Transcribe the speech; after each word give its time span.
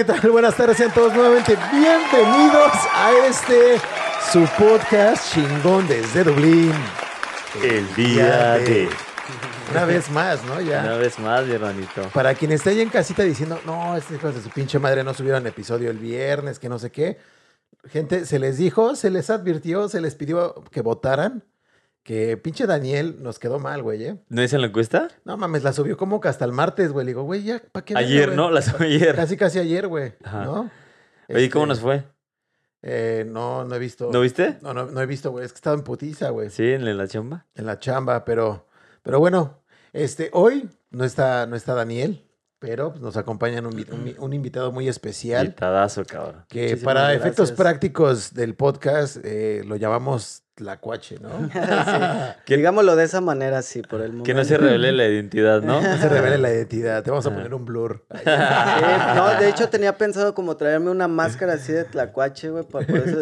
¿qué 0.00 0.04
tal? 0.06 0.30
Buenas 0.30 0.56
tardes, 0.56 0.78
sean 0.78 0.94
todos 0.94 1.12
nuevamente 1.12 1.58
bienvenidos 1.70 2.72
a 2.94 3.12
este 3.28 3.78
su 4.32 4.46
podcast 4.58 5.34
chingón 5.34 5.86
desde 5.86 6.24
Dublín. 6.24 6.72
El 7.62 7.94
día 7.94 8.52
de. 8.54 8.88
Una 9.70 9.84
vez 9.84 10.10
más, 10.10 10.42
¿no? 10.44 10.58
Ya. 10.62 10.80
Una 10.80 10.96
vez 10.96 11.18
más, 11.18 11.44
mi 11.44 11.52
hermanito. 11.52 12.00
Para 12.14 12.32
quien 12.34 12.50
esté 12.52 12.70
ahí 12.70 12.80
en 12.80 12.88
casita 12.88 13.24
diciendo, 13.24 13.60
no, 13.66 13.94
estos 13.94 14.16
hijos 14.16 14.34
de 14.34 14.40
su 14.40 14.48
pinche 14.48 14.78
madre 14.78 15.04
no 15.04 15.12
subieron 15.12 15.46
episodio 15.46 15.90
el 15.90 15.98
viernes, 15.98 16.58
que 16.58 16.70
no 16.70 16.78
sé 16.78 16.90
qué. 16.90 17.18
Gente, 17.90 18.24
se 18.24 18.38
les 18.38 18.56
dijo, 18.56 18.96
se 18.96 19.10
les 19.10 19.28
advirtió, 19.28 19.90
se 19.90 20.00
les 20.00 20.14
pidió 20.14 20.64
que 20.70 20.80
votaran. 20.80 21.44
Que 22.02 22.36
pinche 22.38 22.66
Daniel 22.66 23.16
nos 23.22 23.38
quedó 23.38 23.58
mal, 23.58 23.82
güey, 23.82 24.04
¿eh? 24.04 24.16
¿No 24.28 24.42
hice 24.42 24.58
la 24.58 24.68
encuesta? 24.68 25.08
No 25.24 25.36
mames, 25.36 25.62
la 25.62 25.72
subió 25.72 25.96
como 25.96 26.20
que 26.20 26.28
hasta 26.28 26.44
el 26.46 26.52
martes, 26.52 26.92
güey. 26.92 27.04
Le 27.04 27.10
digo, 27.10 27.22
güey, 27.24 27.42
ya, 27.42 27.60
¿para 27.72 27.84
qué? 27.84 27.94
Ayer, 27.96 28.26
güey? 28.28 28.36
¿no? 28.36 28.50
La 28.50 28.62
subí 28.62 28.86
ayer. 28.86 29.14
Casi, 29.14 29.36
casi 29.36 29.58
ayer, 29.58 29.86
güey, 29.86 30.14
Ajá. 30.24 30.44
¿no? 30.44 30.70
Oye, 31.28 31.50
¿cómo 31.50 31.64
Este, 31.64 31.68
nos 31.68 31.80
fue? 31.80 32.04
Eh, 32.82 33.26
no, 33.28 33.64
no 33.64 33.74
he 33.74 33.78
visto. 33.78 34.10
¿No 34.10 34.20
viste? 34.22 34.56
No, 34.62 34.72
no, 34.72 34.86
no 34.86 35.00
he 35.02 35.06
visto, 35.06 35.30
güey. 35.30 35.44
Es 35.44 35.52
que 35.52 35.56
estaba 35.56 35.76
en 35.76 35.82
putiza, 35.84 36.30
güey. 36.30 36.48
Sí, 36.50 36.70
en 36.72 36.96
la 36.96 37.06
chamba. 37.06 37.46
En 37.54 37.66
la 37.66 37.78
chamba, 37.78 38.24
pero, 38.24 38.66
pero 39.02 39.18
bueno, 39.20 39.60
este, 39.92 40.30
hoy 40.32 40.70
no 40.90 41.04
está, 41.04 41.46
no 41.46 41.54
está 41.56 41.74
Daniel, 41.74 42.24
pero 42.58 42.90
pues, 42.90 43.02
nos 43.02 43.18
acompaña 43.18 43.58
un, 43.60 43.66
un- 43.66 44.14
un 44.18 44.32
invitado 44.32 44.72
muy 44.72 44.88
especial. 44.88 45.44
Invitadazo, 45.46 46.04
cabrón. 46.06 46.46
Que 46.48 46.62
Muchísimas 46.70 46.82
para 46.94 47.12
efectos 47.14 47.52
prácticos 47.52 48.32
del 48.32 48.54
podcast 48.54 49.18
eh, 49.22 49.62
lo 49.66 49.76
llamamos 49.76 50.42
Tlacuache, 50.60 51.18
¿no? 51.20 51.30
¿Qué- 52.44 52.58
Digámoslo 52.58 52.94
de 52.94 53.04
esa 53.04 53.22
manera, 53.22 53.62
sí, 53.62 53.80
por 53.80 54.02
el 54.02 54.08
momento. 54.08 54.24
Que 54.26 54.34
no 54.34 54.44
se 54.44 54.58
revele 54.58 54.92
la 54.92 55.06
identidad, 55.08 55.62
¿no? 55.62 55.80
No 55.80 55.96
se 55.96 56.06
revele 56.06 56.36
la 56.36 56.52
identidad. 56.52 57.02
Te 57.02 57.10
vamos 57.10 57.24
a 57.24 57.30
Ajá. 57.30 57.36
poner 57.38 57.54
un 57.54 57.64
blur. 57.64 58.04
Sí, 58.12 58.20
no, 59.16 59.40
de 59.40 59.48
hecho 59.48 59.70
tenía 59.70 59.96
pensado 59.96 60.34
como 60.34 60.56
traerme 60.58 60.90
una 60.90 61.08
máscara 61.08 61.54
así 61.54 61.72
de 61.72 61.84
tlacuache, 61.84 62.50
güey, 62.50 62.64
por, 62.64 62.84
por 62.86 62.98
eso, 62.98 63.18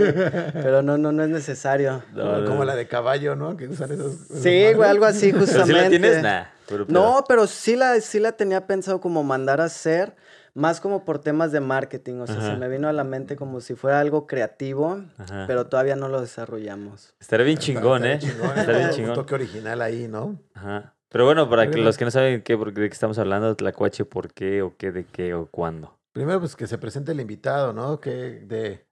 pero 0.53 0.83
no, 0.83 0.99
no, 0.99 1.13
no 1.13 1.23
es 1.23 1.29
necesario. 1.29 2.03
No, 2.13 2.45
como, 2.45 2.65
la 2.65 2.75
de 2.75 2.89
caballo, 2.89 3.37
¿no? 3.37 3.57
Que 3.57 3.69
usan 3.69 3.93
esos. 3.93 4.15
esos 4.15 4.41
Sí, 4.43 4.73
güey, 4.75 4.91
algo 4.91 5.05
así 5.05 5.33
¿Pero 5.33 5.47
justamente. 5.47 5.75
si 5.75 5.83
la 5.83 5.89
tienes? 5.89 6.23
Nah. 6.23 6.45
No, 6.89 7.25
pero 7.29 7.47
sí 7.47 7.77
la, 7.77 8.01
sí 8.01 8.19
la 8.19 8.33
tenía 8.33 8.67
pensado 8.67 9.01
como 9.01 9.23
mandar 9.23 9.61
a 9.61 9.65
hacer, 9.65 10.15
más 10.59 10.81
como 10.81 11.05
por 11.05 11.21
temas 11.21 11.53
de 11.53 11.61
marketing, 11.61 12.17
o 12.21 12.27
sea, 12.27 12.37
Ajá. 12.37 12.51
se 12.53 12.57
me 12.57 12.69
vino 12.69 12.89
a 12.89 12.93
la 12.93 13.05
mente 13.05 13.37
como 13.37 13.61
si 13.61 13.75
fuera 13.75 14.01
algo 14.01 14.27
creativo, 14.27 15.01
Ajá. 15.17 15.45
pero 15.47 15.67
todavía 15.69 15.97
no 15.97 16.09
lo 16.09 16.21
desarrollamos. 16.21 17.15
Estaría 17.21 17.47
bien 17.47 17.59
chingón, 17.59 18.05
¿eh? 18.05 18.19
bien 18.19 18.33
chingón, 18.33 18.59
Está 18.59 18.73
bien 18.73 18.89
Un 18.89 18.95
chingón. 18.95 19.15
toque 19.15 19.35
original 19.35 19.81
ahí, 19.83 20.09
¿no? 20.09 20.39
Ajá. 20.55 20.95
Pero 21.11 21.25
bueno, 21.25 21.49
para 21.49 21.71
que 21.71 21.79
los 21.79 21.97
que 21.97 22.05
no 22.05 22.11
saben 22.11 22.43
qué, 22.43 22.57
por- 22.59 22.73
de 22.75 22.89
qué 22.89 22.93
estamos 22.93 23.19
hablando, 23.19 23.55
Tlacuache, 23.57 24.05
por 24.05 24.33
qué, 24.35 24.61
o 24.63 24.77
qué, 24.77 24.93
de 24.93 25.05
qué, 25.07 25.33
o 25.35 25.47
cuándo. 25.47 25.99
Primero, 26.13 26.41
pues 26.41 26.55
que 26.57 26.67
se 26.67 26.77
presente 26.79 27.13
el 27.13 27.21
invitado, 27.21 27.73
¿no? 27.73 28.01
Que 28.01 28.11
de, 28.11 28.87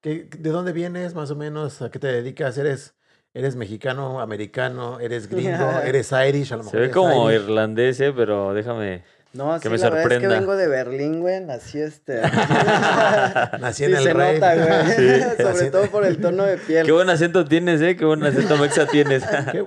que, 0.00 0.24
¿De 0.24 0.50
dónde 0.50 0.72
vienes, 0.72 1.14
más 1.14 1.30
o 1.30 1.36
menos? 1.36 1.82
¿A 1.82 1.90
qué 1.90 1.98
te 1.98 2.06
dedicas? 2.08 2.56
¿Eres, 2.58 2.94
eres 3.34 3.54
mexicano, 3.54 4.20
americano? 4.20 4.98
¿Eres 5.00 5.28
gringo? 5.28 5.70
¿Eres 5.84 6.10
irish? 6.12 6.52
A 6.52 6.56
lo 6.56 6.64
mejor 6.64 6.70
Se 6.80 6.86
ve 6.86 6.90
como 6.90 7.30
irish. 7.30 7.42
irlandés, 7.44 8.00
¿eh? 8.00 8.12
Pero 8.16 8.52
déjame... 8.54 9.04
No, 9.32 9.54
Que 9.60 9.68
sí, 9.68 9.68
me 9.68 9.78
la 9.78 9.90
verdad 9.90 10.12
es 10.12 10.18
que 10.18 10.26
vengo 10.26 10.56
de 10.56 10.66
Berlín, 10.66 11.20
güey, 11.20 11.40
nací 11.40 11.80
este... 11.80 12.20
Nací 13.60 13.84
sí, 13.84 13.84
en 13.84 13.96
el 13.96 14.02
se 14.02 14.12
rey. 14.12 14.34
nota, 14.34 14.54
güey, 14.56 14.86
Sí. 14.96 15.22
sobre 15.36 15.44
Nací 15.44 15.70
todo 15.70 15.86
por 15.90 16.04
el 16.04 16.20
tono 16.20 16.42
de 16.44 16.56
piel. 16.56 16.84
Qué 16.84 16.92
buen 16.92 17.08
acento 17.10 17.44
tienes, 17.44 17.80
¿eh? 17.80 17.96
Qué 17.96 18.04
buen 18.04 18.24
acento 18.24 18.56
mexa 18.58 18.86
tienes. 18.86 19.22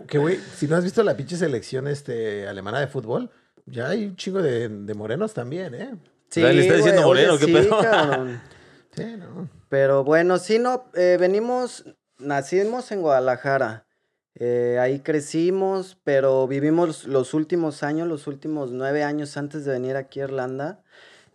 Que, 0.08 0.18
güey, 0.18 0.40
si 0.58 0.68
no 0.68 0.76
has 0.76 0.84
visto 0.84 1.02
la 1.04 1.16
pinche 1.16 1.38
selección 1.38 1.88
este, 1.88 2.48
alemana 2.48 2.80
de 2.82 2.88
fútbol, 2.88 3.30
ya 3.66 3.88
hay 3.88 4.06
un 4.08 4.16
chingo 4.18 4.42
de, 4.42 4.68
de 4.68 4.94
morenos 4.94 5.34
también, 5.34 5.74
¿eh? 5.76 5.96
Sí, 6.30 6.42
¿Le 6.42 6.62
está 6.62 6.74
diciendo 6.76 7.04
moreno, 7.04 7.34
oye, 7.34 7.40
qué 7.40 7.46
sí, 7.46 7.54
pedo? 7.54 7.80
cabrón. 7.80 8.42
Sí, 8.96 9.06
¿no? 9.18 9.50
Pero 9.70 10.04
bueno, 10.04 10.40
sí, 10.40 10.60
no, 10.60 10.86
eh, 10.94 11.18
venimos, 11.20 11.86
nacimos 12.18 12.92
en 12.92 13.02
Guadalajara. 13.02 13.86
Eh, 14.36 14.78
ahí 14.80 15.00
crecimos, 15.00 15.98
pero 16.04 16.48
vivimos 16.48 17.06
los 17.06 17.34
últimos 17.34 17.84
años, 17.84 18.08
los 18.08 18.28
últimos 18.28 18.72
nueve 18.72 19.04
años 19.04 19.38
antes 19.38 19.66
de 19.66 19.72
venir 19.72 19.96
aquí 19.96 20.22
a 20.22 20.26
Irlanda, 20.26 20.84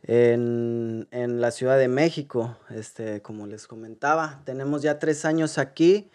en, 0.03 1.08
en 1.10 1.41
la 1.41 1.50
Ciudad 1.50 1.78
de 1.78 1.88
México. 1.88 2.58
Este, 2.70 3.22
como 3.22 3.47
les 3.47 3.66
comentaba, 3.66 4.42
tenemos 4.44 4.82
ya 4.82 4.98
tres 4.98 5.25
años 5.25 5.58
aquí. 5.58 6.10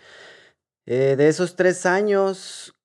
Eh, 0.86 1.16
de 1.18 1.28
esos 1.30 1.56
tres 1.56 1.86
años, 1.86 2.76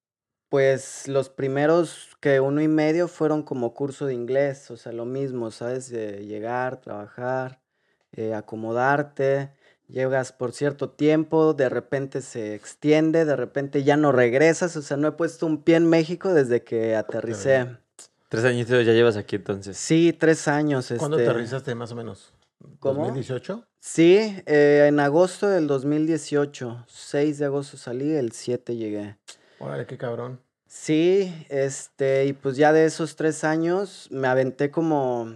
pues 0.48 1.08
los 1.08 1.28
primeros 1.28 2.16
que 2.20 2.40
uno 2.40 2.60
y 2.62 2.68
medio 2.68 3.08
fueron 3.08 3.42
como 3.42 3.74
curso 3.74 4.06
de 4.06 4.14
inglés, 4.14 4.70
o 4.70 4.76
sea, 4.76 4.92
lo 4.92 5.04
mismo, 5.04 5.50
¿sabes? 5.50 5.90
De 5.90 6.24
llegar, 6.24 6.80
trabajar, 6.80 7.60
eh, 8.12 8.34
acomodarte, 8.34 9.52
llegas 9.88 10.32
por 10.32 10.52
cierto 10.52 10.90
tiempo, 10.90 11.54
de 11.54 11.68
repente 11.68 12.22
se 12.22 12.54
extiende, 12.54 13.24
de 13.24 13.36
repente 13.36 13.82
ya 13.84 13.96
no 13.96 14.12
regresas, 14.12 14.76
o 14.76 14.82
sea, 14.82 14.96
no 14.96 15.08
he 15.08 15.12
puesto 15.12 15.46
un 15.46 15.62
pie 15.62 15.76
en 15.76 15.88
México 15.88 16.32
desde 16.32 16.62
que 16.62 16.94
aterricé. 16.94 17.76
Tres 18.28 18.44
añitos 18.44 18.84
ya 18.84 18.92
llevas 18.92 19.16
aquí 19.16 19.36
entonces. 19.36 19.76
Sí, 19.76 20.12
tres 20.12 20.48
años. 20.48 20.92
¿Cuándo 20.98 21.18
este, 21.18 21.30
aterrizaste 21.30 21.74
más 21.74 21.90
o 21.92 21.94
menos? 21.94 22.34
¿Cómo? 22.78 23.08
¿2018? 23.14 23.64
Sí, 23.80 24.42
eh, 24.46 24.86
en 24.88 25.00
agosto 25.00 25.48
del 25.48 25.66
2018, 25.66 26.84
6 26.86 27.38
de 27.38 27.44
agosto 27.44 27.76
salí, 27.76 28.10
el 28.14 28.32
7 28.32 28.76
llegué. 28.76 29.16
Órale, 29.58 29.86
qué 29.86 29.96
cabrón. 29.96 30.40
Sí, 30.66 31.34
este, 31.48 32.26
y 32.26 32.34
pues 32.34 32.56
ya 32.56 32.74
de 32.74 32.84
esos 32.84 33.16
tres 33.16 33.44
años 33.44 34.08
me 34.10 34.28
aventé 34.28 34.70
como, 34.70 35.34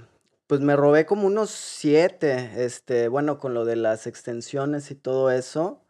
pues 0.52 0.60
me 0.60 0.76
robé 0.76 1.06
como 1.06 1.26
unos 1.28 1.48
siete, 1.48 2.50
este, 2.62 3.08
bueno, 3.08 3.38
con 3.38 3.54
lo 3.54 3.64
de 3.64 3.74
las 3.74 4.06
extensiones 4.06 4.90
y 4.90 4.94
todo 4.94 5.30
eso. 5.30 5.80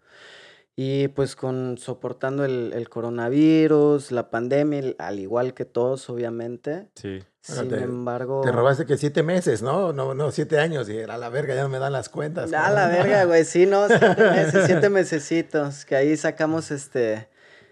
Y 0.76 1.08
pues 1.08 1.34
con 1.34 1.78
soportando 1.78 2.44
el, 2.44 2.72
el 2.72 2.88
coronavirus, 2.88 4.12
la 4.12 4.30
pandemia, 4.30 4.78
el- 4.78 4.96
al 5.00 5.18
igual 5.18 5.52
que 5.52 5.64
todos, 5.64 6.08
obviamente. 6.08 6.86
Sí. 6.94 7.18
Bueno, 7.48 7.62
Sin 7.62 7.68
te- 7.70 7.82
embargo. 7.82 8.42
Te 8.44 8.52
robaste 8.52 8.86
que 8.86 8.96
siete 8.96 9.24
meses, 9.24 9.62
¿no? 9.62 9.92
No, 9.92 10.14
no, 10.14 10.30
siete 10.30 10.60
años. 10.60 10.88
Y 10.88 10.96
era 10.96 11.18
la 11.18 11.28
verga, 11.28 11.56
ya 11.56 11.64
no 11.64 11.68
me 11.68 11.80
dan 11.80 11.92
las 11.92 12.08
cuentas. 12.08 12.52
A 12.52 12.70
la 12.70 12.86
verga, 12.86 13.24
güey, 13.24 13.44
sí, 13.44 13.66
no, 13.66 13.88
siete 13.88 14.14
meses, 14.30 14.62
siete 14.66 14.88
mesecitos, 14.90 15.84
que 15.84 15.96
ahí 15.96 16.16
sacamos 16.16 16.70
este, 16.70 17.28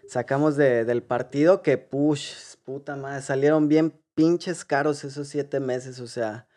sacamos 0.08 0.56
de, 0.56 0.84
del 0.84 1.04
partido 1.04 1.62
que, 1.62 1.78
push, 1.78 2.32
puta 2.64 2.96
madre, 2.96 3.22
salieron 3.22 3.68
bien 3.68 3.94
pinches 4.16 4.64
caros 4.64 5.04
esos 5.04 5.28
siete 5.28 5.60
meses, 5.60 6.00
o 6.00 6.08
sea, 6.08 6.48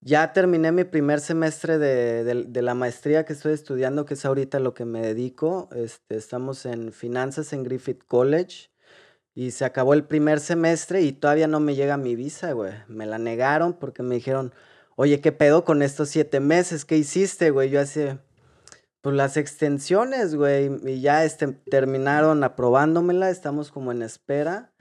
ya 0.00 0.32
terminé 0.32 0.72
mi 0.72 0.84
primer 0.84 1.20
semestre 1.20 1.78
de, 1.78 2.24
de- 2.24 2.44
de 2.44 2.62
la 2.62 2.74
maestría 2.74 3.24
que 3.24 3.32
estoy 3.32 3.52
estudiando, 3.52 4.04
que 4.04 4.14
es 4.14 4.24
ahorita 4.24 4.60
lo 4.60 4.74
que 4.74 4.84
me 4.84 5.00
dedico, 5.00 5.68
este, 5.74 6.16
estamos 6.16 6.66
en 6.66 6.92
finanzas 6.92 7.52
en 7.52 7.64
Griffith 7.64 8.04
College, 8.06 8.70
y 9.34 9.52
se 9.52 9.64
acabó 9.64 9.94
el 9.94 10.04
primer 10.04 10.40
semestre 10.40 11.02
y 11.02 11.12
todavía 11.12 11.46
no 11.46 11.60
me 11.60 11.76
llega 11.76 11.96
mi 11.96 12.16
visa, 12.16 12.52
güey, 12.52 12.72
me 12.88 13.06
la 13.06 13.18
negaron 13.18 13.72
porque 13.74 14.02
me 14.02 14.16
dijeron, 14.16 14.52
oye, 14.96 15.20
¿qué 15.20 15.30
pedo 15.32 15.64
con 15.64 15.82
estos 15.82 16.08
siete 16.08 16.40
meses? 16.40 16.84
¿Qué 16.84 16.96
hiciste, 16.96 17.50
güey? 17.50 17.70
Yo 17.70 17.80
así, 17.80 18.00
pues 19.00 19.14
las 19.14 19.36
extensiones, 19.36 20.34
güey, 20.34 20.70
y 20.84 21.00
ya 21.00 21.24
este, 21.24 21.48
terminaron 21.70 22.42
aprobándomela, 22.42 23.30
estamos 23.30 23.70
como 23.70 23.92
en 23.92 24.02
espera, 24.02 24.72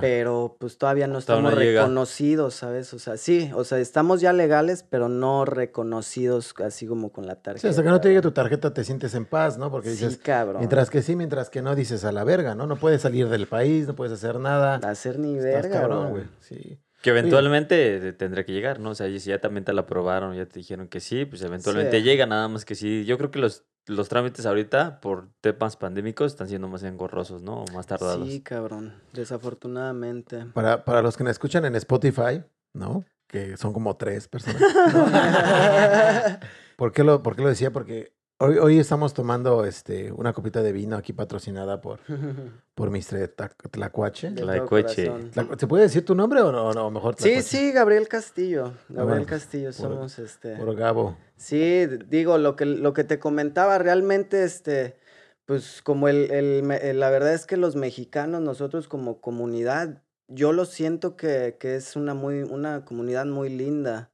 Pero 0.00 0.56
pues 0.58 0.78
todavía 0.78 1.06
no 1.06 1.18
estamos 1.18 1.52
reconocidos, 1.54 2.54
¿sabes? 2.54 2.92
O 2.94 2.98
sea, 2.98 3.16
sí, 3.16 3.50
o 3.54 3.64
sea, 3.64 3.78
estamos 3.78 4.20
ya 4.20 4.32
legales, 4.32 4.82
pero 4.88 5.08
no 5.08 5.44
reconocidos 5.44 6.54
así 6.64 6.86
como 6.86 7.10
con 7.12 7.26
la 7.26 7.34
Sí, 7.34 7.40
tarjeta. 7.42 7.68
hasta 7.68 7.82
que 7.82 7.88
no 7.88 8.00
te 8.00 8.08
llegue 8.08 8.20
tu 8.22 8.32
tarjeta 8.32 8.72
te 8.72 8.84
sientes 8.84 9.14
en 9.14 9.24
paz, 9.24 9.58
¿no? 9.58 9.70
Porque 9.70 9.90
Sí, 9.90 10.04
dices, 10.04 10.18
cabrón. 10.22 10.58
mientras 10.60 10.90
que 10.90 11.02
sí, 11.02 11.16
mientras 11.16 11.50
que 11.50 11.62
no, 11.62 11.74
dices 11.74 12.04
a 12.04 12.12
la 12.12 12.24
verga, 12.24 12.54
¿no? 12.54 12.66
No 12.66 12.76
puedes 12.76 13.02
salir 13.02 13.28
del 13.28 13.46
país, 13.46 13.86
no 13.86 13.94
puedes 13.94 14.12
hacer 14.12 14.38
nada. 14.40 14.76
Hacer 14.88 15.18
ni 15.18 15.36
Estás 15.38 15.62
verga, 15.62 15.80
cabrón, 15.80 16.10
güey. 16.10 16.24
Sí. 16.40 16.78
Que 17.02 17.10
eventualmente 17.10 18.00
te- 18.00 18.12
tendrá 18.14 18.44
que 18.44 18.52
llegar, 18.52 18.80
¿no? 18.80 18.90
O 18.90 18.94
sea, 18.94 19.06
si 19.06 19.18
ya 19.28 19.38
también 19.40 19.64
te 19.64 19.72
la 19.72 19.82
aprobaron, 19.82 20.34
ya 20.34 20.46
te 20.46 20.58
dijeron 20.58 20.88
que 20.88 21.00
sí, 21.00 21.24
pues 21.24 21.42
eventualmente 21.42 21.98
Sí. 21.98 22.02
llega, 22.02 22.26
nada 22.26 22.48
más 22.48 22.64
que 22.64 22.74
sí. 22.74 23.04
Yo 23.04 23.16
creo 23.18 23.30
que 23.30 23.38
los, 23.38 23.64
los 23.86 24.08
trámites 24.08 24.46
ahorita, 24.46 25.00
por 25.00 25.28
temas 25.40 25.76
pandémicos, 25.76 26.32
están 26.32 26.48
siendo 26.48 26.68
más 26.68 26.82
engorrosos, 26.82 27.42
¿no? 27.42 27.62
O 27.62 27.64
más 27.72 27.86
tardados. 27.86 28.28
Sí, 28.28 28.40
cabrón, 28.40 28.94
desafortunadamente. 29.12 30.46
Para, 30.54 30.84
para 30.84 31.02
los 31.02 31.16
que 31.16 31.24
nos 31.24 31.32
escuchan 31.32 31.64
en 31.64 31.76
Spotify, 31.76 32.42
¿no? 32.72 33.04
Que 33.28 33.56
son 33.56 33.72
como 33.72 33.96
tres 33.96 34.28
personas. 34.28 34.62
¿Por 36.76 36.92
qué 36.92 37.04
lo, 37.04 37.22
por 37.22 37.36
qué 37.36 37.42
lo 37.42 37.48
decía? 37.48 37.72
Porque 37.72 38.15
hoy, 38.38 38.58
hoy 38.58 38.78
estamos 38.78 39.14
tomando 39.14 39.64
este, 39.64 40.12
una 40.12 40.32
copita 40.32 40.62
de 40.62 40.72
vino 40.72 40.96
aquí 40.96 41.12
patrocinada 41.12 41.80
por, 41.80 42.00
por 42.74 42.90
Mr. 42.90 43.28
Tlacuache. 43.70 44.30
De 44.30 44.44
La 44.44 44.56
todo 44.56 44.66
coche. 44.66 45.06
corazón. 45.08 45.30
Tlacu- 45.32 45.58
¿Se 45.60 45.66
puede 45.66 45.84
decir 45.84 46.04
tu 46.04 46.14
nombre 46.14 46.40
o 46.42 46.52
no? 46.52 46.72
No, 46.72 46.90
mejor 46.90 47.14
Sí, 47.16 47.24
Tlacuache? 47.24 47.42
sí, 47.42 47.72
Gabriel 47.72 48.08
Castillo. 48.08 48.72
Gabriel 48.88 49.06
bueno, 49.08 49.26
Castillo 49.26 49.66
por- 49.66 49.74
somos 49.74 50.18
este. 50.18 50.56
Por 50.56 50.74
Gabo. 50.76 51.16
Sí, 51.36 51.86
digo, 52.08 52.38
lo 52.38 52.56
que, 52.56 52.64
lo 52.66 52.92
que 52.92 53.04
te 53.04 53.18
comentaba, 53.18 53.78
realmente, 53.78 54.44
este, 54.44 54.96
pues 55.44 55.82
como 55.82 56.08
el, 56.08 56.30
el 56.30 56.62
me- 56.62 56.76
el- 56.90 57.00
la 57.00 57.10
verdad 57.10 57.34
es 57.34 57.46
que 57.46 57.56
los 57.56 57.76
mexicanos, 57.76 58.40
nosotros 58.42 58.88
como 58.88 59.20
comunidad, 59.20 60.02
yo 60.28 60.52
lo 60.52 60.64
siento 60.64 61.16
que, 61.16 61.56
que 61.60 61.76
es 61.76 61.94
una 61.94 62.14
muy, 62.14 62.42
una 62.42 62.84
comunidad 62.84 63.26
muy 63.26 63.48
linda. 63.48 64.10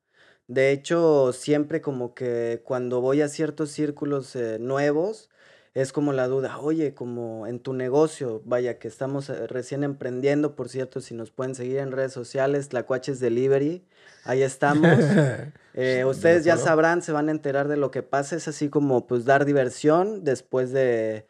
De 0.48 0.72
hecho, 0.72 1.32
siempre 1.32 1.80
como 1.80 2.14
que 2.14 2.62
cuando 2.64 3.00
voy 3.00 3.22
a 3.22 3.28
ciertos 3.28 3.70
círculos 3.70 4.36
eh, 4.36 4.58
nuevos, 4.60 5.30
es 5.74 5.92
como 5.92 6.12
la 6.12 6.28
duda, 6.28 6.58
oye, 6.58 6.92
como 6.94 7.46
en 7.46 7.58
tu 7.58 7.72
negocio, 7.72 8.42
vaya 8.44 8.78
que 8.78 8.88
estamos 8.88 9.30
eh, 9.30 9.46
recién 9.46 9.84
emprendiendo, 9.84 10.54
por 10.54 10.68
cierto, 10.68 11.00
si 11.00 11.14
nos 11.14 11.30
pueden 11.30 11.54
seguir 11.54 11.78
en 11.78 11.92
redes 11.92 12.12
sociales, 12.12 12.68
Tlacuaches 12.68 13.20
Delivery, 13.20 13.84
ahí 14.24 14.42
estamos. 14.42 14.88
Eh, 15.74 16.04
ustedes 16.04 16.44
ya 16.44 16.58
sabrán, 16.58 17.00
se 17.00 17.12
van 17.12 17.30
a 17.30 17.32
enterar 17.32 17.66
de 17.66 17.78
lo 17.78 17.90
que 17.90 18.02
pasa, 18.02 18.36
es 18.36 18.46
así 18.46 18.68
como 18.68 19.06
pues 19.06 19.24
dar 19.24 19.46
diversión 19.46 20.22
después 20.22 20.70
de... 20.70 21.26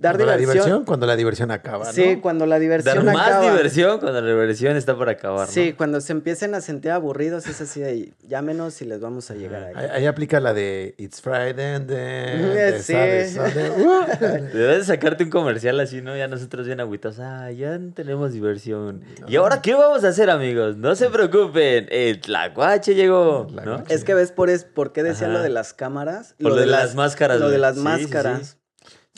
Dar 0.00 0.12
Cuando 0.14 0.26
la 0.26 0.36
diversión. 0.36 0.64
diversión, 0.64 0.84
cuando 0.84 1.06
la 1.06 1.16
diversión 1.16 1.50
acaba, 1.50 1.86
¿no? 1.86 1.92
Sí, 1.92 2.18
cuando 2.22 2.46
la 2.46 2.60
diversión 2.60 3.04
Dar 3.04 3.14
más 3.16 3.40
diversión 3.42 3.98
cuando 3.98 4.20
la 4.20 4.28
diversión 4.28 4.76
está 4.76 4.96
por 4.96 5.08
acabar, 5.08 5.48
¿no? 5.48 5.52
Sí, 5.52 5.72
cuando 5.72 6.00
se 6.00 6.12
empiecen 6.12 6.54
a 6.54 6.60
sentir 6.60 6.92
aburridos 6.92 7.48
es 7.48 7.60
así 7.60 7.80
de 7.80 8.12
llámenos 8.22 8.80
y 8.80 8.84
les 8.84 9.00
vamos 9.00 9.28
a 9.32 9.34
llegar 9.34 9.64
ahí. 9.64 9.72
Ahí, 9.74 9.88
ahí 9.92 10.06
aplica 10.06 10.38
la 10.38 10.54
de 10.54 10.94
It's 10.98 11.20
Friday 11.20 11.74
and 11.74 11.88
then 11.88 12.42
the 12.54 12.80
Sí. 12.80 13.34
Sunday. 13.34 13.70
Uh. 13.76 14.56
Debes 14.56 14.78
de 14.78 14.84
sacarte 14.84 15.24
un 15.24 15.30
comercial 15.30 15.80
así, 15.80 16.00
¿no? 16.00 16.16
Ya 16.16 16.28
nosotros 16.28 16.66
bien 16.66 16.78
agüitos. 16.78 17.18
Ah, 17.18 17.50
ya 17.50 17.76
tenemos 17.92 18.32
diversión. 18.32 19.02
¿Y 19.26 19.34
ahora 19.34 19.62
qué 19.62 19.74
vamos 19.74 20.04
a 20.04 20.08
hacer, 20.10 20.30
amigos? 20.30 20.76
No 20.76 20.94
se 20.94 21.10
preocupen. 21.10 21.88
El 21.90 22.20
tlacuache 22.20 22.94
llegó. 22.94 23.48
Es 23.88 24.04
que 24.04 24.14
ves 24.14 24.30
por, 24.30 24.48
es, 24.48 24.62
por 24.62 24.92
qué 24.92 25.02
decía 25.02 25.26
Ajá. 25.26 25.38
lo 25.38 25.42
de 25.42 25.48
las 25.48 25.74
cámaras. 25.74 26.36
Por 26.40 26.52
lo 26.52 26.56
de 26.56 26.66
las 26.66 26.94
máscaras, 26.94 27.40
Lo 27.40 27.50
de 27.50 27.58
las 27.58 27.74
Sí, 27.74 27.80
sí, 27.80 27.84
máscaras. 27.84 28.48
sí. 28.50 28.54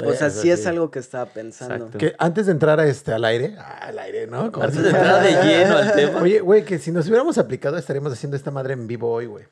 O 0.06 0.12
sea, 0.12 0.30
sí 0.30 0.50
es 0.50 0.66
algo 0.66 0.90
que 0.90 0.98
estaba 0.98 1.26
pensando. 1.26 1.74
Exacto. 1.86 1.98
Que 1.98 2.14
antes 2.18 2.46
de 2.46 2.52
entrar 2.52 2.80
a 2.80 2.86
este, 2.86 3.12
al 3.12 3.24
aire, 3.24 3.54
ah, 3.58 3.78
al 3.88 3.98
aire, 3.98 4.26
¿no? 4.26 4.50
Como 4.52 4.64
Antes 4.64 4.78
si- 4.78 4.84
de 4.84 4.90
entrar 4.90 5.22
de 5.22 5.30
lleno 5.44 5.76
al 5.76 5.92
tema. 5.94 6.20
Oye, 6.22 6.40
güey, 6.40 6.64
que 6.64 6.78
si 6.78 6.90
nos 6.92 7.06
hubiéramos 7.08 7.38
aplicado 7.38 7.76
estaríamos 7.78 8.12
haciendo 8.12 8.36
esta 8.36 8.50
madre 8.50 8.74
en 8.74 8.86
vivo 8.86 9.10
hoy, 9.12 9.26
güey. 9.26 9.44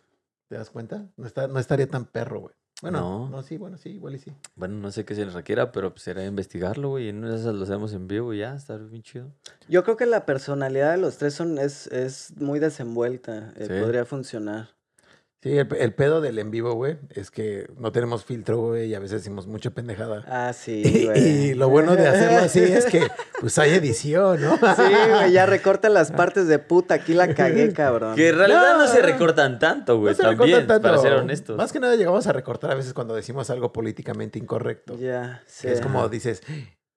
¿Te 0.49 0.57
das 0.57 0.71
cuenta? 0.71 1.05
No, 1.17 1.27
está, 1.27 1.47
no 1.49 1.59
estaría 1.59 1.87
tan 1.89 2.05
perro, 2.07 2.41
güey. 2.41 2.55
Bueno, 2.81 3.01
No. 3.01 3.29
no. 3.29 3.43
sí, 3.43 3.57
bueno, 3.59 3.77
sí, 3.77 3.91
igual 3.91 4.15
y 4.15 4.19
sí. 4.21 4.33
Bueno, 4.55 4.77
no 4.77 4.93
sé 4.93 5.05
qué 5.05 5.15
se 5.17 5.25
les 5.25 5.35
requiera, 5.35 5.73
pero 5.73 5.91
pues 5.91 6.03
será 6.05 6.25
investigarlo, 6.25 6.91
güey. 6.91 7.07
Y 7.07 7.09
en 7.09 7.25
esas 7.25 7.55
lo 7.55 7.65
hacemos 7.65 7.93
en 7.93 8.07
vivo 8.07 8.33
y 8.33 8.39
ya, 8.39 8.55
está 8.55 8.77
bien 8.77 9.03
chido. 9.03 9.33
Yo 9.69 9.83
creo 9.83 9.97
que 9.97 10.07
la 10.07 10.25
personalidad 10.27 10.93
de 10.93 10.99
los 10.99 11.19
tres 11.19 11.35
son, 11.35 11.59
es, 11.59 11.89
es 11.89 12.33
muy 12.37 12.61
desenvuelta. 12.61 13.53
eh, 13.57 13.67
Sí. 13.69 13.81
Podría 13.83 14.05
funcionar. 14.05 14.69
Sí, 15.41 15.57
el, 15.57 15.69
el 15.79 15.95
pedo 15.95 16.21
del 16.21 16.37
en 16.41 16.51
vivo, 16.51 16.73
güey, 16.75 16.99
es 17.11 17.31
que 17.31 17.71
no 17.77 17.93
tenemos 17.93 18.25
filtro, 18.25 18.59
güey, 18.59 18.89
y 18.89 18.95
a 18.97 18.99
veces 18.99 19.21
decimos 19.23 19.47
mucha 19.47 19.71
pendejada. 19.71 20.25
Ah, 20.27 20.53
sí, 20.53 20.83
Y, 20.85 21.07
güey. 21.07 21.19
y 21.51 21.55
lo 21.55 21.69
bueno 21.69 21.95
de 21.95 22.09
hacerlo 22.09 22.39
así 22.39 22.59
es 22.59 22.87
que, 22.87 23.07
pues, 23.41 23.57
hay 23.59 23.71
edición, 23.75 24.41
¿no? 24.43 24.57
Sí, 24.57 24.83
güey, 25.11 25.31
ya 25.31 25.47
recorta 25.47 25.89
las 25.91 26.11
partes 26.13 26.49
de 26.49 26.59
puta. 26.59 26.95
Aquí 26.95 27.15
la 27.15 27.35
cagué, 27.37 27.73
cabrón. 27.73 28.17
Que 28.17 28.31
en 28.31 28.37
realidad 28.37 28.73
no, 28.73 28.79
No, 28.79 28.89
se 28.89 29.01
recortan 29.01 29.61
tanto, 29.61 30.01
güey. 30.01 30.13
No 30.13 30.17
se 30.17 30.23
también, 30.25 30.67
tanto. 30.67 30.83
para 30.83 30.99
ser 30.99 31.13
honestos. 31.13 31.57
Más 31.57 31.73
que 31.73 31.79
nada 31.79 31.95
llegamos 31.95 32.27
a 32.27 32.33
recortar 32.33 32.73
a 32.73 32.75
veces 32.75 32.93
cuando 32.93 33.15
decimos 33.15 33.49
algo 33.51 33.73
políticamente 33.73 34.41
incorrecto. 34.41 34.99
Ya, 34.99 35.45
sí. 35.47 35.69
Es 35.69 35.81
como 35.81 36.09
dices, 36.09 36.43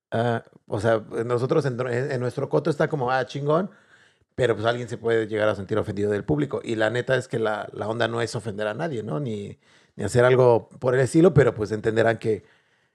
ah, 0.10 0.44
o 0.66 0.80
sea, 0.82 1.00
nosotros 1.26 1.64
en, 1.68 1.80
en 1.80 2.20
nuestro 2.20 2.50
coto 2.50 2.72
está 2.72 2.88
como, 2.88 3.12
ah, 3.12 3.24
chingón, 3.24 3.70
pero 4.42 4.56
pues 4.56 4.66
alguien 4.66 4.90
se 4.90 4.98
puede 4.98 5.28
llegar 5.28 5.48
a 5.50 5.56
sentir 5.56 5.78
ofendido 5.78 6.10
del 6.10 6.24
público. 6.24 6.62
Y 6.64 6.74
la 6.74 6.90
neta 6.90 7.16
es 7.16 7.28
que 7.28 7.38
la, 7.38 7.70
la 7.74 7.88
onda 7.88 8.08
no 8.08 8.22
es 8.22 8.36
ofender 8.36 8.66
a 8.66 8.74
nadie, 8.74 9.04
¿no? 9.04 9.20
Ni, 9.20 9.60
ni 9.96 10.04
hacer 10.04 10.26
algo 10.26 10.68
por 10.80 10.96
el 10.96 11.02
estilo, 11.02 11.32
pero 11.32 11.54
pues 11.54 11.72
entenderán 11.72 12.18
que, 12.18 12.44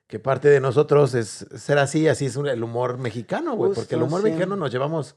que 0.09 0.19
parte 0.19 0.49
de 0.49 0.59
nosotros 0.59 1.15
es 1.15 1.47
ser 1.55 1.79
así, 1.79 2.09
así 2.09 2.27
es 2.27 2.35
un- 2.35 2.49
el 2.49 2.65
humor 2.65 2.99
mexicano, 2.99 3.55
güey, 3.55 3.73
porque 3.75 3.95
el 3.95 4.03
humor 4.03 4.23
sí. 4.23 4.25
mexicano 4.25 4.57
nos 4.57 4.73
llevamos 4.73 5.15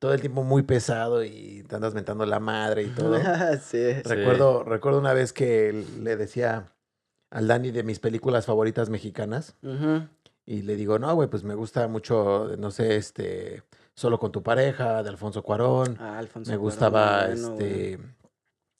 todo 0.00 0.12
el 0.12 0.20
tiempo 0.20 0.42
muy 0.44 0.64
pesado 0.64 1.24
y 1.24 1.64
te 1.66 1.76
andas 1.76 1.94
mentando 1.94 2.26
la 2.26 2.40
madre 2.40 2.82
y 2.82 2.88
todo. 2.88 3.16
sí. 3.64 3.90
Recuerdo, 4.04 4.64
recuerdo 4.64 4.98
una 4.98 5.14
vez 5.14 5.32
que 5.32 5.82
le 5.98 6.16
decía 6.18 6.74
al 7.30 7.48
Dani 7.48 7.70
de 7.70 7.84
mis 7.84 8.00
películas 8.00 8.44
favoritas 8.44 8.90
mexicanas 8.90 9.56
y 10.44 10.60
le 10.60 10.76
digo, 10.76 10.98
no, 10.98 11.14
güey, 11.14 11.30
pues 11.30 11.42
me 11.42 11.54
gusta 11.54 11.88
mucho, 11.88 12.50
no 12.58 12.70
sé, 12.70 12.96
este, 12.96 13.62
Solo 13.96 14.18
con 14.18 14.32
tu 14.32 14.42
pareja, 14.42 15.02
de 15.02 15.08
Alfonso 15.08 15.42
Cuarón. 15.42 15.96
Ah, 16.00 16.18
Alfonso 16.18 16.50
me 16.50 16.56
Cuarón, 16.56 16.64
gustaba, 16.64 17.26
bueno, 17.26 17.32
este, 17.52 17.98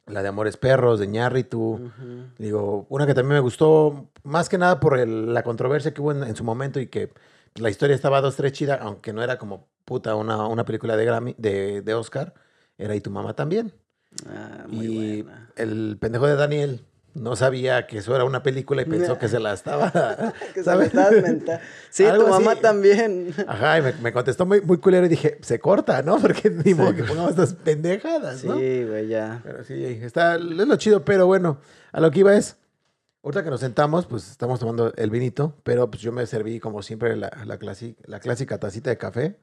la 0.07 0.23
de 0.23 0.29
Amores 0.29 0.57
Perros, 0.57 0.99
de 1.01 1.07
Ñarritu. 1.07 1.75
Ujú. 1.75 2.25
Digo, 2.39 2.87
una 2.89 3.07
que 3.07 3.15
también 3.15 3.35
me 3.35 3.41
gustó, 3.41 4.11
más 4.25 4.49
que 4.49 4.59
nada 4.59 4.81
por 4.81 4.99
el- 4.99 5.33
la 5.33 5.43
controversia 5.43 5.95
que 5.95 6.01
hubo 6.01 6.13
en, 6.13 6.25
en 6.25 6.35
su 6.37 6.43
momento 6.45 6.81
y 6.81 6.89
que 6.89 7.13
la 7.55 7.71
historia 7.71 7.95
estaba 7.95 8.21
dos, 8.21 8.37
tres 8.37 8.53
chida, 8.53 8.75
aunque 8.77 9.13
no 9.13 9.23
era 9.23 9.39
como 9.39 9.69
puta 9.85 10.17
una, 10.17 10.47
una 10.49 10.65
película 10.65 10.97
de 10.97 11.05
Grammy, 11.05 11.35
de, 11.39 11.83
de 11.83 11.95
Oscar, 11.95 12.35
era 12.77 12.97
Y 12.97 13.01
tu 13.01 13.11
mamá 13.11 13.35
también. 13.35 13.73
Ah, 14.27 14.67
muy 14.69 14.89
y 14.89 15.23
buena. 15.23 15.51
el 15.57 15.97
pendejo 16.01 16.27
de 16.27 16.37
Daniel 16.37 16.85
no 17.15 17.37
sabía 17.37 17.87
que 17.87 17.99
eso 17.99 18.15
era 18.15 18.25
una 18.25 18.43
película 18.43 18.83
y 18.83 18.85
pensó 18.85 19.19
que 19.19 19.29
se 19.29 19.39
la 19.41 19.53
estaba. 19.53 19.91
Que 20.55 20.61
se 20.61 20.65
¿sabes? 20.65 20.89
estabas 20.89 21.13
menta- 21.23 21.61
Sí, 21.91 22.05
Algo 22.05 22.25
tu 22.25 22.31
mamá 22.31 22.53
así. 22.53 22.61
también. 22.61 23.35
Ajá, 23.47 23.79
y 23.79 23.83
me, 23.83 23.93
me 23.95 24.13
contestó 24.13 24.45
muy, 24.47 24.61
muy 24.61 24.79
culero 24.79 25.07
y 25.07 25.09
dije, 25.09 25.39
se 25.43 25.59
corta, 25.61 26.03
¿no? 26.03 26.19
Porque 26.21 26.51
ni 26.51 26.75
modo 26.75 26.95
que 26.95 27.05
pongamos 27.05 27.31
estas 27.31 27.55
pendejadas, 27.55 28.41
Sí, 28.41 28.49
¿no? 28.49 28.55
güey, 28.57 29.07
ya. 29.09 29.41
Pero 29.45 29.65
sí, 29.65 29.85
está, 30.03 30.35
es 30.37 30.43
lo 30.43 30.77
chido, 30.77 31.05
pero 31.05 31.27
bueno, 31.27 31.59
a 31.93 32.01
lo 32.01 32.11
que 32.11 32.21
iba 32.21 32.35
es, 32.37 32.57
ahorita 33.23 33.45
que 33.45 33.51
nos 33.51 33.61
sentamos, 33.61 34.07
pues 34.07 34.31
estamos 34.31 34.59
tomando 34.61 34.93
el 34.97 35.11
vinito, 35.11 35.57
pero 35.63 35.91
pues 35.91 36.03
yo 36.03 36.11
me 36.13 36.27
serví 36.27 36.59
como 36.61 36.83
siempre 36.83 37.17
la, 37.17 37.31
la, 37.47 37.59
clasi- 37.59 37.97
la 38.07 38.21
clásica 38.21 38.59
tacita 38.59 38.91
de 38.91 38.99
café. 38.99 39.37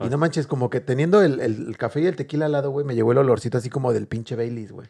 Y 0.00 0.04
Ah. 0.04 0.08
no 0.10 0.18
manches, 0.18 0.46
como 0.46 0.70
que 0.70 0.80
teniendo 0.80 1.22
el, 1.22 1.40
el- 1.40 1.68
el 1.68 1.76
café 1.76 2.00
y 2.02 2.06
el 2.06 2.14
tequila 2.14 2.46
al 2.46 2.52
lado, 2.52 2.70
güey, 2.70 2.86
me 2.86 2.94
llegó 2.94 3.10
el 3.12 3.18
olorcito 3.18 3.58
así 3.58 3.68
como 3.68 3.92
del 3.92 4.06
pinche 4.06 4.36
Baileys, 4.36 4.70
güey. 4.70 4.88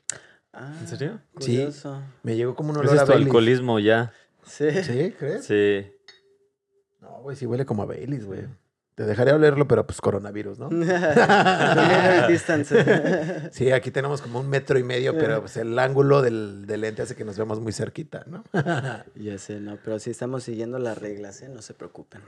Ah, 0.52 0.74
¿En 0.80 0.88
serio? 0.88 1.20
Sí. 1.40 1.56
Curioso. 1.56 2.02
Me 2.22 2.36
llegó 2.36 2.54
como 2.54 2.70
un 2.70 2.76
olor 2.78 2.86
Ese 2.86 2.94
a 2.94 3.02
es 3.02 3.04
tu 3.04 3.12
Baileys. 3.12 3.26
alcoholismo 3.26 3.78
ya. 3.78 4.12
Sí. 4.44 4.70
¿Sí? 4.82 5.12
¿Crees? 5.18 5.44
Sí. 5.44 5.92
No, 7.00 7.20
güey, 7.22 7.36
sí 7.36 7.46
huele 7.46 7.64
como 7.66 7.82
a 7.82 7.86
Baileys, 7.86 8.24
güey. 8.24 8.46
Te 8.98 9.04
dejaría 9.04 9.36
olerlo, 9.36 9.68
pero 9.68 9.86
pues 9.86 10.00
coronavirus, 10.00 10.58
¿no? 10.58 10.70
Sí, 13.52 13.70
aquí 13.70 13.92
tenemos 13.92 14.20
como 14.20 14.40
un 14.40 14.50
metro 14.50 14.76
y 14.76 14.82
medio, 14.82 15.16
pero 15.16 15.38
pues 15.38 15.56
el 15.56 15.78
ángulo 15.78 16.20
del, 16.20 16.66
del 16.66 16.80
lente 16.80 17.02
hace 17.02 17.14
que 17.14 17.24
nos 17.24 17.36
veamos 17.36 17.60
muy 17.60 17.72
cerquita, 17.72 18.24
¿no? 18.26 18.42
ya 19.14 19.38
sé, 19.38 19.60
no, 19.60 19.78
pero 19.84 20.00
sí 20.00 20.10
estamos 20.10 20.42
siguiendo 20.42 20.80
las 20.80 20.98
reglas, 20.98 21.42
¿eh? 21.42 21.48
No 21.48 21.62
se 21.62 21.74
preocupen. 21.74 22.22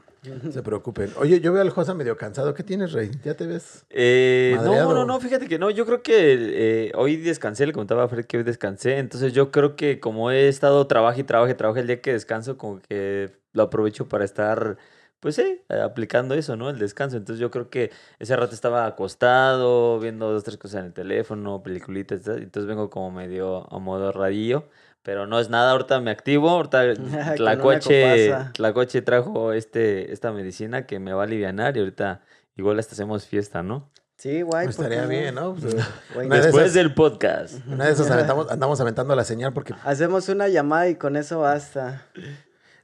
No 0.45 0.53
se 0.53 0.63
preocupen. 0.63 1.11
Oye, 1.17 1.41
yo 1.41 1.53
veo 1.53 1.61
al 1.61 1.71
Josa 1.71 1.93
medio 1.93 2.17
cansado. 2.17 2.55
¿Qué 2.55 2.63
tienes, 2.63 2.93
Rey? 2.93 3.11
¿Ya 3.25 3.35
te 3.35 3.49
ves? 3.49 3.85
Eh, 3.91 4.57
no, 4.63 4.95
no, 4.95 5.05
no, 5.05 5.19
fíjate 5.19 5.49
que 5.49 5.59
no, 5.59 5.71
yo 5.71 5.85
creo 5.87 6.05
que 6.05 6.87
eh, 6.87 6.93
hoy 6.95 7.17
descansé, 7.17 7.67
le 7.67 7.73
contaba 7.73 8.05
a 8.05 8.09
Fred 8.09 8.27
que 8.27 8.37
hoy 8.37 8.45
descansé, 8.45 8.99
entonces 8.99 9.33
yo 9.33 9.51
creo 9.51 9.75
que 9.75 9.99
como 9.99 10.31
he 10.31 10.47
estado 10.47 10.87
trabajo 10.87 11.19
y 11.19 11.25
trabajo 11.25 11.51
y 11.51 11.55
trabajo 11.55 11.81
el 11.81 11.89
día 11.89 12.01
que 12.01 12.13
descanso, 12.13 12.57
como 12.57 12.81
que 12.81 13.33
lo 13.55 13.65
aprovecho 13.65 14.09
para 14.09 14.25
estar, 14.25 14.79
pues 15.21 15.37
sí, 15.37 15.63
eh, 15.69 15.81
aplicando 15.81 16.35
eso, 16.35 16.57
¿no? 16.57 16.71
El 16.71 16.79
descanso, 16.79 17.17
entonces 17.17 17.41
yo 17.41 17.51
creo 17.51 17.69
que 17.71 17.91
ese 18.19 18.35
rato 18.37 18.55
estaba 18.55 18.87
acostado, 18.87 19.99
viendo 20.01 20.31
dos, 20.33 20.45
tres 20.45 20.57
cosas 20.59 20.81
en 20.81 20.87
el 20.87 20.93
teléfono, 20.93 21.63
peliculitas, 21.63 22.23
¿sabes? 22.23 22.43
entonces 22.43 22.67
vengo 22.69 22.91
como 22.91 23.11
medio 23.11 23.73
a 23.73 23.79
modo 23.79 24.11
radillo. 24.13 24.69
Pero 25.03 25.27
no 25.27 25.41
es 25.41 25.49
nada, 25.49 25.71
ahorita 25.71 25.99
me 26.01 26.11
activo, 26.11 26.51
ahorita 26.51 26.83
Tlacoche. 27.37 28.35
Tlacoche 28.53 29.03
trajo 29.03 29.53
este, 29.53 30.13
esta 30.13 30.31
medicina 30.33 30.87
que 30.87 30.99
me 30.99 31.13
va 31.15 31.23
a 31.23 31.25
alivianar 31.25 31.77
y 31.77 31.81
ahorita 31.81 32.21
igual 32.57 32.79
hasta 32.79 32.93
hacemos 32.95 33.27
fiesta, 33.27 33.63
¿no? 33.63 33.91
Sí, 34.19 34.43
guay. 34.43 34.67
Pues 34.67 34.77
¿por 34.77 34.89
qué 34.89 34.95
estaría 34.97 35.03
no? 35.05 35.09
bien, 35.23 35.35
¿no? 35.35 35.55
Pues, 35.55 35.75
Después 36.31 36.65
esas- 36.65 36.75
del 36.75 36.93
podcast. 36.93 37.55
Una 37.67 37.87
de 37.87 37.93
esas 37.93 38.11
aventamos- 38.11 38.51
andamos 38.51 38.79
aventando 38.81 39.15
la 39.17 39.25
señal 39.25 39.55
porque 39.55 39.75
Hacemos 39.85 40.29
una 40.29 40.49
llamada 40.49 40.89
y 40.89 40.97
con 40.97 41.17
eso 41.17 41.41
basta. 41.41 42.07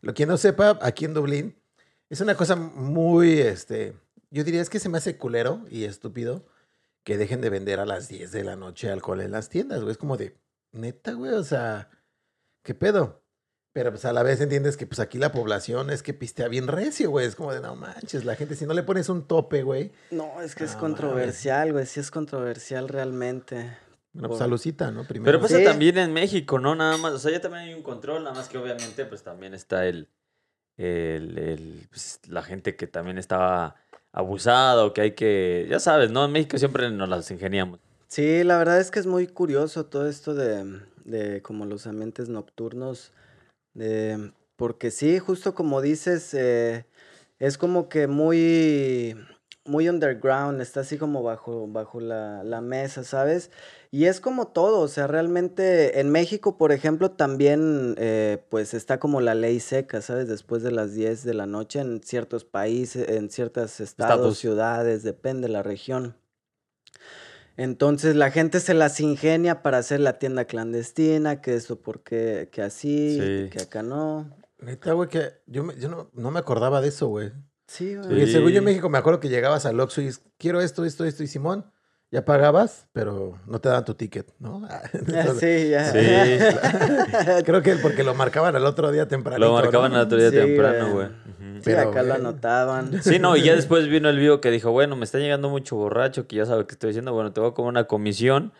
lo 0.00 0.14
que 0.14 0.24
no 0.24 0.38
sepa, 0.38 0.78
aquí 0.80 1.04
en 1.04 1.12
Dublín, 1.12 1.56
es 2.10 2.20
una 2.20 2.34
cosa 2.36 2.56
muy, 2.56 3.40
este, 3.40 3.94
yo 4.30 4.44
diría 4.44 4.60
es 4.62 4.70
que 4.70 4.78
se 4.80 4.88
me 4.88 4.98
hace 4.98 5.16
culero 5.16 5.64
y 5.70 5.84
estúpido 5.84 6.46
que 7.04 7.16
dejen 7.18 7.40
de 7.40 7.50
vender 7.50 7.80
a 7.80 7.86
las 7.86 8.08
10 8.08 8.32
de 8.32 8.44
la 8.44 8.56
noche 8.56 8.90
alcohol 8.90 9.20
en 9.20 9.30
las 9.32 9.48
tiendas, 9.48 9.80
güey. 9.80 9.92
Es 9.92 9.98
como 9.98 10.16
de, 10.16 10.36
neta, 10.72 11.12
güey, 11.12 11.32
o 11.32 11.44
sea, 11.44 11.88
¿qué 12.62 12.74
pedo? 12.74 13.22
Pero 13.72 13.90
pues 13.90 14.04
a 14.06 14.12
la 14.12 14.22
vez 14.22 14.40
entiendes 14.40 14.76
que 14.76 14.86
pues 14.86 15.00
aquí 15.00 15.18
la 15.18 15.32
población 15.32 15.90
es 15.90 16.02
que 16.02 16.14
pistea 16.14 16.48
bien 16.48 16.66
recio, 16.66 17.10
güey. 17.10 17.26
Es 17.26 17.36
como 17.36 17.52
de, 17.52 17.60
no 17.60 17.76
manches, 17.76 18.24
la 18.24 18.34
gente, 18.34 18.56
si 18.56 18.64
no 18.66 18.72
le 18.74 18.82
pones 18.82 19.08
un 19.10 19.26
tope, 19.28 19.62
güey, 19.62 19.92
No, 20.10 20.40
es 20.40 20.54
que 20.54 20.64
es 20.64 20.74
controversial, 20.74 21.72
güey. 21.72 21.84
Sí 21.86 22.00
es 22.00 22.10
controversial 22.10 22.88
realmente. 22.88 23.76
bueno, 24.14 24.28
pues 24.28 24.38
salucita, 24.38 24.90
¿no? 24.90 25.04
Primero. 25.04 25.26
Pero 25.26 25.40
pasa 25.42 25.58
Sí. 25.58 25.64
también 25.64 25.98
en 25.98 26.12
México, 26.14 26.58
¿no? 26.58 26.74
Nada 26.74 26.96
más, 26.96 27.12
o 27.12 27.18
sea, 27.18 27.30
ya 27.32 27.40
también 27.42 27.64
hay 27.64 27.74
un 27.74 27.82
control, 27.82 28.24
nada 28.24 28.34
más 28.34 28.48
que 28.48 28.56
obviamente 28.56 29.04
pues 29.04 29.22
también 29.22 29.52
está 29.52 29.84
el, 29.86 30.08
el, 30.76 31.38
el, 31.38 31.88
pues, 31.90 32.20
la 32.28 32.42
gente 32.42 32.76
que 32.76 32.86
también 32.86 33.18
está 33.18 33.76
abusada 34.12 34.84
o 34.84 34.92
que 34.92 35.00
hay 35.02 35.10
que, 35.12 35.66
ya 35.68 35.78
sabes, 35.78 36.10
¿no? 36.10 36.24
En 36.24 36.32
México 36.32 36.58
siempre 36.58 36.90
nos 36.90 37.08
las 37.08 37.30
ingeniamos. 37.30 37.80
Sí, 38.08 38.44
la 38.44 38.56
verdad 38.58 38.80
es 38.80 38.90
que 38.90 38.98
es 38.98 39.06
muy 39.06 39.26
curioso 39.26 39.86
todo 39.86 40.08
esto 40.08 40.34
de, 40.34 40.80
de 41.04 41.42
como 41.42 41.66
los 41.66 41.86
ambientes 41.86 42.28
nocturnos. 42.28 43.12
De, 43.74 44.32
porque 44.56 44.90
sí, 44.90 45.18
justo 45.18 45.54
como 45.54 45.82
dices, 45.82 46.32
eh, 46.34 46.86
es 47.38 47.58
como 47.58 47.88
que 47.88 48.06
muy, 48.06 49.16
muy 49.68 49.88
underground, 49.88 50.60
está 50.60 50.80
así 50.80 50.98
como 50.98 51.22
bajo, 51.22 51.66
bajo 51.68 52.00
la, 52.00 52.42
la 52.44 52.60
mesa, 52.60 53.04
¿sabes? 53.04 53.50
Y 53.90 54.04
es 54.06 54.20
como 54.20 54.48
todo, 54.48 54.80
o 54.80 54.88
sea, 54.88 55.06
realmente 55.06 56.00
en 56.00 56.10
México, 56.10 56.58
por 56.58 56.72
ejemplo, 56.72 57.12
también 57.12 57.94
eh, 57.98 58.44
pues 58.50 58.74
está 58.74 58.98
como 58.98 59.20
la 59.20 59.34
ley 59.34 59.60
seca, 59.60 60.00
¿sabes? 60.02 60.28
Después 60.28 60.62
de 60.62 60.72
las 60.72 60.92
10 60.94 61.24
de 61.24 61.34
la 61.34 61.46
noche 61.46 61.80
en 61.80 62.02
ciertos 62.02 62.44
países, 62.44 63.08
en 63.08 63.30
ciertos 63.30 63.80
estados, 63.80 64.38
ciudades, 64.38 65.02
depende 65.02 65.46
de 65.46 65.52
la 65.52 65.62
región. 65.62 66.16
Entonces 67.56 68.16
la 68.16 68.30
gente 68.30 68.60
se 68.60 68.74
las 68.74 69.00
ingenia 69.00 69.62
para 69.62 69.78
hacer 69.78 70.00
la 70.00 70.18
tienda 70.18 70.44
clandestina, 70.44 71.40
que 71.40 71.54
eso 71.54 71.80
porque 71.80 72.50
que 72.52 72.62
así, 72.62 73.18
Sí. 73.18 73.50
que 73.50 73.62
acá 73.62 73.82
no. 73.82 74.30
Neta, 74.58 74.92
güey, 74.92 75.08
que 75.08 75.30
yo, 75.46 75.64
me- 75.64 75.76
yo 75.78 75.88
no, 75.88 76.10
no 76.12 76.30
me 76.30 76.38
acordaba 76.38 76.80
de 76.82 76.88
eso, 76.88 77.08
güey. 77.08 77.32
Sí, 77.66 77.94
güey. 77.94 78.06
Porque 78.08 78.26
según 78.26 78.50
yo 78.50 78.58
en 78.58 78.62
Sí. 78.62 78.66
México 78.66 78.88
me 78.88 78.98
acuerdo 78.98 79.20
que 79.20 79.28
llegabas 79.28 79.66
al 79.66 79.78
Oxxo 79.80 80.00
y 80.02 80.10
quiero 80.38 80.60
esto, 80.60 80.84
esto, 80.84 81.04
esto, 81.04 81.22
y 81.22 81.26
Simón, 81.26 81.64
ya 82.12 82.24
pagabas, 82.24 82.86
pero 82.92 83.38
no 83.46 83.60
te 83.60 83.68
daban 83.68 83.84
tu 83.84 83.94
ticket, 83.94 84.32
¿no? 84.38 84.66
Entonces, 84.92 85.62
sí, 85.62 85.70
ya. 85.70 85.84
Sí. 85.92 87.42
Creo 87.44 87.62
que 87.62 87.74
porque 87.76 88.04
lo 88.04 88.14
marcaban 88.14 88.54
al 88.54 88.64
otro 88.64 88.92
día 88.92 89.08
temprano. 89.08 89.44
Lo 89.44 89.52
marcaban 89.52 89.92
al 89.94 90.02
otro 90.02 90.16
día 90.18 90.30
Sí, 90.30 90.36
temprano, 90.36 90.92
güey. 90.92 91.08
Sí, 91.56 91.62
Pero, 91.64 91.90
acá 91.90 92.02
lo 92.02 92.14
anotaban. 92.14 92.90
Sí, 93.02 93.18
no, 93.18 93.36
y 93.36 93.42
ya 93.42 93.56
después 93.56 93.88
vino 93.88 94.08
el 94.08 94.18
vivo 94.18 94.40
que 94.40 94.50
dijo, 94.50 94.70
bueno, 94.70 94.94
me 94.94 95.04
está 95.04 95.18
llegando 95.18 95.48
mucho 95.48 95.74
borracho, 95.76 96.28
que 96.28 96.36
ya 96.36 96.46
sabe 96.46 96.66
que 96.66 96.72
estoy 96.74 96.88
diciendo, 96.90 97.12
bueno, 97.12 97.32
te 97.32 97.40
voy 97.40 97.50
a 97.50 97.54
comer 97.54 97.70
una 97.70 97.84
comisión. 97.84 98.52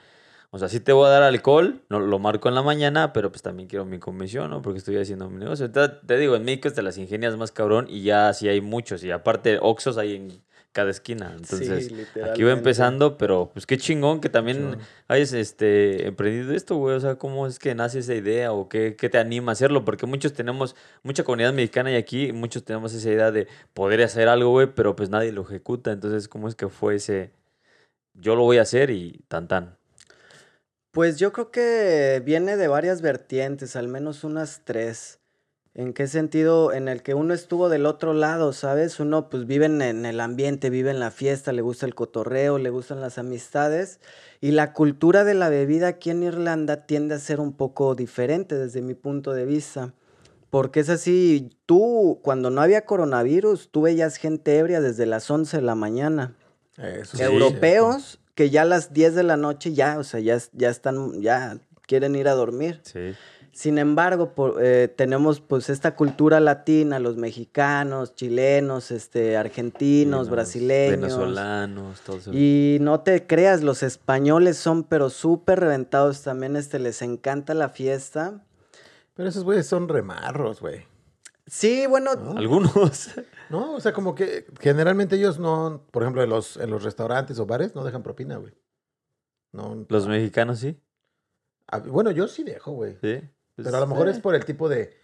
O 0.56 0.58
sea, 0.58 0.68
sí 0.68 0.80
te 0.80 0.92
voy 0.92 1.06
a 1.06 1.10
dar 1.10 1.22
alcohol, 1.22 1.82
no 1.90 2.00
lo 2.00 2.18
marco 2.18 2.48
en 2.48 2.54
la 2.54 2.62
mañana, 2.62 3.12
pero 3.12 3.30
pues 3.30 3.42
también 3.42 3.68
quiero 3.68 3.84
mi 3.84 3.98
comisión, 3.98 4.50
¿no? 4.50 4.62
Porque 4.62 4.78
estoy 4.78 4.96
haciendo 4.96 5.28
mi 5.28 5.38
negocio. 5.38 5.66
Entonces, 5.66 5.98
te 6.06 6.16
digo, 6.16 6.34
en 6.34 6.44
México 6.44 6.72
te 6.72 6.80
las 6.80 6.96
ingenias 6.96 7.36
más 7.36 7.52
cabrón 7.52 7.86
y 7.90 8.02
ya 8.02 8.32
sí 8.32 8.48
hay 8.48 8.62
muchos. 8.62 9.04
Y 9.04 9.10
aparte, 9.10 9.58
Oxxos 9.60 9.98
hay 9.98 10.16
en 10.16 10.42
cada 10.72 10.90
esquina. 10.90 11.32
Entonces, 11.36 11.86
Sí, 11.86 12.20
aquí 12.20 12.42
va 12.42 12.52
empezando, 12.52 13.18
pero 13.18 13.50
pues 13.52 13.66
qué 13.66 13.76
chingón 13.76 14.20
que 14.20 14.30
también 14.30 14.78
hayas 15.08 15.34
este, 15.34 16.06
emprendido 16.06 16.54
esto, 16.54 16.76
güey. 16.76 16.96
O 16.96 17.00
sea, 17.00 17.16
¿cómo 17.16 17.46
es 17.46 17.58
que 17.58 17.75
nace 17.75 17.98
esa 17.98 18.14
idea 18.14 18.52
o 18.52 18.68
qué, 18.68 18.96
qué 18.96 19.08
te 19.10 19.18
anima 19.18 19.52
a 19.52 19.54
hacerlo? 19.54 19.84
Porque 19.84 20.06
muchos 20.06 20.32
tenemos, 20.32 20.75
mucha 21.02 21.22
comunidad 21.22 21.52
mexicana 21.52 21.92
y 21.92 21.96
aquí 21.96 22.32
muchos 22.32 22.64
tenemos 22.64 22.94
esa 22.94 23.10
idea 23.10 23.30
de 23.30 23.46
poder 23.75 24.02
hacer 24.02 24.28
algo, 24.28 24.50
güey, 24.50 24.66
pero 24.66 24.96
pues 24.96 25.10
nadie 25.10 25.32
lo 25.32 25.42
ejecuta. 25.42 25.92
Entonces, 25.92 26.28
¿cómo 26.28 26.48
es 26.48 26.54
que 26.54 26.68
fue 26.68 26.96
ese, 26.96 27.30
yo 28.14 28.36
lo 28.36 28.42
voy 28.42 28.58
a 28.58 28.62
hacer 28.62 28.90
y 28.90 29.20
tan 29.28 29.48
tan? 29.48 29.76
Pues 30.96 31.18
yo 31.18 31.30
creo 31.30 31.50
que 31.50 32.22
viene 32.24 32.56
de 32.56 32.68
varias 32.68 33.02
vertientes, 33.02 33.76
al 33.76 33.86
menos 33.86 34.24
unas 34.24 34.62
tres. 34.64 35.18
¿En 35.74 35.92
qué 35.92 36.06
sentido? 36.06 36.72
En 36.72 36.88
el 36.88 37.02
que 37.02 37.12
uno 37.12 37.34
estuvo 37.34 37.68
del 37.68 37.84
otro 37.84 38.14
lado, 38.14 38.54
¿sabes? 38.54 38.98
Uno 38.98 39.28
pues 39.28 39.46
vive 39.46 39.66
en, 39.66 39.82
en 39.82 40.06
el 40.06 40.20
ambiente, 40.20 40.70
vive 40.70 40.90
en 40.90 40.98
la 40.98 41.10
fiesta, 41.10 41.52
le 41.52 41.60
gusta 41.60 41.84
el 41.84 41.94
cotorreo, 41.94 42.56
le 42.56 42.70
gustan 42.70 43.02
las 43.02 43.18
amistades. 43.18 44.00
Y 44.40 44.52
la 44.52 44.72
cultura 44.72 45.24
de 45.24 45.34
la 45.34 45.50
bebida 45.50 45.88
aquí 45.88 46.08
en 46.08 46.22
Irlanda 46.22 46.86
tiende 46.86 47.14
a 47.14 47.18
ser 47.18 47.40
un 47.40 47.52
poco 47.52 47.94
diferente 47.94 48.54
desde 48.54 48.80
mi 48.80 48.94
punto 48.94 49.34
de 49.34 49.44
vista. 49.44 49.92
Porque 50.48 50.80
es 50.80 50.88
así, 50.88 51.50
tú 51.66 52.20
cuando 52.22 52.48
no 52.48 52.62
había 52.62 52.86
coronavirus, 52.86 53.68
tú 53.70 53.82
veías 53.82 54.16
gente 54.16 54.56
ebria 54.56 54.80
desde 54.80 55.04
las 55.04 55.30
11 55.30 55.58
de 55.58 55.62
la 55.62 55.74
mañana 55.74 56.34
Eso 56.78 57.18
sí, 57.18 57.22
europeos 57.22 58.18
que 58.36 58.50
ya 58.50 58.62
a 58.62 58.64
las 58.66 58.92
10 58.92 59.16
de 59.16 59.24
la 59.24 59.36
noche 59.36 59.72
ya, 59.72 59.98
o 59.98 60.04
sea, 60.04 60.20
ya, 60.20 60.38
ya 60.52 60.68
están, 60.70 61.20
ya 61.20 61.58
quieren 61.88 62.14
ir 62.14 62.28
a 62.28 62.34
dormir. 62.34 62.80
Sí. 62.84 63.14
Sin 63.52 63.78
embargo, 63.78 64.34
por- 64.34 64.58
eh, 64.62 64.86
tenemos 64.88 65.40
pues 65.40 65.70
esta 65.70 65.94
cultura 65.96 66.38
latina, 66.40 66.98
los 66.98 67.16
mexicanos, 67.16 68.14
chilenos, 68.14 68.90
este, 68.90 69.38
argentinos, 69.38 70.28
brasileños. 70.28 71.00
Venezolanos, 71.00 72.00
todo 72.02 72.18
eso. 72.18 72.30
Y 72.34 72.76
no 72.82 73.00
te 73.00 73.26
creas, 73.26 73.62
los 73.62 73.82
españoles 73.82 74.58
son 74.58 74.84
pero 74.84 75.08
súper 75.08 75.58
reventados 75.60 76.20
también, 76.22 76.54
este, 76.56 76.78
les 76.78 77.00
encanta 77.00 77.54
la 77.54 77.70
fiesta. 77.70 78.44
Pero 79.14 79.30
esos 79.30 79.44
güeyes 79.44 79.66
son 79.66 79.88
remarros, 79.88 80.60
güey. 80.60 80.84
Sí, 81.46 81.86
bueno, 81.88 82.14
¿No? 82.14 82.36
Algunos. 82.36 83.08
No, 83.50 83.74
o 83.74 83.80
sea, 83.80 83.92
como 83.92 84.14
que 84.14 84.46
generalmente 84.60 85.16
ellos 85.16 85.38
no, 85.38 85.86
por 85.90 86.02
ejemplo, 86.02 86.22
en 86.22 86.30
los, 86.30 86.56
en 86.56 86.70
los 86.70 86.82
restaurantes 86.82 87.38
o 87.38 87.46
bares 87.46 87.74
no 87.74 87.84
dejan 87.84 88.02
propina, 88.02 88.36
güey. 88.36 88.54
No. 89.52 89.86
Los 89.88 90.06
mexicanos 90.08 90.58
sí. 90.58 90.80
Ah, 91.68 91.78
Bueno, 91.78 92.10
yo 92.10 92.28
sí 92.28 92.42
dejo, 92.44 92.72
güey. 92.72 92.96
Sí. 93.00 93.20
Pero 93.56 93.76
a 93.76 93.80
lo 93.80 93.86
mejor 93.86 94.08
Eh. 94.08 94.10
es 94.12 94.20
por 94.20 94.34
el 94.34 94.44
tipo 94.44 94.68
de, 94.68 94.94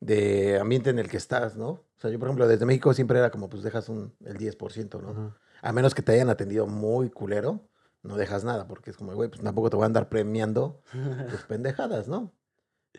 de 0.00 0.58
ambiente 0.60 0.90
en 0.90 0.98
el 0.98 1.08
que 1.08 1.16
estás, 1.16 1.56
¿no? 1.56 1.68
O 1.70 1.84
sea, 1.98 2.10
yo, 2.10 2.18
por 2.18 2.28
ejemplo, 2.28 2.46
desde 2.48 2.64
México 2.66 2.94
siempre 2.94 3.18
era 3.18 3.30
como, 3.30 3.48
pues 3.48 3.62
dejas 3.62 3.88
un, 3.88 4.14
el 4.24 4.36
10%, 4.38 5.00
¿no? 5.02 5.36
A 5.62 5.72
menos 5.72 5.94
que 5.94 6.02
te 6.02 6.12
hayan 6.12 6.30
atendido 6.30 6.66
muy 6.66 7.10
culero, 7.10 7.68
no 8.02 8.16
dejas 8.16 8.44
nada, 8.44 8.66
porque 8.66 8.90
es 8.90 8.96
como, 8.96 9.14
güey, 9.14 9.28
pues 9.28 9.42
tampoco 9.42 9.68
te 9.70 9.76
voy 9.76 9.82
a 9.84 9.86
andar 9.86 10.08
premiando 10.08 10.82
tus 11.30 11.42
pendejadas, 11.44 12.08
¿no? 12.08 12.32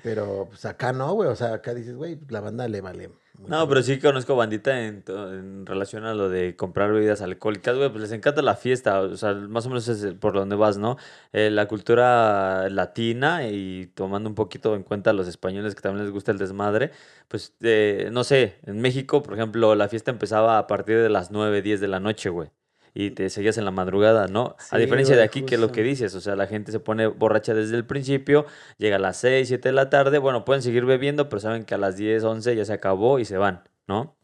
Pero 0.04 0.46
pues 0.50 0.64
acá 0.66 0.94
no, 0.94 1.12
güey, 1.14 1.30
o 1.30 1.36
sea, 1.36 1.54
acá 1.54 1.74
dices, 1.74 1.96
güey, 1.96 2.20
la 2.30 2.40
banda 2.42 2.68
le 2.68 2.82
vale. 2.82 3.12
Muy 3.38 3.50
No, 3.50 3.68
pero 3.68 3.82
sí 3.82 4.00
conozco 4.00 4.36
bandita 4.36 4.86
en, 4.86 5.04
en 5.08 5.66
relación 5.66 6.06
a 6.06 6.14
lo 6.14 6.30
de 6.30 6.56
comprar 6.56 6.92
bebidas 6.92 7.22
alcohólicas, 7.22 7.76
güey, 7.76 7.90
pues 7.90 8.02
les 8.04 8.12
encanta 8.12 8.42
la 8.42 8.56
fiesta, 8.56 9.02
o 9.02 9.18
sea, 9.18 9.34
más 9.34 9.66
o 9.66 9.70
menos 9.70 9.88
es 9.88 10.14
por 10.16 10.34
donde 10.34 10.56
vas, 10.56 10.78
¿no? 10.78 10.98
Eh, 11.34 11.50
la 11.50 11.68
cultura 11.68 12.70
latina 12.70 13.48
y 13.48 13.88
tomando 13.96 14.30
un 14.30 14.36
poquito 14.36 14.76
en 14.76 14.84
cuenta 14.84 15.10
a 15.10 15.14
los 15.14 15.28
españoles 15.28 15.76
que 15.76 15.82
también 15.82 16.06
les 16.06 16.14
gusta 16.14 16.32
el 16.32 16.38
desmadre, 16.38 16.92
pues, 17.28 17.56
eh, 17.62 18.10
no 18.12 18.24
sé, 18.24 18.60
en 18.66 18.80
México, 18.80 19.24
por 19.24 19.34
ejemplo, 19.34 19.76
la 19.76 19.90
fiesta 19.90 20.12
empezaba 20.12 20.58
a 20.58 20.68
partir 20.68 21.00
de 21.00 21.10
las 21.10 21.32
9, 21.32 21.62
10 21.62 21.80
de 21.82 21.88
la 21.88 22.00
noche, 22.00 22.30
güey. 22.30 22.52
Y 22.94 23.12
te 23.12 23.30
seguías 23.30 23.58
en 23.58 23.66
la 23.66 23.72
madrugada, 23.72 24.28
¿no? 24.28 24.56
a 24.70 24.78
diferencia 24.78 25.16
de 25.16 25.24
aquí, 25.24 25.44
que 25.44 25.56
es 25.56 25.62
lo 25.62 25.72
que 25.72 25.82
dices, 25.82 26.14
o 26.14 26.20
sea, 26.20 26.36
la 26.36 26.48
gente 26.48 26.74
se 26.74 26.80
pone 26.80 27.08
borracha 27.08 27.54
desde 27.54 27.78
el 27.78 27.86
principio, 27.86 28.46
llega 28.78 28.98
a 28.98 29.00
las 29.00 29.18
6, 29.18 29.48
7 29.48 29.70
de 29.70 29.74
la 29.74 29.90
tarde, 29.90 30.18
bueno, 30.18 30.44
pueden 30.44 30.62
seguir 30.62 30.86
bebiendo, 30.86 31.30
pero 31.30 31.40
saben 31.40 31.64
que 31.64 31.74
a 31.74 31.78
las 31.78 31.96
10, 31.96 32.24
11 32.24 32.56
ya 32.56 32.66
se 32.66 32.74
acabó 32.74 33.20
y 33.20 33.26
se 33.26 33.38
van, 33.38 33.64
¿no? 33.88 34.18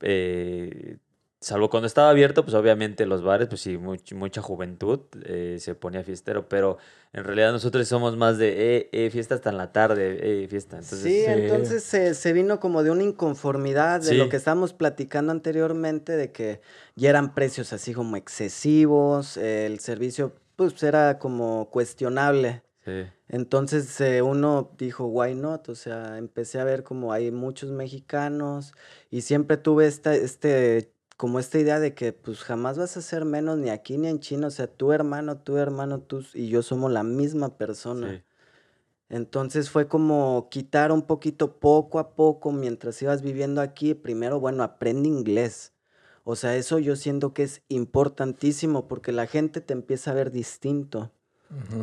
Eh, 0.00 0.98
salvo 1.44 1.70
cuando 1.70 1.86
estaba 1.86 2.10
abierto, 2.10 2.44
pues 2.44 2.54
obviamente 2.54 3.06
los 3.06 3.22
bares, 3.22 3.48
pues 3.48 3.60
sí, 3.60 3.76
much- 3.78 4.14
mucha 4.14 4.42
juventud 4.42 5.00
eh, 5.24 5.58
se 5.60 5.74
ponía 5.74 6.02
fiestero, 6.04 6.48
pero 6.48 6.78
en 7.12 7.24
realidad 7.24 7.52
nosotros 7.52 7.86
somos 7.88 8.16
más 8.16 8.38
de, 8.38 8.76
eh, 8.76 8.88
eh, 8.92 9.10
fiesta 9.10 9.34
hasta 9.34 9.50
en 9.50 9.56
la 9.58 9.72
tarde, 9.72 10.44
eh, 10.44 10.48
fiesta. 10.48 10.76
Entonces, 10.78 11.00
sí, 11.00 11.24
sí. 11.24 11.30
entonces 11.30 11.82
se, 11.84 12.14
se 12.14 12.32
vino 12.32 12.60
como 12.60 12.82
de 12.82 12.90
una 12.90 13.02
inconformidad 13.02 14.00
de 14.00 14.10
Sí. 14.10 14.16
lo 14.16 14.28
que 14.28 14.36
estábamos 14.36 14.72
platicando 14.72 15.32
anteriormente, 15.32 16.16
de 16.16 16.32
que 16.32 16.60
ya 16.96 17.10
eran 17.10 17.34
precios 17.34 17.72
así 17.72 17.92
como 17.94 18.16
excesivos, 18.16 19.36
eh, 19.36 19.66
el 19.66 19.80
servicio 19.80 20.34
pues 20.56 20.80
era 20.82 21.18
como 21.18 21.68
cuestionable. 21.70 22.62
sí. 22.84 23.04
Entonces 23.28 24.00
eh, 24.00 24.22
uno 24.22 24.70
dijo, 24.78 25.06
why 25.06 25.34
not? 25.34 25.68
O 25.68 25.74
sea, 25.74 26.18
empecé 26.18 26.60
a 26.60 26.64
ver 26.64 26.82
como 26.84 27.12
hay 27.12 27.30
muchos 27.30 27.70
mexicanos 27.70 28.74
y 29.10 29.22
siempre 29.22 29.56
tuve 29.56 29.86
esta, 29.86 30.14
este, 30.14 30.92
como 31.16 31.38
esta 31.38 31.58
idea 31.58 31.80
de 31.80 31.94
que 31.94 32.12
pues 32.12 32.40
jamás 32.42 32.78
vas 32.78 32.96
a 32.96 33.02
ser 33.02 33.24
menos 33.24 33.58
ni 33.58 33.70
aquí 33.70 33.98
ni 33.98 34.08
en 34.08 34.20
China. 34.20 34.48
O 34.48 34.50
sea, 34.50 34.66
tu 34.66 34.92
hermano, 34.92 35.38
tu 35.38 35.56
hermano, 35.56 36.00
tú 36.00 36.24
y 36.34 36.48
yo 36.48 36.62
somos 36.62 36.90
la 36.92 37.02
misma 37.02 37.56
persona. 37.56 38.12
sí. 38.12 38.22
Entonces 39.10 39.70
fue 39.70 39.86
como 39.86 40.48
quitar 40.50 40.90
un 40.90 41.02
poquito 41.02 41.58
poco 41.58 41.98
a 41.98 42.14
poco 42.14 42.52
mientras 42.52 43.00
ibas 43.02 43.22
viviendo 43.22 43.60
aquí. 43.60 43.94
Primero, 43.94 44.40
bueno, 44.40 44.62
aprende 44.62 45.08
inglés. 45.08 45.72
O 46.24 46.36
sea, 46.36 46.56
eso 46.56 46.78
yo 46.78 46.96
siento 46.96 47.34
que 47.34 47.42
es 47.44 47.62
importantísimo 47.68 48.88
porque 48.88 49.12
la 49.12 49.26
gente 49.26 49.60
te 49.60 49.74
empieza 49.74 50.10
a 50.10 50.14
ver 50.14 50.30
distinto. 50.30 51.12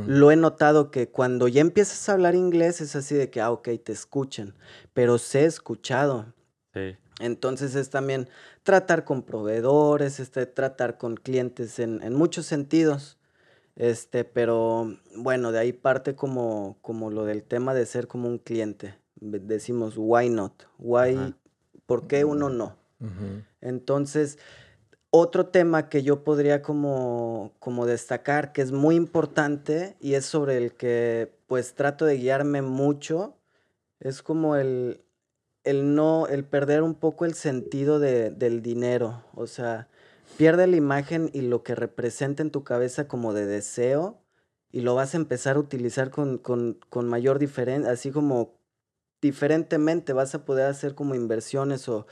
Lo 0.08 0.32
he 0.32 0.36
notado 0.36 0.92
que 0.92 1.10
cuando 1.10 1.48
ya 1.48 1.62
empiezas 1.62 2.10
a 2.10 2.14
hablar 2.14 2.36
inglés 2.36 2.82
es 2.82 2.96
así 2.96 3.16
de 3.16 3.30
que, 3.30 3.40
ah, 3.40 3.52
ok, 3.52 3.70
te 3.82 3.94
escuchan, 3.94 4.56
pero 4.94 5.18
sé 5.18 5.46
escuchado. 5.46 6.34
sí. 6.74 6.98
Entonces 7.22 7.76
es 7.76 7.90
también 7.90 8.28
tratar 8.64 9.06
con 9.06 9.22
proveedores, 9.22 10.20
este, 10.20 10.46
tratar 10.46 10.98
con 10.98 11.16
clientes 11.16 11.80
en, 11.80 12.02
en 12.04 12.14
muchos 12.14 12.46
sentidos. 12.46 13.18
Este, 13.76 14.26
pero 14.26 14.98
bueno, 15.16 15.52
de 15.52 15.60
ahí 15.60 15.74
parte 15.74 16.16
como, 16.16 16.78
como 16.82 17.10
lo 17.10 17.26
del 17.26 17.44
tema 17.44 17.74
de 17.74 17.86
ser 17.86 18.08
como 18.08 18.28
un 18.28 18.38
cliente. 18.38 18.96
Decimos, 19.16 19.96
why 19.98 20.30
not? 20.30 20.66
Why, 20.78 21.16
Ajá. 21.16 21.38
¿por 21.86 22.08
qué 22.08 22.26
uno 22.26 22.50
no? 22.50 22.78
Entonces, 23.62 24.38
otro 25.10 25.48
tema 25.48 25.90
que 25.90 26.04
yo 26.04 26.24
podría 26.24 26.62
como, 26.62 27.52
como 27.60 27.86
destacar, 27.86 28.52
que 28.54 28.62
es 28.62 28.72
muy 28.72 28.96
importante 28.96 29.98
y 30.00 30.14
es 30.14 30.26
sobre 30.26 30.58
el 30.58 30.74
que 30.74 31.34
pues 31.48 31.74
trato 31.74 32.06
de 32.06 32.18
guiarme 32.18 32.62
mucho, 32.62 33.36
es 34.00 34.22
como 34.22 34.56
el, 34.56 35.02
el 35.64 35.96
no, 35.96 36.28
el 36.28 36.44
perder 36.44 36.82
un 36.84 36.96
poco 36.96 37.26
el 37.26 37.34
sentido 37.34 38.00
de- 38.00 38.32
del 38.32 38.62
dinero. 38.62 39.24
O 39.36 39.48
sea, 39.48 39.88
pierde 40.38 40.66
la 40.68 40.76
imagen 40.76 41.30
y 41.34 41.42
lo 41.42 41.64
que 41.64 41.76
representa 41.76 42.42
en 42.42 42.52
tu 42.52 42.64
cabeza 42.64 43.08
como 43.08 43.34
de 43.34 43.46
deseo 43.46 44.18
y 44.72 44.82
lo 44.82 44.96
vas 44.96 45.14
a 45.14 45.18
empezar 45.18 45.58
a 45.58 45.60
utilizar 45.60 46.10
con, 46.10 46.38
con, 46.38 46.80
con 46.90 47.08
mayor 47.08 47.38
diferencia, 47.40 47.92
así 47.92 48.12
como 48.12 48.54
diferentemente 49.22 50.14
vas 50.14 50.34
a 50.34 50.46
poder 50.46 50.66
hacer 50.68 50.96
como 50.96 51.14
inversiones 51.14 51.88
o 51.90 52.08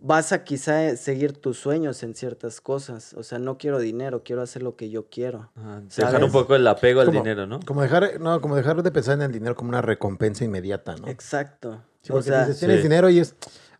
vas 0.00 0.32
a 0.32 0.44
quizá 0.44 0.96
seguir 0.96 1.32
tus 1.32 1.58
sueños 1.58 2.02
en 2.02 2.14
ciertas 2.14 2.60
cosas. 2.60 3.12
O 3.14 3.22
sea, 3.22 3.38
no 3.38 3.58
quiero 3.58 3.78
dinero, 3.80 4.22
quiero 4.24 4.42
hacer 4.42 4.62
lo 4.62 4.76
que 4.76 4.88
yo 4.90 5.08
quiero. 5.10 5.50
Dejar 5.96 6.22
un 6.24 6.30
poco 6.32 6.54
el 6.54 6.66
apego 6.66 7.00
al 7.00 7.10
dinero, 7.10 7.46
¿no? 7.46 7.60
Como 7.66 7.82
dejar, 7.82 8.20
no, 8.20 8.40
como 8.40 8.56
dejar 8.56 8.82
de 8.82 8.90
pensar 8.90 9.14
en 9.16 9.22
el 9.22 9.32
dinero 9.32 9.56
como 9.56 9.68
una 9.70 9.82
recompensa 9.82 10.44
inmediata, 10.44 10.94
¿no? 10.96 11.08
Exacto. 11.08 11.82
Sí, 12.02 12.12
o 12.12 12.22
sea, 12.22 12.40
dices, 12.46 12.58
tienes 12.58 12.78
Sí. 12.78 12.82
dinero 12.84 13.10
y 13.10 13.18
es, 13.18 13.34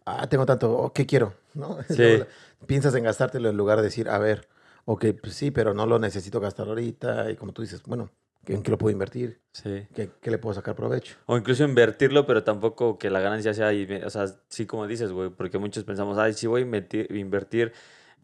ah, 0.04 0.26
tengo 0.28 0.44
tanto, 0.46 0.72
oh, 0.76 0.92
¿qué 0.92 1.06
quiero? 1.06 1.34
¿No? 1.54 1.78
Sí. 1.88 2.22
Piensas 2.66 2.94
en 2.94 3.04
gastártelo 3.04 3.48
en 3.50 3.56
lugar 3.56 3.78
de 3.78 3.84
decir, 3.84 4.08
a 4.08 4.18
ver, 4.18 4.48
ok, 4.84 5.06
pues 5.20 5.34
sí, 5.34 5.50
pero 5.50 5.74
no 5.74 5.86
lo 5.86 5.98
necesito 5.98 6.40
gastar 6.40 6.68
ahorita. 6.68 7.30
Y 7.30 7.36
como 7.36 7.52
tú 7.52 7.62
dices, 7.62 7.82
bueno, 7.84 8.10
¿en 8.46 8.62
qué 8.62 8.70
lo 8.70 8.78
puedo 8.78 8.90
invertir? 8.92 9.40
Sí. 9.52 9.86
¿Qué, 9.94 10.10
qué 10.20 10.30
le 10.30 10.38
puedo 10.38 10.54
sacar 10.54 10.74
provecho? 10.74 11.16
O 11.26 11.36
incluso 11.36 11.62
invertirlo, 11.64 12.26
pero 12.26 12.42
tampoco 12.42 12.98
que 12.98 13.10
la 13.10 13.20
ganancia 13.20 13.54
sea, 13.54 13.70
o 14.04 14.10
sea, 14.10 14.26
sí 14.48 14.66
como 14.66 14.86
dices, 14.88 15.12
güey, 15.12 15.30
porque 15.30 15.58
muchos 15.58 15.84
pensamos, 15.84 16.18
ay, 16.18 16.32
si 16.32 16.46
voy 16.48 16.62
a 16.62 16.64
invertir, 16.64 17.06
invertir 17.14 17.72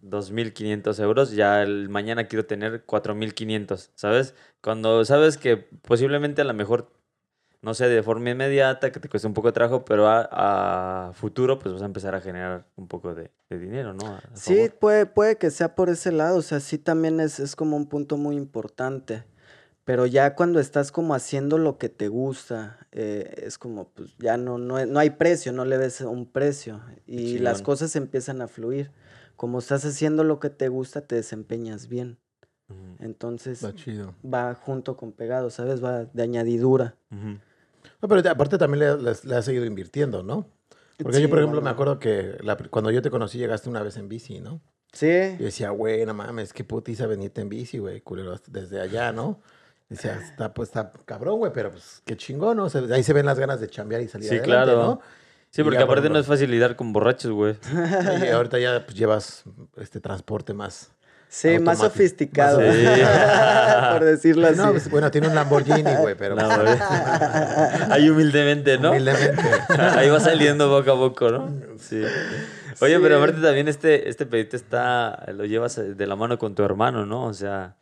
2.500 0.02 0.98
euros, 1.00 1.30
ya 1.32 1.62
el 1.62 1.88
mañana 1.88 2.26
quiero 2.26 2.44
tener 2.44 2.84
4.500, 2.84 3.90
¿sabes? 3.94 4.34
Cuando 4.60 5.04
sabes 5.04 5.38
que 5.38 5.56
posiblemente 5.56 6.42
a 6.42 6.44
lo 6.44 6.54
mejor, 6.54 6.90
no 7.64 7.75
sé, 7.75 7.88
de 7.88 8.02
forma 8.02 8.30
inmediata, 8.30 8.92
que 8.92 9.00
te 9.00 9.09
cueste 9.09 9.26
un 9.26 9.35
poco 9.35 9.49
de 9.49 9.52
trabajo, 9.52 9.85
pero 9.85 10.06
a, 10.06 11.09
a 11.09 11.12
futuro, 11.14 11.59
pues 11.59 11.73
vas 11.73 11.83
a 11.83 11.87
empezar 11.87 12.14
a 12.14 12.21
generar 12.21 12.66
un 12.76 12.87
poco 12.87 13.14
de, 13.14 13.30
de 13.50 13.59
dinero, 13.59 13.92
¿no? 13.94 14.06
A- 14.06 14.18
a 14.18 14.37
Sí, 14.37 14.71
puede, 14.80 15.06
puede 15.06 15.37
que 15.38 15.50
sea 15.50 15.75
por 15.75 15.88
ese 15.88 16.12
lado, 16.12 16.37
o 16.38 16.42
sea, 16.42 16.61
sí 16.61 16.78
también 16.78 17.21
es, 17.21 17.40
es 17.40 17.56
como 17.56 17.76
un 17.76 17.87
punto 17.88 18.16
muy 18.16 18.37
importante. 18.37 19.25
Pero 19.85 20.06
ya 20.06 20.35
cuando 20.35 20.61
estás 20.61 20.90
como 20.90 21.14
haciendo 21.14 21.59
lo 21.59 21.76
que 21.76 21.90
te 21.90 22.09
gusta, 22.09 22.78
eh, 22.92 23.42
es 23.44 23.59
como, 23.59 23.90
pues 23.90 24.16
ya 24.18 24.38
no, 24.38 24.56
no, 24.56 24.85
no 24.87 24.99
hay 24.99 25.11
precio, 25.11 25.52
no 25.52 25.66
le 25.66 25.76
ves 25.76 26.00
un 26.00 26.25
precio. 26.25 26.80
Y 27.06 27.37
las 27.38 27.61
cosas 27.61 27.94
empiezan 27.94 28.40
a 28.40 28.49
fluir. 28.49 28.90
Como 29.37 29.59
estás 29.59 29.85
haciendo 29.85 30.25
lo 30.25 30.40
que 30.40 30.49
te 30.49 30.68
gusta, 30.68 31.02
te 31.02 31.16
desempeñas 31.16 31.88
bien. 31.88 32.18
Entonces 32.99 33.62
Está 33.62 33.75
chido. 33.75 34.14
va 34.25 34.54
junto 34.54 34.97
con 34.97 35.12
pegado, 35.12 35.50
¿sabes? 35.50 35.85
Va 35.85 36.04
de 36.04 36.23
añadidura. 36.23 36.97
No, 38.02 38.08
pero 38.08 38.28
aparte 38.30 38.58
también 38.58 38.80
le, 38.80 39.02
le- 39.12 39.16
le 39.22 39.36
has 39.36 39.44
seguido 39.44 39.64
invirtiendo, 39.64 40.22
¿no? 40.22 40.48
Porque 41.02 41.20
yo, 41.20 41.28
por 41.28 41.38
ejemplo, 41.38 41.60
me 41.60 41.70
acuerdo 41.70 41.98
que 41.98 42.36
la- 42.42 42.56
cuando 42.56 42.90
yo 42.90 43.02
te 43.02 43.10
conocí 43.10 43.38
llegaste 43.38 43.68
una 43.68 43.82
vez 43.82 43.96
en 43.96 44.08
bici, 44.08 44.40
¿no? 44.40 44.60
Sí, 44.92 45.08
Yo 45.38 45.46
decía, 45.46 45.70
güey, 45.70 46.06
no 46.06 46.14
mames, 46.14 46.52
qué 46.52 46.62
putiza 46.62 47.06
venirte 47.08 47.40
en 47.40 47.48
bici, 47.48 47.78
güey, 47.78 48.00
culero, 48.00 48.40
desde 48.46 48.80
allá, 48.80 49.10
¿no? 49.12 49.40
Decía, 49.88 50.18
está, 50.22 50.54
pues, 50.54 50.68
está 50.68 50.92
cabrón, 51.04 51.38
güey, 51.40 51.52
pero 51.52 51.70
pues 51.72 52.00
qué 52.04 52.16
chingón, 52.16 52.56
¿no? 52.56 52.64
O 52.66 52.70
sea, 52.70 52.80
ahí 52.92 53.02
se 53.02 53.12
ven 53.12 53.26
las 53.26 53.38
ganas 53.38 53.60
de 53.60 53.68
chambear 53.68 54.00
y 54.02 54.08
salir 54.08 54.28
Sí, 54.28 54.36
adelante, 54.38 54.72
claro. 54.72 54.82
¿no? 54.84 55.00
Sí, 55.50 55.62
porque 55.62 55.78
por 55.78 55.84
aparte 55.84 56.08
no 56.10 56.18
es 56.18 56.26
fácil 56.26 56.50
lidiar 56.50 56.74
con 56.76 56.92
borrachos, 56.92 57.30
güey. 57.32 57.54
Y 58.24 58.28
ahorita 58.28 58.58
ya 58.58 58.84
pues, 58.84 58.96
llevas 58.96 59.44
este 59.76 60.00
transporte 60.00 60.54
más. 60.54 60.90
Sí, 61.28 61.59
más 61.59 61.81
Automático. 61.81 61.85
sofisticado. 61.88 62.61
Más 62.61 62.66
sofisticado. 62.75 63.93
por 63.99 64.04
decirlo 64.07 64.47
así. 64.49 64.57
No, 64.59 64.71
pues, 64.73 64.90
bueno, 64.90 65.11
tiene 65.11 65.28
un 65.28 65.35
Lamborghini, 65.35 65.95
güey, 66.00 66.14
pero 66.14 66.35
No, 66.37 66.47
güey. 66.49 66.76
Ahí 67.90 68.09
humildemente, 68.09 68.78
¿no? 68.78 68.90
humildemente. 68.90 69.43
Ahí 69.78 70.09
va 70.11 70.21
saliendo 70.21 70.69
poco 70.69 70.93
a 70.93 70.97
poco, 71.09 71.31
¿no? 71.31 71.49
Sí. 71.78 72.02
Oye, 72.81 72.97
Sí. 72.97 73.00
pero 73.02 73.19
aparte 73.19 73.40
también 73.40 73.69
este, 73.69 74.09
este 74.09 74.26
pedito 74.26 74.57
está, 74.57 75.25
lo 75.33 75.45
llevas 75.45 75.78
eh, 75.78 75.95
de 75.95 76.07
la 76.07 76.16
mano 76.16 76.38
con 76.38 76.54
tu 76.54 76.64
hermano, 76.64 77.07
¿no? 77.07 77.25
O 77.26 77.33
sea, 77.35 77.76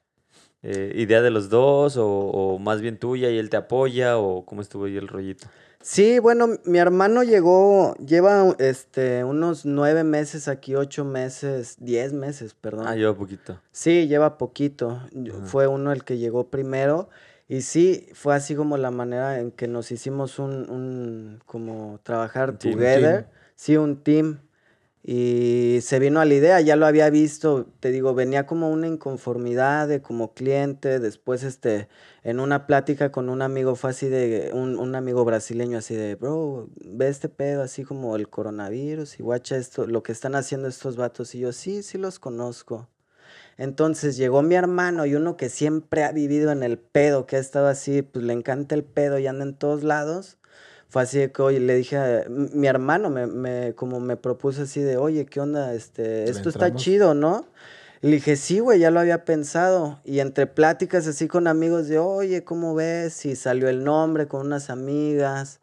eh, 0.63 0.93
idea 0.97 1.23
de 1.23 1.31
los 1.31 1.49
dos 1.49 1.97
o, 1.97 2.07
o 2.07 2.59
más 2.59 2.81
bien 2.81 2.99
tuya 2.99 3.31
y 3.31 3.39
él 3.39 3.49
te 3.51 3.57
apoya 3.57 4.19
o 4.19 4.45
cómo 4.45 4.61
estuvo 4.63 4.85
ahí 4.85 4.97
el 4.97 5.09
rollito. 5.09 5.47
Sí, 5.83 6.19
bueno, 6.21 6.49
mi 6.65 6.79
hermano 6.79 7.23
llegó, 7.25 7.95
lleva 7.97 8.55
este, 8.59 9.25
unos 9.25 9.65
nueve 9.67 10.05
meses 10.05 10.49
aquí, 10.49 10.75
ocho 10.77 11.05
meses, 11.05 11.77
diez 11.81 12.13
meses, 12.13 12.55
perdón. 12.55 12.87
Ah, 12.87 12.95
lleva 12.95 13.15
poquito. 13.17 13.61
Sí, 13.73 14.07
lleva 14.07 14.39
poquito. 14.39 14.91
Ajá. 14.91 15.47
Fue 15.47 15.67
uno 15.67 15.93
el 15.93 16.05
que 16.05 16.19
llegó 16.19 16.49
primero. 16.49 17.09
Y 17.49 17.63
sí, 17.63 18.09
fue 18.15 18.35
así 18.35 18.55
como 18.55 18.77
la 18.79 18.91
manera 18.91 19.39
en 19.41 19.51
que 19.51 19.67
nos 19.69 19.91
hicimos 19.93 20.39
un, 20.39 20.71
un 20.71 21.41
como 21.45 22.01
trabajar 22.03 22.51
Un 22.51 22.59
team. 22.59 22.75
together. 22.75 23.27
Sí, 23.57 23.77
un 23.77 24.03
team. 24.03 24.39
Y 25.05 25.81
se 25.83 25.99
vino 25.99 26.21
a 26.21 26.25
la 26.25 26.35
idea, 26.35 26.61
ya 26.61 26.77
lo 26.77 26.87
había 26.87 27.11
visto, 27.11 27.67
te 27.81 27.91
digo, 27.91 28.15
venía 28.15 28.47
como 28.47 28.71
una 28.71 28.87
inconformidad 28.87 29.89
de 29.89 30.01
como 30.01 30.33
cliente, 30.33 31.01
después 31.01 31.43
este, 31.43 31.89
en 32.25 32.39
una 32.41 32.67
plática 32.67 33.11
con 33.11 33.29
un 33.29 33.43
amigo 33.43 33.75
fue 33.75 33.91
así 33.91 34.09
de, 34.09 34.51
un, 34.55 34.79
un 34.79 34.95
amigo 34.95 35.25
brasileño 35.25 35.79
así 35.79 35.95
de, 35.95 36.15
bro, 36.15 36.69
ve 36.85 37.09
este 37.09 37.29
pedo 37.29 37.63
así 37.63 37.85
como 37.85 38.15
el 38.17 38.29
coronavirus 38.29 39.19
y 39.19 39.23
guacha 39.23 39.57
esto, 39.57 39.87
lo 39.87 40.03
que 40.03 40.13
están 40.13 40.35
haciendo 40.37 40.69
estos 40.69 40.97
vatos. 40.97 41.35
Y 41.35 41.41
yo, 41.41 41.53
sí, 41.53 41.83
sí 41.83 41.99
los 41.99 42.19
conozco. 42.19 42.89
Entonces 43.59 44.17
llegó 44.17 44.43
mi 44.43 44.55
hermano 44.55 45.05
y 45.07 45.15
uno 45.15 45.37
que 45.37 45.49
siempre 45.49 46.05
ha 46.05 46.13
vivido 46.13 46.53
en 46.53 46.63
el 46.63 46.79
pedo, 46.79 47.27
que 47.27 47.37
ha 47.37 47.41
estado 47.41 47.67
así, 47.67 48.03
pues 48.03 48.25
le 48.25 48.33
encanta 48.33 48.75
el 48.75 48.85
pedo 48.85 49.19
y 49.19 49.27
anda 49.27 49.45
en 49.45 49.55
todos 49.55 49.83
lados. 49.83 50.39
Fue 50.89 51.03
así 51.03 51.19
de 51.19 51.33
que, 51.33 51.43
oye, 51.43 51.59
le 51.61 51.75
dije, 51.75 51.97
a- 51.97 52.27
mi 52.29 52.67
hermano 52.67 53.09
me, 53.11 53.27
me- 53.27 53.75
como 53.75 53.99
me 53.99 54.17
propuso 54.17 54.63
así 54.63 54.81
de, 54.81 54.97
oye, 54.97 55.27
¿qué 55.27 55.41
onda? 55.41 55.75
Este, 55.75 56.25
¿Le 56.25 56.31
esto 56.31 56.49
está 56.51 56.75
chido, 56.75 57.15
¿no? 57.15 57.47
Le 58.03 58.17
dije, 58.17 58.35
sí, 58.35 58.59
güey, 58.59 58.81
ya 58.81 58.91
lo 58.91 58.99
había 58.99 59.25
pensado. 59.25 60.01
Y 60.05 60.19
entre 60.19 60.49
pláticas 60.49 61.07
así 61.07 61.29
con 61.29 61.47
amigos 61.47 61.87
de, 61.87 62.01
oye, 62.01 62.43
¿cómo 62.43 62.75
ves? 62.75 63.25
Y 63.27 63.37
salió 63.37 63.69
el 63.69 63.85
nombre 63.85 64.27
con 64.27 64.45
unas 64.45 64.71
amigas. 64.71 65.61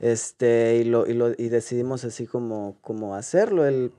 Este, 0.00 0.76
y 0.78 0.84
lo, 0.84 1.06
y 1.06 1.14
lo, 1.14 1.30
y 1.30 1.48
decidimos 1.48 2.04
así 2.04 2.26
como, 2.26 2.76
como 2.80 3.14
hacerlo. 3.14 3.64
El, 3.66 3.92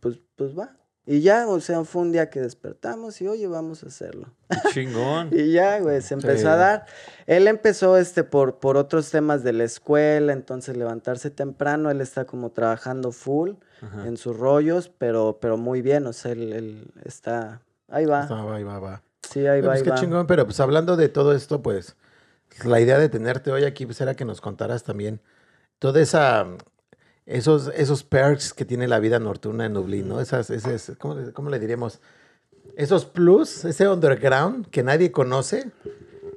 pues, 0.00 0.18
pues 0.36 0.56
va. 0.58 0.76
Y 1.06 1.22
ya, 1.22 1.48
o 1.48 1.58
sea, 1.60 1.82
fue 1.84 2.02
un 2.02 2.12
día 2.12 2.30
que 2.30 2.40
despertamos 2.40 3.20
y, 3.20 3.26
oye, 3.26 3.46
vamos 3.48 3.82
a 3.82 3.86
hacerlo. 3.86 4.28
Qué 4.48 4.58
chingón. 4.72 5.30
Y 5.32 5.52
ya, 5.52 5.80
güey, 5.80 6.00
se 6.02 6.14
empezó 6.14 6.42
Sí. 6.42 6.46
a 6.46 6.56
dar. 6.56 6.86
Él 7.26 7.48
empezó 7.48 7.96
este 7.96 8.22
por, 8.22 8.58
por 8.60 8.76
otros 8.76 9.10
temas 9.10 9.42
de 9.42 9.52
la 9.52 9.64
escuela, 9.64 10.32
entonces 10.32 10.76
levantarse 10.76 11.30
temprano, 11.30 11.90
él 11.90 12.00
está 12.00 12.26
como 12.26 12.50
trabajando 12.50 13.10
full 13.12 13.52
Ajá. 13.80 14.06
en 14.06 14.16
sus 14.18 14.36
rollos, 14.36 14.88
pero, 14.98 15.38
pero 15.40 15.56
muy 15.56 15.82
bien, 15.82 16.06
o 16.06 16.12
sea, 16.12 16.32
él, 16.32 16.52
él 16.52 16.92
está, 17.04 17.62
ahí 17.88 18.04
va, 18.04 18.28
ahí 18.54 18.62
va, 18.62 18.78
va. 18.78 19.02
sí, 19.28 19.46
ahí 19.46 19.62
va, 19.62 19.68
Pues 19.68 19.78
ahí 19.78 19.84
qué 19.84 19.90
va. 19.90 19.96
chingón, 19.96 20.26
pero 20.26 20.44
pues 20.44 20.60
hablando 20.60 20.96
de 20.96 21.08
todo 21.08 21.34
esto, 21.34 21.62
pues 21.62 21.96
la 22.64 22.78
idea 22.80 22.98
de 22.98 23.08
tenerte 23.08 23.50
hoy 23.50 23.64
aquí 23.64 23.86
pues, 23.86 24.00
era 24.00 24.14
que 24.14 24.24
nos 24.26 24.40
contaras 24.40 24.84
también 24.84 25.20
toda 25.78 26.00
esa 26.00 26.46
esos 27.30 27.70
esos 27.76 28.02
perks 28.02 28.52
que 28.52 28.64
tiene 28.64 28.88
la 28.88 28.98
vida 28.98 29.18
nocturna 29.18 29.64
en 29.66 29.74
Dublín, 29.74 30.08
¿no? 30.08 30.20
Esas 30.20 30.50
esas 30.50 30.92
¿cómo, 30.98 31.14
le- 31.14 31.32
cómo 31.32 31.48
le 31.50 31.58
diríamos? 31.58 32.00
Esos 32.76 33.04
plus, 33.04 33.64
ese 33.64 33.88
underground 33.88 34.66
que 34.70 34.82
nadie 34.82 35.10
conoce, 35.12 35.70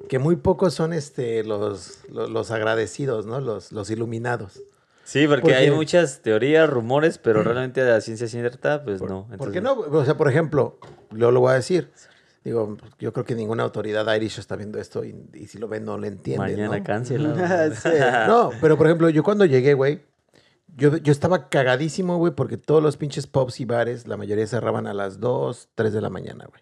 que 0.10 0.19
muy 0.19 0.36
pocos 0.36 0.73
son 0.73 0.93
este 0.93 1.43
los 1.43 1.99
los, 2.10 2.29
los 2.29 2.51
agradecidos, 2.51 3.25
¿no? 3.25 3.39
Los 3.41 3.71
los 3.71 3.89
iluminados. 3.89 4.62
Sí, 5.03 5.27
porque 5.27 5.53
hay 5.53 5.65
Porque- 5.67 5.75
muchas 5.75 6.21
teorías, 6.21 6.69
rumores, 6.69 7.17
pero 7.17 7.43
realmente 7.43 7.84
la 7.84 7.99
ciencia 7.99 8.27
cierta, 8.27 8.84
pues 8.86 9.01
no. 9.01 9.27
¿Por 9.38 9.51
qué 9.51 9.58
Entonces- 9.60 9.91
no? 9.91 9.99
O 9.99 10.06
sea, 10.06 10.15
por 10.15 10.29
ejemplo, 10.29 10.77
yo 11.12 11.32
lo 11.32 11.39
voy 11.41 11.51
a 11.51 11.56
decir. 11.56 11.89
Digo, 12.45 12.77
yo 12.99 13.13
creo 13.13 13.25
que 13.25 13.36
ninguna 13.36 13.63
autoridad 13.63 14.13
irish 14.15 14.38
está 14.39 14.56
viendo 14.58 14.77
esto 14.79 15.03
y, 15.06 15.15
y 15.34 15.47
si 15.47 15.58
lo 15.58 15.67
ven 15.69 15.86
no 15.86 15.97
le 15.97 16.08
entiende. 16.10 16.39
Mañana 16.51 16.77
¿no? 16.77 16.84
cancelado. 16.84 17.36
Sí. 17.75 17.89
No, 18.27 18.51
pero 18.62 18.77
por 18.77 18.86
ejemplo, 18.88 19.10
yo 19.10 19.23
cuando 19.23 19.45
llegué, 19.45 19.73
güey, 19.73 20.01
yo, 20.75 20.97
yo 20.97 21.12
estaba 21.12 21.49
cagadísimo, 21.49 22.17
güey, 22.17 22.33
porque 22.33 22.57
todos 22.57 22.81
los 22.81 22.97
pinches 22.97 23.27
pubs 23.27 23.59
y 23.59 23.65
bares, 23.65 24.07
la 24.07 24.17
mayoría 24.17 24.47
cerraban 24.47 24.88
a 24.88 24.93
las 24.93 25.19
2, 25.19 25.69
3 25.75 25.93
de 25.93 26.01
la 26.01 26.09
mañana, 26.09 26.45
güey. 26.45 26.62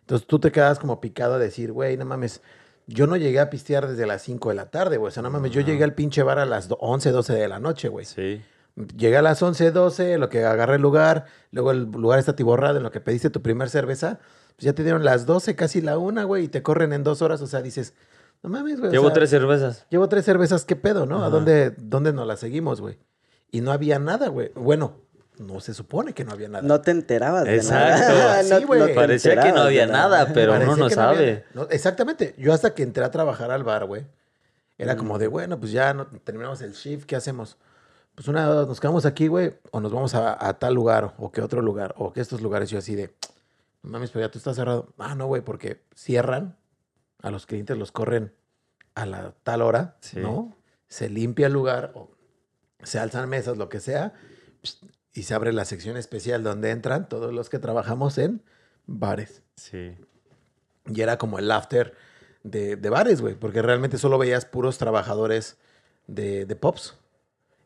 Entonces 0.00 0.26
tú 0.26 0.38
te 0.38 0.52
quedas 0.52 0.78
como 0.78 1.00
picado 1.00 1.34
a 1.34 1.38
decir, 1.38 1.72
güey, 1.72 1.96
no 1.96 2.04
mames, 2.04 2.42
yo 2.86 3.06
no 3.06 3.16
llegué 3.16 3.40
a 3.40 3.48
pistear 3.50 3.86
desde 3.88 4.06
las 4.06 4.22
5 4.22 4.50
de 4.50 4.54
la 4.56 4.70
tarde, 4.70 4.96
güey. 4.98 5.08
O 5.08 5.10
sea, 5.12 5.22
no 5.22 5.30
mames, 5.30 5.52
yo 5.52 5.60
llegué 5.62 5.84
al 5.84 5.94
pinche 5.94 6.22
bar 6.22 6.38
a 6.38 6.44
las 6.46 6.68
do- 6.68 6.76
11, 6.80 7.10
12 7.10 7.32
de 7.32 7.48
la 7.48 7.58
noche, 7.58 7.88
güey. 7.88 8.04
Sí. 8.04 8.42
Llegué 8.96 9.16
a 9.16 9.22
las 9.22 9.40
11, 9.40 9.70
12, 9.70 10.18
lo 10.18 10.28
que 10.28 10.44
agarré 10.44 10.74
el 10.76 10.82
lugar, 10.82 11.26
luego 11.52 11.70
el 11.70 11.84
lugar 11.84 12.18
está 12.18 12.32
atiborrado 12.32 12.76
en 12.76 12.82
lo 12.82 12.90
que 12.90 13.00
pediste 13.00 13.30
tu 13.30 13.40
primer 13.40 13.70
cerveza, 13.70 14.18
pues 14.56 14.64
ya 14.66 14.72
te 14.72 14.82
dieron 14.82 15.04
las 15.04 15.26
12, 15.26 15.54
casi 15.54 15.80
la 15.80 15.96
una, 15.96 16.24
güey, 16.24 16.44
y 16.44 16.48
te 16.48 16.62
corren 16.62 16.92
en 16.92 17.04
dos 17.04 17.22
horas, 17.22 17.40
o 17.40 17.46
sea, 17.46 17.62
dices, 17.62 17.94
no 18.42 18.50
mames, 18.50 18.78
güey. 18.80 18.88
o 18.88 18.92
Llevo 18.92 19.06
sea, 19.06 19.14
tres 19.14 19.30
cervezas. 19.30 19.86
Llevo 19.90 20.08
tres 20.08 20.24
cervezas, 20.24 20.64
¿qué 20.64 20.74
pedo, 20.76 21.06
no? 21.06 21.24
¿A 21.24 21.30
dónde, 21.30 21.70
dónde 21.78 22.12
nos 22.12 22.26
las 22.26 22.40
seguimos, 22.40 22.80
güey? 22.80 22.98
Y 23.54 23.60
no 23.60 23.70
había 23.72 23.98
nada, 23.98 24.28
güey. 24.28 24.50
Bueno, 24.54 24.94
no 25.38 25.60
se 25.60 25.74
supone 25.74 26.12
que 26.12 26.24
no 26.24 26.32
había 26.32 26.48
nada. 26.48 26.66
No 26.66 26.80
te 26.80 26.90
enterabas 26.90 27.44
de 27.44 27.56
Exacto. 27.56 28.12
nada. 28.18 28.42
Sí, 28.42 28.64
güey. 28.64 28.86
te 28.86 28.94
Parecía 28.94 29.40
que 29.40 29.52
no 29.52 29.60
había 29.60 29.86
nada, 29.86 30.28
pero 30.34 30.52
Parecía 30.52 30.74
uno 30.74 30.84
no 30.84 30.90
sabe. 30.90 31.44
no, 31.54 31.62
exactamente. 31.70 32.34
Yo 32.36 32.52
hasta 32.52 32.74
que 32.74 32.82
entré 32.82 33.04
a 33.04 33.10
trabajar 33.10 33.50
al 33.50 33.62
bar, 33.62 33.84
güey, 33.86 34.06
era 34.76 34.96
como 34.96 35.14
Mm. 35.14 35.18
de, 35.18 35.26
bueno, 35.28 35.60
pues 35.60 35.70
ya 35.72 35.94
no, 35.94 36.06
terminamos 36.06 36.60
el 36.62 36.72
shift, 36.72 37.04
¿qué 37.06 37.14
hacemos? 37.16 37.56
Pues 38.16 38.26
una, 38.28 38.46
nos 38.46 38.80
quedamos 38.80 39.06
aquí, 39.06 39.28
güey, 39.28 39.54
o 39.70 39.80
nos 39.80 39.92
vamos 39.92 40.14
a, 40.14 40.36
a 40.48 40.58
tal 40.58 40.74
lugar, 40.74 41.14
o 41.18 41.30
que 41.30 41.40
otro 41.40 41.62
lugar, 41.62 41.94
o 41.98 42.12
que 42.12 42.20
estos 42.20 42.40
lugares. 42.40 42.70
Yo 42.70 42.78
así 42.78 42.94
de, 42.96 43.14
no 43.82 43.90
mames, 43.90 44.10
pero 44.10 44.24
ya 44.26 44.30
tú 44.32 44.38
estás 44.38 44.56
cerrado. 44.56 44.88
Ah, 44.98 45.14
no, 45.14 45.26
güey, 45.26 45.42
porque 45.42 45.82
cierran, 45.94 46.56
a 47.22 47.30
los 47.30 47.46
clientes 47.46 47.76
los 47.78 47.92
corren 47.92 48.32
a 48.96 49.06
la 49.06 49.32
tal 49.44 49.62
hora, 49.62 49.96
Sí. 50.00 50.18
¿no? 50.20 50.56
Se 50.88 51.08
limpia 51.08 51.46
el 51.48 51.52
lugar, 51.52 51.92
o 51.94 52.08
se 52.82 52.98
alzan 52.98 53.28
mesas, 53.28 53.56
lo 53.56 53.68
que 53.68 53.80
sea, 53.80 54.12
y 55.12 55.22
se 55.22 55.34
abre 55.34 55.52
la 55.52 55.64
sección 55.64 55.96
especial 55.96 56.42
donde 56.42 56.70
entran 56.70 57.08
todos 57.08 57.32
los 57.32 57.48
que 57.48 57.58
trabajamos 57.58 58.18
en 58.18 58.42
bares. 58.86 59.42
Sí. 59.56 59.96
Y 60.86 61.00
era 61.00 61.16
como 61.18 61.38
el 61.38 61.50
after 61.50 61.94
de, 62.42 62.76
de 62.76 62.90
bares, 62.90 63.20
güey, 63.20 63.34
porque 63.34 63.62
realmente 63.62 63.96
solo 63.98 64.18
veías 64.18 64.44
puros 64.44 64.76
trabajadores 64.78 65.56
de, 66.06 66.44
de 66.46 66.56
pops. 66.56 66.96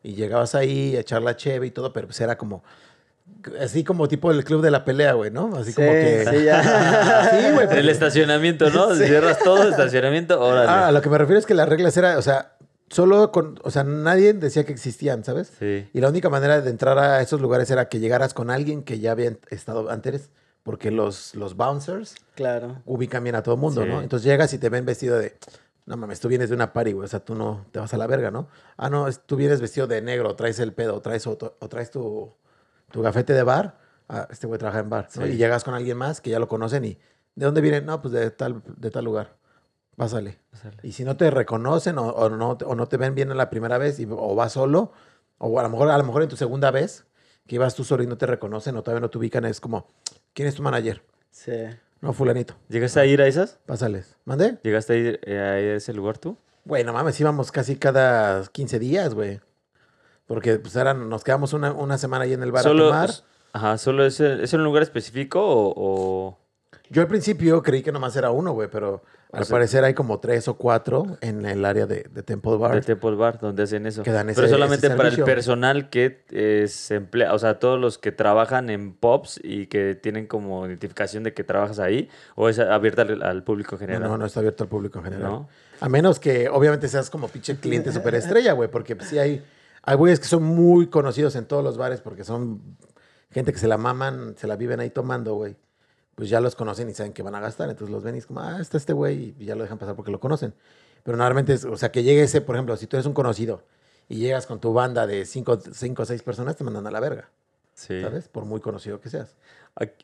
Y 0.03 0.13
llegabas 0.13 0.55
ahí 0.55 0.95
a 0.95 1.01
echar 1.01 1.21
la 1.21 1.35
cheve 1.35 1.67
y 1.67 1.71
todo, 1.71 1.91
pero 1.91 2.07
pues 2.07 2.21
era 2.21 2.37
como, 2.37 2.63
así 3.59 3.83
como 3.83 4.07
tipo 4.07 4.31
el 4.31 4.45
club 4.45 4.61
de 4.61 4.71
la 4.71 4.85
pelea, 4.85 5.11
güey, 5.13 5.29
¿no? 5.31 5.53
Así 5.57 5.73
como 5.73 5.87
Sí, 5.89 5.93
que... 5.93 6.25
sí, 6.31 6.43
ya. 6.45 7.29
Sí, 7.31 7.51
güey, 7.51 7.63
El 7.63 7.67
porque- 7.67 7.91
estacionamiento, 7.91 8.69
¿no? 8.69 8.95
Cierras 8.95 9.39
todo, 9.39 9.67
estacionamiento, 9.69 10.39
órale. 10.39 10.69
Ah, 10.69 10.91
lo 10.93 11.01
que 11.01 11.09
me 11.09 11.17
refiero 11.17 11.39
es 11.39 11.45
que 11.45 11.53
las 11.53 11.67
reglas 11.67 11.97
era, 11.97 12.17
o 12.17 12.21
sea, 12.21 12.55
solo 12.89 13.31
con, 13.31 13.59
o 13.63 13.71
sea, 13.71 13.83
nadie 13.83 14.33
decía 14.33 14.65
que 14.65 14.71
existían, 14.71 15.23
¿sabes? 15.23 15.51
Sí. 15.59 15.89
Y 15.93 15.99
la 16.01 16.09
única 16.09 16.29
manera 16.29 16.61
de 16.61 16.69
entrar 16.69 16.97
a 16.99 17.21
esos 17.21 17.41
lugares 17.41 17.69
era 17.71 17.89
que 17.89 17.99
llegaras 17.99 18.33
con 18.33 18.49
alguien 18.49 18.83
que 18.83 18.99
ya 18.99 19.11
había 19.11 19.37
estado 19.49 19.89
antes, 19.89 20.29
porque 20.63 20.91
los, 20.91 21.35
los 21.35 21.55
bouncers 21.55 22.15
Claro. 22.35 22.81
ubican 22.85 23.23
bien 23.23 23.35
a 23.35 23.43
todo 23.43 23.57
mundo, 23.57 23.83
Sí. 23.83 23.89
¿no? 23.89 24.01
Entonces 24.01 24.25
llegas 24.25 24.53
y 24.53 24.57
te 24.57 24.69
ven 24.69 24.85
vestido 24.85 25.17
de, 25.17 25.37
no 25.85 25.97
mames, 25.97 26.19
tú 26.19 26.27
vienes 26.27 26.49
de 26.49 26.55
una 26.55 26.73
party, 26.73 26.91
güey, 26.93 27.05
o 27.05 27.07
sea, 27.09 27.19
tú 27.21 27.33
no 27.35 27.65
te 27.71 27.79
vas 27.79 27.93
a 27.93 27.97
la 27.97 28.07
verga, 28.07 28.29
¿no? 28.31 28.47
Ah, 28.77 28.89
no, 28.89 29.07
es- 29.07 29.21
tú 29.25 29.35
vienes 29.35 29.61
vestido 29.61 29.87
de 29.87 30.01
negro, 30.01 30.35
traes 30.35 30.59
el 30.59 30.73
pedo, 30.73 30.95
o 30.95 31.01
traes, 31.01 31.25
otro- 31.27 31.55
o 31.59 31.69
traes 31.69 31.89
tu, 31.91 32.33
tu 32.91 33.01
gafete 33.01 33.33
de 33.33 33.43
bar, 33.43 33.77
ah, 34.09 34.27
este 34.29 34.45
güey 34.47 34.59
trabaja 34.59 34.79
en 34.79 34.89
bar, 34.89 35.07
¿no? 35.15 35.25
Sí. 35.25 35.31
Y 35.33 35.37
llegas 35.37 35.63
con 35.63 35.73
alguien 35.73 35.97
más 35.97 36.21
que 36.21 36.29
ya 36.29 36.39
lo 36.39 36.47
conocen 36.47 36.85
y, 36.85 36.97
¿de 37.35 37.45
dónde 37.45 37.61
vienen? 37.61 37.85
No, 37.85 38.01
pues 38.01 38.13
de 38.13 38.29
tal, 38.31 38.61
de 38.77 38.91
tal 38.91 39.05
lugar, 39.05 39.35
pásale. 39.99 40.39
Pásale. 40.51 40.77
Y 40.83 40.93
si 40.93 41.03
no 41.03 41.15
te 41.17 41.29
reconocen 41.29 41.97
o, 41.99 42.07
o 42.09 42.29
no, 42.29 42.51
o 42.65 42.75
no 42.75 42.87
te 42.87 42.97
ven 42.97 43.13
bien 43.13 43.29
en 43.31 43.37
la 43.37 43.49
primera 43.49 43.77
vez 43.77 43.99
y, 43.99 44.07
o 44.09 44.33
vas 44.35 44.53
solo, 44.53 44.91
o 45.37 45.59
a 45.59 45.63
lo, 45.63 45.69
mejor, 45.69 45.89
a 45.91 45.97
lo 45.97 46.03
mejor 46.03 46.23
en 46.23 46.29
tu 46.29 46.35
segunda 46.37 46.71
vez, 46.71 47.05
que 47.45 47.55
ibas 47.55 47.75
tú 47.75 47.83
solo 47.83 48.01
y 48.03 48.07
no 48.07 48.17
te 48.17 48.25
reconocen 48.25 48.75
o 48.77 48.81
todavía 48.83 49.01
no 49.01 49.09
te 49.09 49.17
ubican, 49.17 49.45
es 49.45 49.59
como, 49.61 49.87
¿quién 50.33 50.47
es 50.47 50.55
tu 50.55 50.63
manager? 50.63 51.03
Sí. 51.31 51.51
No, 52.01 52.13
fulanito, 52.13 52.55
¿Llegaste 52.69 52.99
a 53.01 53.05
ir 53.05 53.21
a 53.21 53.27
esas? 53.27 53.59
pásales. 53.65 54.15
¿Mandé? 54.25 54.57
¿Llegaste 54.63 54.93
a 54.93 54.95
ir 54.95 55.19
eh, 55.23 55.37
a 55.37 55.59
ese 55.75 55.93
lugar 55.93 56.17
tú? 56.17 56.37
Güey, 56.65 56.83
no 56.83 56.93
mames, 56.93 57.19
íbamos 57.19 57.51
casi 57.51 57.75
cada 57.75 58.43
15 58.47 58.79
días, 58.79 59.13
güey. 59.13 59.41
Porque 60.27 60.59
pues 60.59 60.75
eran, 60.75 61.09
nos 61.09 61.23
quedamos 61.23 61.53
una, 61.53 61.71
una 61.73 61.97
semana 61.97 62.23
ahí 62.25 62.33
en 62.33 62.43
el 62.43 62.51
bar 62.51 62.61
a 62.61 62.63
Solo, 62.63 62.87
tomar. 62.89 63.09
ajá, 63.53 63.77
solo 63.77 64.05
es, 64.05 64.19
es 64.19 64.53
en 64.53 64.59
un 64.59 64.65
lugar 64.65 64.83
específico 64.83 65.41
o, 65.43 65.73
o- 65.75 66.37
Yo 66.89 67.01
al 67.01 67.07
principio 67.07 67.61
creí 67.63 67.81
que 67.81 67.91
nomás 67.91 68.15
era 68.15 68.29
uno, 68.31 68.51
güey, 68.53 68.69
pero 68.69 69.01
al 69.31 69.45
sea- 69.45 69.53
parecer 69.55 69.83
hay 69.83 69.93
como 69.93 70.19
tres 70.19 70.47
o 70.47 70.55
cuatro 70.55 71.17
en 71.21 71.45
el 71.45 71.63
área 71.65 71.85
de, 71.85 72.03
de 72.11 72.23
Temple 72.23 72.57
Bar. 72.57 72.75
de 72.75 72.81
Temple 72.81 73.15
Bar 73.15 73.39
donde 73.39 73.63
hacen 73.63 73.85
eso. 73.85 74.01
Que 74.03 74.11
dan 74.11 74.27
Pero 74.33 74.47
solamente 74.47 74.87
ese 74.87 74.95
para 74.95 75.09
el 75.09 75.23
personal 75.23 75.89
que 75.89 76.23
eh, 76.31 76.65
se 76.67 76.95
emplea, 76.95 77.33
o 77.33 77.39
sea, 77.39 77.59
todos 77.59 77.79
los 77.79 77.97
que 77.97 78.11
trabajan 78.11 78.69
en 78.69 78.93
Pops 78.93 79.39
y 79.43 79.67
que 79.67 79.93
tienen 79.95 80.25
como 80.27 80.65
identificación 80.65 81.23
de 81.23 81.33
que 81.33 81.43
trabajas 81.43 81.79
ahí, 81.79 82.09
o 82.35 82.49
es 82.49 82.57
abierta 82.59 83.03
al, 83.03 83.21
al 83.21 83.43
público 83.43 83.77
general. 83.77 84.03
no, 84.03 84.17
no 84.17 84.25
está 84.25 84.39
abierto 84.39 84.63
al 84.63 84.69
público 84.69 84.97
en 84.99 85.05
general. 85.05 85.27
¿No? 85.31 85.49
A 85.79 85.89
menos 85.89 86.19
que 86.19 86.49
obviamente 86.49 86.87
seas 86.87 87.09
como 87.09 87.27
pinche 87.27 87.55
cliente 87.57 87.91
superestrella, 87.91 88.53
güey, 88.53 88.69
porque 88.69 88.97
sí 89.01 89.19
hay, 89.19 89.43
hay 89.83 89.95
güeyes 89.95 90.19
que 90.19 90.25
son 90.27 90.43
muy 90.43 90.87
conocidos 90.87 91.35
en 91.35 91.45
todos 91.45 91.63
los 91.63 91.77
bares 91.77 92.01
porque 92.01 92.23
son 92.23 92.61
gente 93.31 93.53
que 93.53 93.59
se 93.59 93.67
la 93.67 93.77
maman, 93.77 94.33
se 94.37 94.47
la 94.47 94.55
viven 94.55 94.79
ahí 94.79 94.89
tomando, 94.89 95.35
güey. 95.35 95.55
Pues 96.19 96.29
ya 96.29 96.41
los 96.41 96.53
conocen 96.53 96.89
y 96.89 96.93
saben 96.93 97.13
que 97.13 97.23
van 97.23 97.33
a 97.35 97.39
gastar, 97.39 97.69
entonces 97.69 97.93
los 97.93 98.03
ven 98.03 98.15
y 98.15 98.17
es 98.17 98.25
como, 98.25 98.41
ah, 98.41 98.57
está 98.59 98.75
este 98.75 98.91
güey, 98.91 99.33
y 99.39 99.45
ya 99.45 99.55
lo 99.55 99.63
dejan 99.63 99.77
pasar 99.77 99.95
porque 99.95 100.11
lo 100.11 100.19
conocen. 100.19 100.53
Pero 101.03 101.15
normalmente, 101.15 101.53
es, 101.53 101.63
o 101.63 101.77
sea, 101.77 101.93
que 101.93 102.03
llegue 102.03 102.23
ese, 102.23 102.41
por 102.41 102.55
ejemplo, 102.57 102.75
si 102.75 102.87
tú 102.87 102.97
eres 102.97 103.05
un 103.05 103.13
conocido 103.13 103.63
y 104.09 104.17
llegas 104.17 104.45
con 104.45 104.59
tu 104.59 104.73
banda 104.73 105.07
de 105.07 105.25
cinco, 105.25 105.57
cinco 105.71 106.01
o 106.01 106.05
seis 106.05 106.21
personas, 106.21 106.57
te 106.57 106.65
mandan 106.65 106.85
a 106.87 106.91
la 106.91 106.99
verga, 106.99 107.29
Sí. 107.73 108.01
¿sabes? 108.01 108.27
Por 108.27 108.43
muy 108.43 108.59
conocido 108.59 108.99
que 108.99 109.09
seas. 109.09 109.33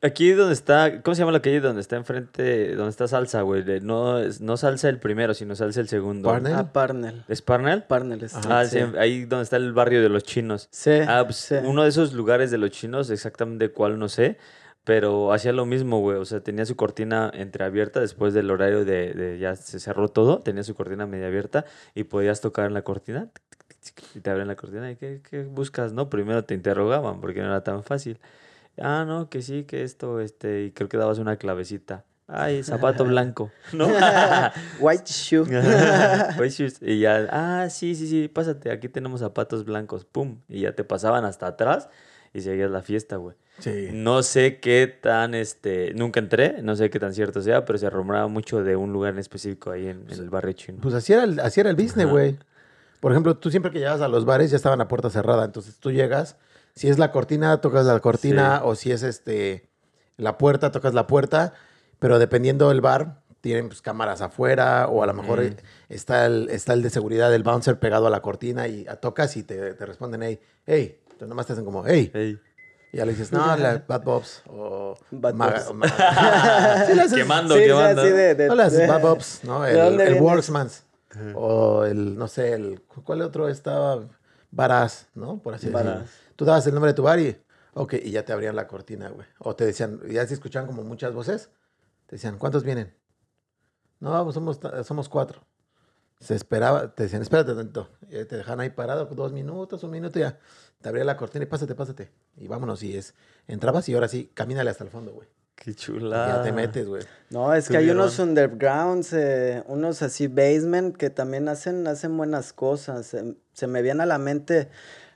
Aquí- 0.01 0.32
donde 0.32 0.54
está, 0.54 1.01
¿cómo 1.01 1.15
se 1.15 1.19
llama 1.19 1.34
la 1.34 1.41
calle 1.41 1.60
donde 1.60 1.82
está 1.82 1.97
enfrente, 1.97 2.75
donde 2.78 2.91
está 2.91 3.10
Salsa, 3.10 3.41
güey? 3.41 3.65
No, 3.82 4.19
no 4.39 4.56
Salsa 4.56 4.88
el 4.88 4.99
primero, 4.99 5.34
sino 5.34 5.54
Salsa 5.54 5.82
el 5.82 5.89
segundo. 5.89 6.30
Parnell. 6.30 6.56
Ah, 6.56 6.71
Parnell. 6.71 7.25
¿Es 7.28 7.41
Parnell? 7.41 7.84
Parnell 7.84 8.23
es. 8.23 8.36
Ah, 8.36 8.63
sí, 8.63 8.80
ahí 8.97 9.25
donde 9.25 9.43
está 9.43 9.58
el 9.58 9.73
barrio 9.73 10.01
de 10.01 10.08
los 10.08 10.23
chinos. 10.23 10.69
Sí. 10.71 10.91
Ah, 11.06 11.23
pues 11.25 11.36
sí. 11.36 11.56
uno 11.65 11.84
de 11.84 11.89
esos 11.89 12.13
lugares 12.13 12.51
de 12.51 12.58
los 12.58 12.69
chinos, 12.71 13.10
exactamente 13.10 13.69
cuál 13.71 13.99
no 13.99 14.08
sé, 14.08 14.38
pero 14.86 15.34
hacía 15.34 15.52
lo 15.52 15.65
mismo, 15.65 16.00
güey. 16.00 16.17
O 16.17 16.26
sea, 16.26 16.39
tenía 16.39 16.65
su 16.65 16.78
cortina 16.78 17.30
entreabierta 17.34 18.00
después 18.00 18.34
del 18.34 18.50
horario 18.50 18.86
de, 18.86 19.13
de 19.13 19.39
ya 19.39 19.56
se 19.56 19.80
cerró 19.80 20.08
todo, 20.08 20.39
tenía 20.39 20.63
su 20.63 20.76
cortina 20.76 21.06
media 21.06 21.28
abierta 21.28 21.65
y 21.93 22.06
podías 22.06 22.39
tocar 22.39 22.67
en 22.67 22.74
la 22.74 22.84
cortina 22.84 23.30
y 24.13 24.19
te 24.19 24.30
abren 24.30 24.48
la 24.48 24.56
cortina 24.56 24.89
y 24.91 24.95
¿qué, 24.95 25.21
qué 25.30 25.43
buscas? 25.43 25.93
No, 25.93 26.10
primero 26.10 26.45
te 26.45 26.54
interrogaban 26.54 27.21
porque 27.21 27.41
no 27.41 27.48
era 27.48 27.63
tan 27.63 27.84
fácil. 27.84 28.19
Ah, 28.78 29.06
no, 29.08 29.30
que 29.30 29.41
sí, 29.41 29.63
que 29.63 29.84
esto, 29.84 30.19
este, 30.19 30.65
y 30.65 30.71
creo 30.71 30.89
que 30.89 30.98
dabas 30.98 31.19
una 31.19 31.38
clavecita. 31.38 32.06
Ay, 32.28 32.63
zapato 32.63 33.06
blanco, 33.06 33.52
¿no? 33.74 33.88
White 34.80 35.12
shoe. 35.12 35.45
Pues, 36.38 36.58
shoes. 36.58 36.80
y 36.82 37.00
ya, 37.00 37.28
ah, 37.32 37.69
sí, 37.69 37.95
sí, 37.95 38.08
sí, 38.08 38.28
pásate, 38.28 38.71
aquí 38.71 38.89
tenemos 38.89 39.19
zapatos 39.19 39.63
blancos, 39.63 40.06
pum, 40.06 40.39
y 40.48 40.62
ya 40.62 40.74
te 40.74 40.84
pasaban 40.84 41.24
hasta 41.24 41.48
atrás 41.48 41.89
y 42.34 42.41
seguías 42.41 42.71
la 42.71 42.82
fiesta, 42.82 43.17
güey. 43.17 43.36
Sí. 43.60 43.89
No 43.94 44.22
sé 44.24 44.60
qué 44.60 44.88
tan, 44.88 45.34
este, 45.34 45.94
nunca 45.94 46.20
entré, 46.20 46.62
no 46.62 46.76
sé 46.76 46.89
qué 46.89 47.00
tan 47.00 47.13
cierto 47.13 47.41
sea, 47.41 47.63
pero 47.65 47.80
se 47.80 47.89
rumoraba 47.89 48.28
mucho 48.28 48.63
de 48.63 48.76
un 48.76 48.91
lugar 48.91 49.13
en 49.13 49.20
específico 49.20 49.72
ahí 49.72 49.88
en, 49.88 50.06
en 50.10 50.20
el 50.20 50.30
barrio 50.30 50.54
chino. 50.54 50.80
Pues 50.82 50.94
así 50.94 51.13
era 51.13 51.24
el, 51.24 51.39
así 51.39 51.62
era 51.62 51.70
el 51.70 51.76
business, 51.76 52.08
güey. 52.10 52.38
Por 53.00 53.12
ejemplo, 53.12 53.38
tú 53.38 53.50
siempre 53.52 53.72
que 53.72 53.80
llegas 53.80 54.02
a 54.02 54.08
los 54.08 54.26
bares 54.26 54.52
ya 54.52 54.58
estaban 54.58 54.82
a 54.82 54.88
puerta 54.88 55.10
cerrada. 55.10 55.46
Entonces 55.46 55.78
tú 55.80 55.91
llegas, 55.91 56.38
si 56.76 56.89
es 56.89 56.98
la 57.00 57.12
cortina, 57.12 57.62
tocas 57.62 57.86
la 57.86 58.00
cortina, 58.00 58.58
Sí. 58.58 58.62
o 58.65 58.76
si 58.76 58.91
es 58.91 59.04
este 59.04 59.70
la 60.18 60.38
puerta, 60.38 60.72
tocas 60.72 60.94
la 60.94 61.08
puerta. 61.08 61.54
Pero 62.00 62.20
dependiendo 62.20 62.68
del 62.70 62.82
bar, 62.82 63.22
tienen 63.41 63.68
pues, 63.68 63.82
cámaras 63.82 64.22
afuera, 64.22 64.88
o 64.89 65.02
a 65.04 65.08
lo 65.08 65.13
mejor 65.13 65.41
eh, 65.41 65.56
está, 65.88 66.26
el, 66.26 66.50
está 66.50 66.74
el 66.74 66.82
de 66.82 66.89
seguridad 66.89 67.30
del 67.32 67.44
bouncer 67.44 67.80
pegado 67.80 68.08
a 68.08 68.10
la 68.10 68.22
cortina 68.22 68.68
y 68.68 68.86
a- 68.88 68.96
tocas 68.98 69.38
y 69.38 69.44
te, 69.44 69.74
te 69.76 69.86
responden, 69.86 70.24
hey, 70.24 70.39
hey. 70.65 71.00
Entonces 71.06 71.30
nomás 71.30 71.46
te 71.46 71.54
hacen 71.54 71.63
como, 71.63 71.86
hey. 71.86 72.12
Ey, 72.13 72.39
Y 72.95 72.97
ya 72.99 73.05
le 73.05 73.12
dices, 73.12 73.29
no, 73.34 73.58
la 73.58 73.84
Bad 73.86 74.03
Bobs. 74.03 74.41
O 74.47 74.95
Bad 75.12 75.34
Maga- 75.34 75.65
Bobs. 75.67 75.91
Sí, 76.88 76.93
le 76.93 77.01
haces- 77.01 77.13
Quemando, 77.15 77.55
Sí, 77.55 77.63
quemando. 77.65 78.01
así 78.01 78.10
de- 78.12 78.36
de- 78.36 78.47
no 78.47 78.55
las 78.55 78.88
Bad 78.88 79.01
Bobs, 79.01 79.41
¿no? 79.43 79.63
¿De 79.63 79.88
El, 79.88 79.99
el? 79.99 80.21
Worksmans. 80.21 80.84
O 81.34 81.84
el, 81.84 82.17
no 82.17 82.29
sé, 82.29 82.53
el, 82.53 82.81
¿cuál 83.03 83.21
otro 83.21 83.49
estaba? 83.49 84.05
Baraz, 84.49 85.08
¿no? 85.13 85.39
Por 85.39 85.53
así 85.55 85.67
decirlo. 85.67 85.91
Baraz. 85.91 86.10
Tú 86.38 86.45
dabas 86.45 86.65
el 86.67 86.73
nombre 86.73 86.91
de 86.91 86.95
tu 86.95 87.03
bar 87.03 87.19
y, 87.19 87.38
ok, 87.73 87.95
y 88.01 88.12
ya 88.12 88.23
te 88.23 88.31
abrían 88.31 88.55
la 88.55 88.65
cortina, 88.67 89.10
güey. 89.10 89.27
O 89.39 89.53
te 89.58 89.65
decían, 89.65 89.99
ya 90.10 90.25
se 90.25 90.34
escuchaban 90.34 90.65
como 90.67 90.84
muchas 90.84 91.13
voces, 91.13 91.49
te 92.05 92.15
decían, 92.15 92.38
¿cuántos 92.38 92.63
vienen? 92.63 92.93
No, 93.99 94.23
pues 94.23 94.34
somos, 94.36 94.60
somos 94.86 95.10
cuatro. 95.10 95.41
Se 96.19 96.34
esperaba, 96.36 96.93
te 96.95 97.04
decían, 97.04 97.21
espérate 97.21 97.54
tanto. 97.54 97.89
Y 98.10 98.23
te 98.25 98.38
dejan 98.38 98.60
ahí 98.60 98.69
parado 98.69 99.06
dos 99.06 99.32
minutos, 99.34 99.84
un 99.84 99.91
minuto 99.91 100.17
y 100.19 100.23
ya. 100.23 100.38
Te 100.82 100.89
abría 100.89 101.04
la 101.04 101.17
cortina 101.17 101.43
y 101.43 101.47
pásate, 101.47 101.75
pásate. 101.75 102.12
Y 102.38 102.47
vámonos, 102.47 102.84
y 102.84 102.95
es, 102.97 103.13
entrabas 103.47 103.88
y 103.89 103.93
ahora 103.93 104.08
sí, 104.08 104.32
camínale 104.34 104.69
hasta 104.69 104.84
el 104.84 104.89
fondo, 104.89 105.12
güey. 105.13 105.28
qué 105.56 105.73
chula. 105.73 106.28
Ya 106.38 106.43
te 106.43 106.51
metes, 106.51 106.88
güey. 106.88 107.04
No, 107.30 107.54
es 107.54 107.67
que 107.69 107.78
hay 107.78 107.89
unos 107.89 108.19
undergrounds, 108.19 109.13
eh, 109.13 109.63
unos 109.67 110.01
así 110.01 110.28
basement 110.28 110.95
que 110.95 111.10
también 111.10 111.47
hacen, 111.49 111.88
hacen 111.88 112.15
buenas 112.17 112.54
cosas. 112.54 113.08
Se, 113.08 113.36
se 113.54 113.67
me 113.67 113.82
viene 113.82 114.04
a 114.04 114.06
la 114.06 114.17
mente, 114.17 114.69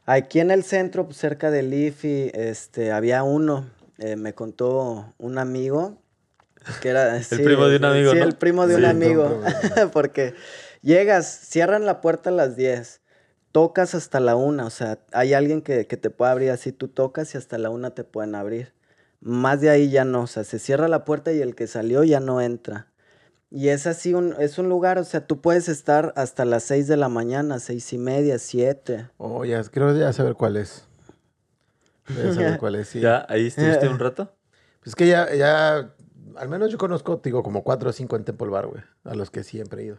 aquí 0.05 0.39
en 0.39 0.49
el 0.51 0.63
centro, 0.63 1.05
pues, 1.05 1.17
cerca 1.17 1.51
de 1.51 1.61
Leafy, 1.63 2.31
este, 2.33 2.91
había 2.91 3.23
uno, 3.23 3.69
eh, 3.99 4.15
me 4.15 4.33
contó 4.33 5.13
un 5.17 5.37
amigo, 5.37 6.01
que 6.81 6.89
era... 6.89 7.15
el 7.17 7.25
primo 7.25 7.67
de 7.67 7.77
un 7.77 7.85
amigo, 7.85 8.11
Sí, 8.11 8.17
¿no? 8.17 8.23
el 8.25 8.35
primo 8.35 8.67
de 8.67 8.75
un 8.75 8.85
amigo, 8.85 9.41
porque 9.93 10.33
llegas, 10.81 11.27
cierran 11.27 11.85
la 11.85 12.01
puerta 12.01 12.29
a 12.29 12.33
las 12.33 12.55
10, 12.55 13.01
tocas 13.51 13.95
hasta 13.95 14.19
la 14.19 14.35
una, 14.35 14.65
o 14.65 14.69
sea, 14.69 14.99
hay 15.11 15.33
alguien 15.33 15.61
que, 15.61 15.87
que 15.87 15.97
te 15.97 16.09
puede 16.09 16.31
abrir 16.31 16.51
así, 16.51 16.71
tú 16.71 16.87
tocas 16.87 17.33
y 17.33 17.37
hasta 17.37 17.57
la 17.57 17.69
una 17.69 17.91
te 17.91 18.03
pueden 18.03 18.35
abrir. 18.35 18.73
Más 19.21 19.59
de 19.61 19.69
ahí 19.69 19.89
ya 19.89 20.05
no, 20.05 20.21
o 20.21 20.27
sea, 20.27 20.43
se 20.43 20.59
cierra 20.59 20.87
la 20.87 21.03
puerta 21.03 21.33
y 21.33 21.41
el 21.41 21.55
que 21.55 21.67
salió 21.67 22.03
ya 22.03 22.19
no 22.19 22.41
entra. 22.41 22.87
Y 23.51 23.69
es 23.69 23.87
así, 23.87 24.13
un, 24.13 24.35
es 24.39 24.59
un 24.59 24.69
lugar, 24.69 24.99
o 24.99 25.03
sea, 25.03 25.25
tú 25.25 25.41
puedes 25.41 25.69
estar 25.69 26.13
hasta 26.15 26.45
las 26.45 26.63
6 26.63 26.87
de 26.87 26.97
la 26.97 27.09
mañana, 27.09 27.59
seis 27.59 27.91
y 27.93 27.97
media, 27.97 28.37
siete. 28.37 29.09
Oh, 29.17 29.43
ya, 29.43 29.63
creo 29.63 29.95
ya 29.97 30.13
saber 30.13 30.35
cuál 30.35 30.57
es. 30.57 30.85
Ya 32.09 32.33
saber 32.33 32.57
cuál 32.59 32.75
es, 32.75 32.89
sí. 32.89 32.99
¿Ya? 32.99 33.25
¿Ahí 33.27 33.47
estuviste 33.47 33.87
un 33.87 33.97
rato? 33.99 34.31
Pues 34.83 34.95
que 34.95 35.07
ya, 35.07 35.33
ya, 35.33 35.93
al 36.35 36.47
menos 36.47 36.71
yo 36.71 36.77
conozco, 36.77 37.19
digo, 37.23 37.41
como 37.41 37.63
cuatro 37.63 37.89
o 37.89 37.93
cinco 37.93 38.15
en 38.15 38.23
Temple 38.23 38.49
Bar, 38.49 38.67
güey, 38.67 38.83
a 39.03 39.15
los 39.15 39.31
que 39.31 39.43
siempre 39.43 39.81
he 39.81 39.85
ido. 39.85 39.97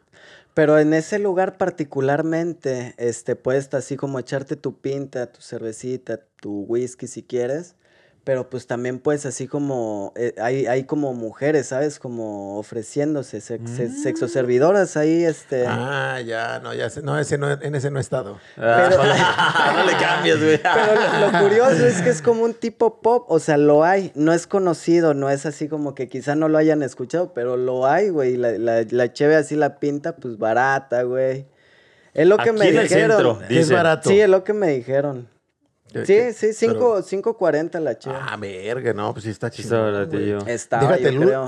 Pero 0.55 0.79
en 0.79 0.95
ese 0.95 1.19
lugar 1.19 1.59
particularmente, 1.59 2.95
este, 2.99 3.37
puedes 3.37 3.73
así 3.75 3.97
como 3.97 4.19
echarte 4.19 4.57
tu 4.57 4.81
pinta, 4.81 5.31
tu 5.33 5.41
cervecita, 5.41 6.21
tu 6.41 6.63
whisky 6.69 7.07
si 7.07 7.23
quieres, 7.23 7.77
pero 8.23 8.51
pues 8.51 8.67
también 8.67 8.99
pues 8.99 9.25
así 9.27 9.47
como 9.49 10.13
eh, 10.15 10.35
hay, 10.41 10.67
hay 10.67 10.85
como 10.85 11.15
mujeres, 11.15 11.69
¿sabes? 11.69 11.99
Como 11.99 12.59
ofreciéndose, 12.59 13.41
sex, 13.41 13.63
Mm. 13.71 14.03
sexo 14.03 14.29
servidoras 14.29 14.97
ahí, 14.97 15.25
este... 15.25 15.65
Ah, 15.67 16.21
ya, 16.21 16.61
no, 16.61 16.75
ya 16.75 16.91
sé. 16.91 17.03
No, 17.03 17.19
ese 17.19 17.39
no, 17.39 17.51
en 17.51 17.75
ese 17.75 17.91
no 17.91 17.99
he 17.99 18.03
estado. 18.03 18.39
Ah, 18.57 18.89
no, 18.91 19.03
le, 19.05 19.15
no 19.85 19.91
le 19.91 19.97
cambies, 20.05 20.39
güey. 20.43 20.59
Pero 20.63 21.21
lo, 21.21 21.31
lo 21.33 21.41
curioso 21.41 21.87
es 21.87 22.03
que 22.03 22.11
es 22.11 22.21
como 22.23 22.43
un 22.45 22.55
tipo 22.55 23.01
pop, 23.01 23.25
o 23.29 23.39
sea, 23.39 23.57
lo 23.57 23.85
hay, 23.85 24.13
no 24.15 24.33
es 24.33 24.47
conocido, 24.47 25.15
no 25.15 25.31
es 25.31 25.47
así 25.47 25.69
como 25.69 25.95
que 25.95 26.09
quizá 26.09 26.35
no 26.35 26.49
lo 26.49 26.59
hayan 26.59 26.83
escuchado, 26.83 27.33
pero 27.33 27.57
lo 27.57 27.87
hay, 27.87 28.11
güey, 28.11 28.37
la, 28.37 28.53
la, 28.53 28.85
la 28.89 29.13
cheve 29.13 29.37
así 29.37 29.57
la 29.57 29.79
pinta, 29.79 30.17
pues 30.17 30.37
barata, 30.39 31.03
güey. 31.05 31.47
Es 32.13 32.27
lo 32.27 32.37
que 32.37 32.51
Aquí 32.51 32.59
me 32.59 32.69
en 32.69 32.77
el 32.77 32.83
dijeron. 32.89 33.11
centro, 33.39 33.41
es 33.49 33.71
barato. 33.71 34.09
Sí, 34.11 34.21
es 34.21 34.29
lo 34.29 34.43
que 34.45 34.53
me 34.53 34.69
dijeron. 34.69 35.29
Que- 35.93 36.33
Sí, 36.33 36.53
sí, 36.53 36.67
pero- 36.69 37.03
5.40 37.03 37.81
la 37.81 37.99
cheve. 37.99 38.17
Ah, 38.19 38.37
verga, 38.37 38.93
no, 38.93 39.13
pues 39.13 39.25
sí 39.25 39.31
está 39.31 39.51
chido. 39.51 39.69
está 40.47 40.81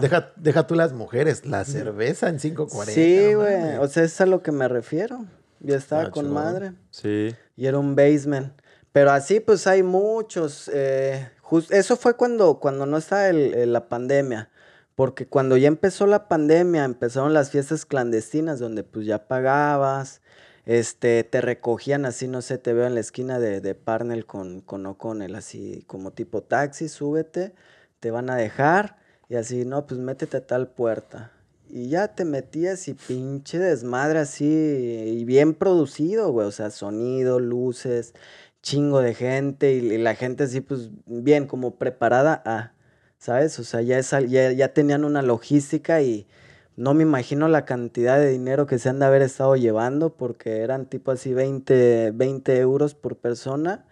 deja, 0.00 0.32
deja 0.36 0.66
tú 0.66 0.74
las 0.74 0.92
mujeres, 0.92 1.46
la 1.46 1.64
cerveza 1.64 2.28
en 2.28 2.38
5.40. 2.40 2.92
Sí, 2.92 3.34
güey, 3.34 3.76
o 3.78 3.86
sea, 3.88 4.04
es 4.04 4.20
a 4.20 4.26
lo 4.26 4.42
que 4.42 4.52
me 4.52 4.66
refiero. 4.68 5.24
Yo 5.60 5.76
estaba 5.76 6.02
Ah, 6.02 6.10
con 6.10 6.24
chingón. 6.26 6.42
madre. 6.44 6.72
Sí. 6.90 7.34
Y 7.56 7.66
era 7.66 7.78
un 7.78 7.94
basement. 7.94 8.52
Pero 8.92 9.10
así 9.12 9.38
pues 9.40 9.66
hay 9.66 9.82
muchos. 9.82 10.68
eh, 10.74 11.28
eso 11.70 11.96
fue 11.96 12.14
cuando, 12.14 12.58
cuando 12.58 12.84
no 12.86 12.96
estaba 12.98 13.28
el- 13.28 13.54
el- 13.54 13.72
la 13.72 13.88
pandemia. 13.88 14.48
Porque 14.94 15.26
cuando 15.26 15.56
ya 15.56 15.68
empezó 15.68 16.06
la 16.06 16.28
pandemia, 16.28 16.84
empezaron 16.84 17.32
las 17.32 17.50
fiestas 17.50 17.86
clandestinas 17.86 18.58
donde 18.58 18.82
pues 18.84 19.06
ya 19.06 19.26
pagabas. 19.28 20.20
Este, 20.64 21.24
te 21.24 21.40
recogían 21.40 22.04
así, 22.06 22.28
no 22.28 22.40
sé, 22.40 22.58
te 22.58 22.72
veo 22.72 22.86
en 22.86 22.94
la 22.94 23.00
esquina 23.00 23.38
de, 23.40 23.60
de 23.60 23.74
Parnell 23.74 24.26
con, 24.26 24.60
con 24.60 24.86
O'Connell, 24.86 25.34
así 25.34 25.84
como 25.88 26.12
tipo 26.12 26.42
taxi, 26.42 26.88
súbete, 26.88 27.52
te 28.00 28.10
van 28.10 28.30
a 28.30 28.36
dejar 28.36 28.96
y 29.28 29.34
así, 29.36 29.64
no, 29.64 29.86
pues 29.86 29.98
métete 29.98 30.36
a 30.38 30.46
tal 30.46 30.68
puerta. 30.68 31.32
Y 31.68 31.88
ya 31.88 32.08
te 32.08 32.24
metías 32.24 32.86
y 32.88 32.94
pinche 32.94 33.58
desmadre 33.58 34.18
así, 34.20 34.44
y 34.46 35.24
bien 35.24 35.54
producido, 35.54 36.30
güey, 36.30 36.46
o 36.46 36.52
sea, 36.52 36.70
sonido, 36.70 37.40
luces, 37.40 38.14
chingo 38.62 39.00
de 39.00 39.14
gente 39.14 39.72
y, 39.74 39.98
la 39.98 40.14
gente 40.14 40.44
así, 40.44 40.60
pues 40.60 40.90
bien, 41.06 41.46
como 41.46 41.76
preparada 41.76 42.42
a, 42.44 42.72
¿sabes? 43.18 43.58
O 43.58 43.64
sea, 43.64 43.82
ya, 43.82 43.98
es, 43.98 44.10
ya, 44.10 44.52
ya 44.52 44.72
tenían 44.74 45.04
una 45.04 45.22
logística 45.22 46.02
y 46.02 46.26
no 46.76 46.94
me 46.94 47.02
imagino 47.02 47.48
la 47.48 47.64
cantidad 47.64 48.18
de 48.18 48.28
dinero 48.30 48.66
que 48.66 48.78
se 48.78 48.88
han 48.88 48.98
de 48.98 49.06
haber 49.06 49.22
estado 49.22 49.56
llevando 49.56 50.14
porque 50.14 50.58
eran 50.60 50.86
tipo 50.86 51.10
así 51.10 51.34
20, 51.34 52.12
20 52.12 52.58
euros 52.58 52.94
por 52.94 53.16
persona 53.16 53.84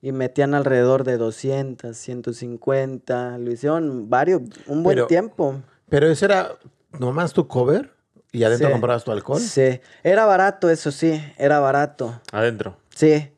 y 0.00 0.12
metían 0.12 0.54
alrededor 0.54 1.02
de 1.04 1.16
200, 1.16 1.96
150, 1.96 3.38
lo 3.38 3.50
hicieron 3.50 4.08
varios, 4.08 4.42
un 4.66 4.82
buen 4.82 4.94
Pero- 4.96 5.06
tiempo. 5.06 5.62
Pero 5.88 6.06
ese 6.08 6.26
era 6.26 6.52
nomás 6.98 7.32
tu 7.32 7.48
cover 7.48 7.92
y 8.30 8.44
adentro 8.44 8.68
Sí. 8.68 8.72
comprabas 8.72 9.04
tu 9.04 9.10
alcohol. 9.10 9.40
Sí, 9.40 9.80
era 10.02 10.24
barato, 10.26 10.70
eso 10.70 10.90
sí, 10.92 11.20
era 11.38 11.60
barato. 11.60 12.20
Adentro. 12.32 12.76
Sí, 12.94 13.32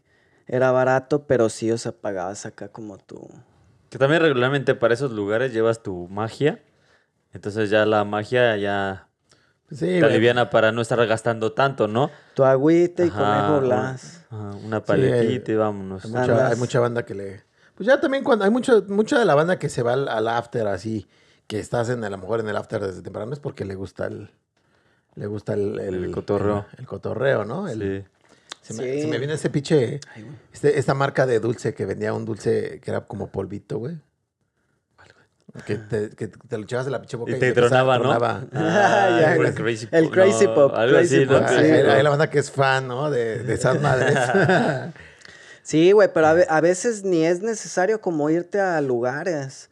era 0.46 0.72
barato, 0.72 1.26
pero 1.26 1.48
sí, 1.48 1.70
o 1.70 1.78
sea, 1.78 1.92
pagabas 1.92 2.44
acá 2.44 2.68
como 2.68 2.98
tú. 2.98 3.28
Que 3.88 3.98
también 3.98 4.20
regularmente 4.22 4.74
para 4.74 4.94
esos 4.94 5.12
lugares 5.12 5.52
llevas 5.52 5.82
tu 5.82 6.08
magia. 6.08 6.62
Entonces 7.32 7.70
ya 7.70 7.86
la 7.86 8.04
magia 8.04 8.56
ya 8.56 9.06
Sí, 9.70 9.86
te 9.86 10.00
güey. 10.00 10.04
aliviana 10.12 10.50
para 10.50 10.72
no 10.72 10.80
estar 10.82 11.04
gastando 11.06 11.52
tanto, 11.52 11.86
¿no? 11.86 12.10
Tu 12.34 12.42
agüita 12.44 13.04
y 13.04 13.08
Ajá, 13.08 13.18
conejo 13.18 13.58
un- 13.58 13.64
blas. 13.66 14.24
ajá, 14.30 14.50
una 14.64 14.82
paletita 14.84 15.52
y 15.52 15.54
vámonos. 15.54 16.04
Hay 16.04 16.10
mucha, 16.10 16.48
hay 16.48 16.56
mucha 16.56 16.80
banda 16.80 17.04
que 17.04 17.14
le. 17.14 17.44
Pues 17.76 17.86
ya 17.86 18.00
también 18.00 18.24
cuando 18.24 18.44
hay 18.44 18.50
mucho, 18.50 18.84
mucha 18.88 19.18
de 19.18 19.24
la 19.24 19.34
banda 19.34 19.58
que 19.58 19.68
se 19.68 19.82
va 19.82 19.92
al, 19.92 20.08
al 20.08 20.26
after 20.28 20.66
así, 20.66 21.06
que 21.46 21.58
estás 21.60 21.88
en 21.88 22.02
a 22.04 22.10
lo 22.10 22.18
mejor 22.18 22.40
en 22.40 22.48
el 22.48 22.56
after 22.56 22.80
desde 22.84 23.00
temprano 23.02 23.32
es 23.32 23.38
porque 23.38 23.64
le 23.64 23.74
gusta 23.76 24.06
el. 24.06 24.30
Le 25.14 25.26
gusta 25.26 25.54
el, 25.54 25.78
El 25.78 26.10
cotorreo. 26.12 26.66
El, 26.74 26.80
el 26.80 26.86
cotorreo, 26.86 27.44
¿no? 27.44 27.68
El- 27.68 28.06
Sí. 28.62 28.74
se, 28.74 28.74
me, 28.74 28.92
Sí. 28.94 29.00
se 29.02 29.06
me 29.08 29.18
viene 29.18 29.34
ese 29.34 29.50
pinche. 29.50 30.00
Este, 30.52 30.78
esta 30.78 30.94
marca 30.94 31.26
de 31.26 31.40
dulce 31.40 31.74
que 31.74 31.86
vendía 31.86 32.12
un 32.12 32.24
dulce 32.24 32.80
que 32.82 32.90
era 32.90 33.00
como 33.02 33.28
polvito, 33.28 33.78
güey. 33.78 33.98
Que 35.66 35.76
te, 35.76 36.10
que 36.10 36.28
te 36.28 36.58
lo 36.58 36.64
echabas 36.64 36.86
en 36.86 36.92
la 36.92 37.00
pinche 37.00 37.16
boca 37.16 37.32
Y 37.32 37.34
y, 37.34 37.38
te 37.38 37.52
tronaba, 37.52 37.96
¿no? 37.98 38.02
tronaba. 38.04 38.44
Ah, 38.52 39.18
ya, 39.20 39.34
el 39.36 39.46
el- 39.46 39.54
Crazy 39.54 39.88
el 39.90 40.04
Pop, 40.04 40.12
Crazy 40.14 40.44
no, 40.46 40.54
Pop, 40.54 40.72
Algo 40.74 40.96
Crazy 40.96 41.16
así. 41.16 41.26
Pop, 41.26 41.42
Ah, 41.44 41.48
sí, 41.48 41.54
hay, 41.56 41.70
güey. 41.82 41.90
hay 41.90 42.02
la 42.02 42.10
banda 42.10 42.30
que 42.30 42.38
es 42.38 42.50
fan, 42.50 42.86
¿no? 42.88 43.10
De, 43.10 43.38
de 43.42 43.54
esas 43.54 43.80
madres. 43.82 44.16
Sí, 45.62 45.92
güey, 45.92 46.08
pero 46.12 46.26
a, 46.28 46.32
ve- 46.34 46.46
a 46.48 46.60
veces 46.60 47.04
ni 47.04 47.24
es 47.24 47.42
necesario 47.42 48.00
como 48.00 48.30
irte 48.30 48.60
a 48.60 48.80
lugares. 48.80 49.68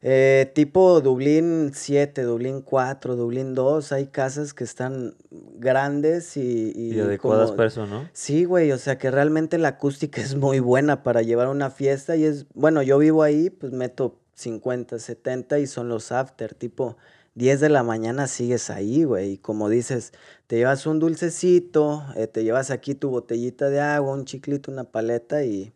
eh, 0.00 0.50
tipo 0.54 1.00
Dublín 1.00 1.72
7, 1.74 2.22
Dublín 2.22 2.62
4, 2.62 3.16
Dublín 3.16 3.54
2, 3.54 3.90
hay 3.92 4.06
casas 4.06 4.54
que 4.54 4.62
están 4.62 5.14
grandes 5.30 6.36
y... 6.36 6.72
Y, 6.74 6.94
Y 6.94 7.00
adecuadas 7.00 7.46
como- 7.46 7.56
para 7.56 7.68
eso, 7.68 7.84
¿no? 7.86 8.08
Sí, 8.12 8.44
güey, 8.44 8.70
o 8.72 8.78
sea 8.78 8.96
que 8.96 9.10
realmente 9.10 9.58
la 9.58 9.68
acústica 9.68 10.20
es 10.20 10.36
muy 10.36 10.60
buena 10.60 11.02
para 11.02 11.22
llevar 11.22 11.48
una 11.48 11.70
fiesta 11.70 12.14
y 12.14 12.24
es, 12.24 12.46
bueno, 12.54 12.80
yo 12.82 12.96
vivo 12.98 13.22
ahí, 13.24 13.50
pues 13.50 13.72
meto 13.72 14.20
50, 14.38 15.00
70 15.00 15.58
y 15.58 15.66
son 15.66 15.88
los 15.88 16.12
after, 16.12 16.54
tipo 16.54 16.96
10 17.34 17.60
de 17.60 17.68
la 17.68 17.82
mañana 17.82 18.28
sigues 18.28 18.70
ahí, 18.70 19.02
güey, 19.02 19.32
y 19.32 19.38
como 19.38 19.68
dices, 19.68 20.12
te 20.46 20.56
llevas 20.56 20.86
un 20.86 21.00
dulcecito, 21.00 22.04
eh, 22.16 22.28
te 22.28 22.44
llevas 22.44 22.70
aquí 22.70 22.94
tu 22.94 23.10
botellita 23.10 23.68
de 23.68 23.80
agua, 23.80 24.14
un 24.14 24.24
chiclito, 24.24 24.70
una 24.70 24.84
paleta 24.84 25.42
y, 25.42 25.72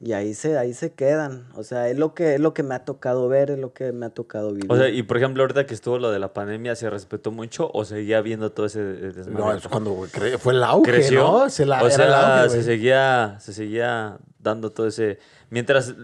y 0.00 0.12
ahí 0.12 0.32
se, 0.34 0.56
ahí 0.58 0.74
se 0.74 0.92
quedan, 0.92 1.48
o 1.56 1.64
sea, 1.64 1.88
es 1.88 1.98
lo 1.98 2.14
que, 2.14 2.34
es 2.34 2.40
lo 2.40 2.54
que 2.54 2.62
me 2.62 2.76
ha 2.76 2.84
tocado 2.84 3.28
ver, 3.28 3.50
es 3.50 3.58
lo 3.58 3.72
que 3.72 3.90
me 3.90 4.06
ha 4.06 4.10
tocado 4.10 4.52
vivir. 4.52 4.70
O 4.70 4.76
sea, 4.76 4.88
y 4.88 5.02
por 5.02 5.16
ejemplo, 5.16 5.42
ahorita 5.42 5.66
que 5.66 5.74
estuvo 5.74 5.98
lo 5.98 6.12
de 6.12 6.20
la 6.20 6.32
pandemia, 6.32 6.76
¿se 6.76 6.88
respetó 6.88 7.32
mucho 7.32 7.68
o 7.74 7.84
seguía 7.84 8.20
viendo 8.20 8.52
todo 8.52 8.66
ese 8.66 8.80
desmadre? 8.80 9.32
No, 9.32 9.52
es 9.52 9.66
cuando 9.66 10.04
fue 10.38 10.52
el 10.52 10.62
auge, 10.62 10.92
creció. 10.92 11.22
¿no? 11.22 11.50
Se 11.50 11.66
la, 11.66 11.82
o 11.82 11.86
era 11.86 11.96
sea, 11.96 12.06
el 12.06 12.14
auge, 12.14 12.50
se 12.50 12.62
seguía, 12.62 13.38
se 13.40 13.52
seguía 13.52 14.18
dando 14.38 14.70
todo 14.70 14.86
ese. 14.86 15.18
Mientras 15.50 15.94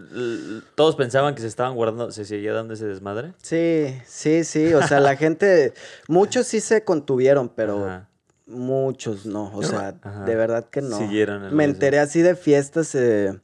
todos 0.75 0.97
pensaban 0.97 1.35
que 1.35 1.43
se 1.43 1.49
estaban 1.49 1.75
guardando, 1.75 2.11
se 2.11 2.25
seguía 2.25 2.53
dando 2.53 2.75
ese 2.75 2.87
desmadre. 2.87 3.35
Sí, 3.43 3.95
sí, 4.07 4.45
sí, 4.45 4.73
o 4.73 4.83
sea, 4.87 5.01
la 5.01 5.17
gente, 5.19 5.75
muchos 6.09 6.47
sí 6.47 6.61
se 6.61 6.85
contuvieron, 6.85 7.49
pero... 7.49 7.87
Ajá. 7.87 8.09
Muchos 8.47 9.25
no, 9.25 9.51
o 9.57 9.63
sea, 9.63 9.97
Ajá. 10.03 10.25
de 10.27 10.35
verdad 10.35 10.69
que 10.69 10.83
no. 10.83 10.99
Siguieron 10.99 11.57
Me 11.57 11.65
enteré 11.65 11.99
así 11.99 12.21
de 12.21 12.37
fiestas 12.37 12.95
eh, 12.95 13.41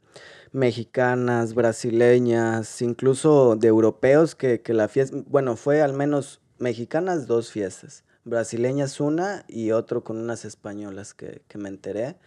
mexicanas, 0.51 1.55
brasileñas, 1.55 2.83
incluso 2.83 3.55
de 3.55 3.67
europeos 3.67 4.35
que, 4.35 4.61
que 4.61 4.75
la 4.75 4.87
fiesta, 4.87 5.17
bueno, 5.25 5.55
fue 5.55 5.81
al 5.81 5.93
menos 5.93 6.39
mexicanas 6.59 7.25
dos 7.25 7.51
fiestas, 7.51 8.03
brasileñas 8.25 8.99
una 8.99 9.43
y 9.47 9.71
otro 9.71 10.03
con 10.03 10.17
unas 10.17 10.45
españolas 10.45 11.15
que, 11.15 11.41
que 11.47 11.57
me 11.57 11.69
enteré, 11.69 12.17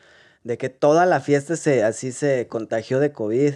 de 0.45 0.59
que 0.59 0.69
toda 0.69 1.07
la 1.07 1.21
fiesta 1.21 1.57
se, 1.57 1.83
así 1.83 2.13
se 2.13 2.47
contagió 2.47 3.01
de 3.01 3.13
COVID. 3.13 3.55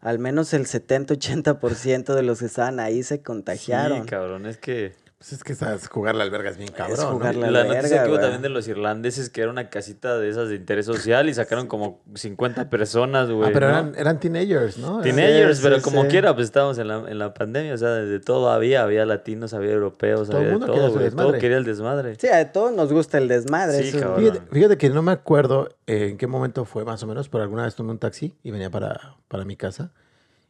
Al 0.00 0.18
menos 0.18 0.52
el 0.52 0.66
70-80% 0.66 2.14
de 2.14 2.22
los 2.22 2.40
que 2.40 2.46
estaban 2.46 2.78
ahí 2.80 3.02
se 3.02 3.22
contagiaron. 3.22 4.02
Sí, 4.02 4.06
cabrón, 4.06 4.46
es 4.46 4.58
que. 4.58 4.92
Pues 5.18 5.32
es 5.32 5.42
que 5.44 5.54
sabes, 5.54 5.88
jugarle 5.88 6.22
al 6.22 6.30
verga 6.30 6.50
es 6.50 6.58
bien 6.58 6.70
cabrón. 6.72 6.98
¿no? 7.00 7.12
jugarle- 7.18 7.50
La 7.50 7.64
La 7.64 7.74
noticia 7.74 8.02
que 8.04 8.10
hubo 8.10 8.18
también 8.20 8.42
de 8.42 8.50
los 8.50 8.68
irlandeses, 8.68 9.30
que 9.30 9.40
era 9.40 9.50
una 9.50 9.70
casita 9.70 10.18
de 10.18 10.28
esas 10.28 10.50
de 10.50 10.56
interés 10.56 10.84
social 10.84 11.26
y 11.30 11.32
sacaron 11.34 11.68
como 11.68 12.02
50 12.14 12.68
personas, 12.68 13.30
güey. 13.30 13.48
Ah, 13.48 13.50
pero 13.54 13.68
¿no? 13.68 13.72
eran, 13.72 13.94
eran 13.96 14.20
teenagers, 14.20 14.76
¿no? 14.76 15.00
Teenagers, 15.00 15.56
Sí, 15.56 15.62
pero 15.62 15.76
sí, 15.76 15.82
como 15.82 16.02
sí. 16.02 16.08
quiera, 16.08 16.34
pues 16.34 16.44
estábamos 16.44 16.76
en 16.76 16.88
la, 16.88 16.98
en 17.10 17.18
la 17.18 17.32
pandemia, 17.32 17.72
o 17.72 17.78
sea, 17.78 17.88
de 17.92 18.20
todo 18.20 18.50
había, 18.50 18.82
había 18.82 19.06
latinos, 19.06 19.54
había 19.54 19.70
europeos, 19.72 20.28
Todo 20.28 20.36
el 20.42 20.44
había 20.48 20.58
de 20.58 20.66
todo, 20.66 20.76
güey, 20.76 20.90
todo 20.92 20.98
desmadre. 21.04 21.38
quería 21.38 21.56
el 21.56 21.64
desmadre. 21.64 22.14
Sí, 22.20 22.28
a 22.28 22.52
todos 22.52 22.72
nos 22.72 22.92
gusta 22.92 23.16
el 23.16 23.26
desmadre. 23.28 23.90
Sí, 23.90 23.98
cabrón. 23.98 24.20
Fíjate, 24.20 24.40
fíjate 24.52 24.76
que 24.76 24.90
no 24.90 25.00
me 25.00 25.12
acuerdo 25.12 25.70
eh, 25.86 26.08
en 26.10 26.18
qué 26.18 26.26
momento 26.26 26.66
fue 26.66 26.84
más 26.84 27.02
o 27.02 27.06
menos, 27.06 27.30
pero 27.30 27.42
alguna 27.42 27.62
vez 27.64 27.74
tomé 27.74 27.90
un 27.92 27.98
taxi 27.98 28.34
y 28.42 28.50
venía 28.50 28.68
para, 28.68 29.16
para 29.28 29.46
mi 29.46 29.56
casa 29.56 29.92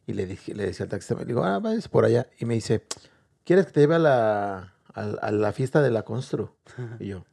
y 0.05 0.11
le, 0.11 0.25
dije, 0.25 0.53
le 0.53 0.65
decía 0.65 0.83
al 0.83 0.89
taxista, 0.89 1.15
me 1.15 1.23
digo, 1.23 1.45
ah, 1.45 1.59
vas 1.59 1.87
por 1.87 2.03
allá. 2.03 2.27
Y 2.37 2.43
me 2.43 2.53
dice, 2.55 2.83
¿quieres 3.47 3.65
que 3.65 3.71
te 3.71 3.79
lleve 3.79 3.95
a 3.95 3.99
la, 3.99 4.73
a, 4.93 5.31
la 5.31 5.53
fiesta 5.53 5.81
de 5.81 5.89
la 5.89 6.03
Constru? 6.03 6.53
Y 6.99 7.07
yo, 7.07 7.23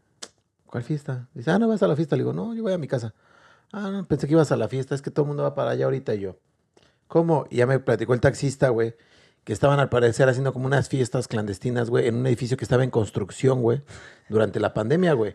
¿cuál 0.65 0.85
fiesta? 0.85 1.29
Dice, 1.35 1.51
ah, 1.51 1.59
no 1.59 1.67
vas 1.67 1.83
a 1.83 1.89
la 1.89 1.97
fiesta. 1.97 2.15
Le 2.15 2.23
digo, 2.23 2.33
no, 2.33 2.55
yo 2.55 2.63
voy 2.63 2.73
a 2.73 2.79
mi 2.79 2.87
casa. 2.87 3.15
Ah, 3.73 3.91
no, 3.91 4.05
pensé 4.07 4.29
que 4.29 4.35
ibas 4.35 4.53
a 4.53 4.57
la 4.57 4.69
fiesta, 4.69 4.95
es 4.95 5.03
que 5.03 5.11
todo 5.11 5.25
el 5.25 5.29
mundo 5.29 5.43
va 5.43 5.57
para 5.57 5.73
allá 5.73 5.87
ahorita. 5.87 6.15
Y 6.15 6.21
yo, 6.21 6.37
¿cómo? 7.09 7.47
Y 7.51 7.57
ya 7.57 7.67
me 7.67 7.81
platicó 7.81 8.15
el 8.15 8.21
taxista, 8.21 8.69
güey, 8.69 8.95
que 9.43 9.53
estaban 9.53 9.81
al 9.81 9.89
parecer 9.89 10.29
haciendo 10.29 10.53
como 10.53 10.67
unas 10.67 10.89
fiestas 10.89 11.27
clandestinas, 11.27 11.91
güey, 11.91 12.07
en 12.07 12.15
un 12.15 12.27
edificio 12.29 12.57
que 12.57 12.65
estaba 12.65 12.85
en 12.85 12.91
construcción, 12.91 13.61
güey, 13.61 13.83
durante 14.29 14.61
la 14.61 14.73
pandemia, 14.73 15.15
güey. 15.15 15.35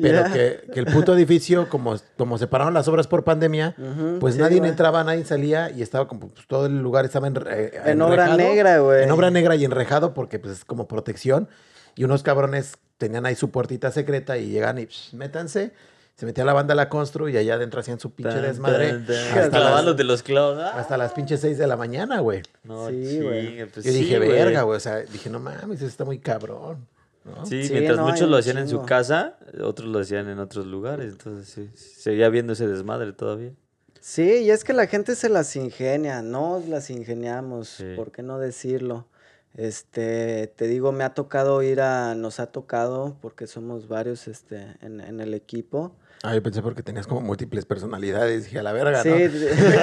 Pero 0.00 0.24
que, 0.32 0.60
que 0.72 0.80
el 0.80 0.86
puto 0.86 1.14
edificio, 1.14 1.68
como, 1.68 1.96
como 2.18 2.36
separaron 2.38 2.74
las 2.74 2.86
obras 2.88 3.06
por 3.06 3.24
pandemia, 3.24 3.74
pues 4.20 4.34
sí, 4.34 4.40
nadie 4.40 4.58
güey. 4.58 4.70
entraba, 4.70 5.02
nadie 5.04 5.24
salía 5.24 5.70
y 5.70 5.82
estaba 5.82 6.06
como 6.06 6.28
pues, 6.28 6.46
todo 6.46 6.66
el 6.66 6.78
lugar 6.82 7.04
estaba 7.04 7.26
en, 7.28 7.36
eh, 7.48 7.70
En 7.86 8.02
obra 8.02 8.36
negra, 8.36 8.78
güey. 8.80 9.04
En 9.04 9.10
obra 9.10 9.30
negra 9.30 9.56
y 9.56 9.64
enrejado 9.64 10.12
porque 10.12 10.38
pues 10.38 10.52
es 10.58 10.64
como 10.64 10.86
protección. 10.86 11.48
Y 11.94 12.04
unos 12.04 12.22
cabrones 12.22 12.74
tenían 12.98 13.24
ahí 13.26 13.34
su 13.36 13.50
puertita 13.50 13.90
secreta 13.90 14.36
y 14.36 14.50
llegan 14.50 14.78
y 14.78 14.86
psh, 14.86 15.14
métanse. 15.14 15.72
Se 16.14 16.24
metía 16.24 16.44
la 16.46 16.54
banda 16.54 16.72
a 16.72 16.76
la 16.76 16.88
constru 16.88 17.28
y 17.28 17.36
allá 17.36 17.54
adentro 17.54 17.80
hacían 17.80 18.00
su 18.00 18.10
pinche 18.10 18.32
Tan, 18.32 18.42
desmadre. 18.42 18.88
tan, 18.88 19.06
tan. 19.06 19.16
hasta, 19.16 19.40
Hasta 19.44 19.58
las, 19.58 19.68
lavándote 19.70 20.04
los 20.04 20.22
clavos. 20.22 20.58
Ah, 20.58 20.72
hasta 20.78 20.96
las 20.96 21.12
pinches 21.12 21.40
6 21.40 21.58
de 21.58 21.66
la 21.66 21.76
mañana, 21.76 22.20
güey. 22.20 22.40
No, 22.64 22.88
Sí, 22.88 23.04
sí, 23.06 23.20
güey. 23.20 23.66
Pues 23.66 23.84
Yo 23.84 23.92
sí, 23.92 23.98
dije, 23.98 24.16
güey. 24.16 24.30
verga, 24.30 24.62
güey. 24.62 24.76
O 24.78 24.80
sea, 24.80 24.96
dije, 25.00 25.28
no 25.28 25.40
mames, 25.40 25.76
eso 25.78 25.86
está 25.86 26.06
muy 26.06 26.18
cabrón. 26.18 26.86
¿No? 27.26 27.44
Sí, 27.44 27.64
Sí, 27.64 27.72
mientras 27.72 27.98
no, 27.98 28.06
muchos 28.06 28.28
lo 28.30 28.36
hacían 28.36 28.58
en 28.58 28.68
su 28.68 28.82
casa, 28.82 29.36
otros 29.62 29.88
lo 29.88 29.98
hacían 29.98 30.28
en 30.28 30.38
otros 30.38 30.66
lugares. 30.66 31.12
Entonces, 31.12 31.48
sí, 31.48 31.70
seguía 31.74 32.28
viendo 32.28 32.52
ese 32.54 32.66
desmadre 32.68 33.12
todavía. 33.12 33.52
Sí, 34.00 34.22
y 34.44 34.50
es 34.50 34.62
que 34.64 34.72
la 34.72 34.86
gente 34.86 35.16
se 35.16 35.28
las 35.28 35.54
ingenia, 35.56 36.22
nos 36.22 36.68
las 36.68 36.90
ingeniamos, 36.90 37.68
Sí. 37.68 37.94
¿por 37.96 38.12
qué 38.12 38.22
no 38.22 38.38
decirlo? 38.38 39.06
Este, 39.54 40.52
te 40.54 40.66
digo, 40.68 40.92
me 40.92 41.02
ha 41.02 41.14
tocado 41.14 41.62
ir 41.62 41.80
a, 41.80 42.14
nos 42.14 42.38
ha 42.40 42.46
tocado, 42.52 43.16
porque 43.20 43.46
somos 43.46 43.88
varios 43.88 44.28
este, 44.28 44.76
en, 44.80 45.00
en 45.00 45.20
el 45.20 45.34
equipo. 45.34 45.96
Ah, 46.28 46.34
yo 46.34 46.42
pensé 46.42 46.60
porque 46.60 46.82
tenías 46.82 47.06
como 47.06 47.20
múltiples 47.20 47.64
personalidades. 47.64 48.44
Dije, 48.46 48.58
a 48.58 48.62
la 48.64 48.72
verga, 48.72 49.00
Sí, 49.02 49.10
¿no? 49.10 49.14
de- 49.16 49.28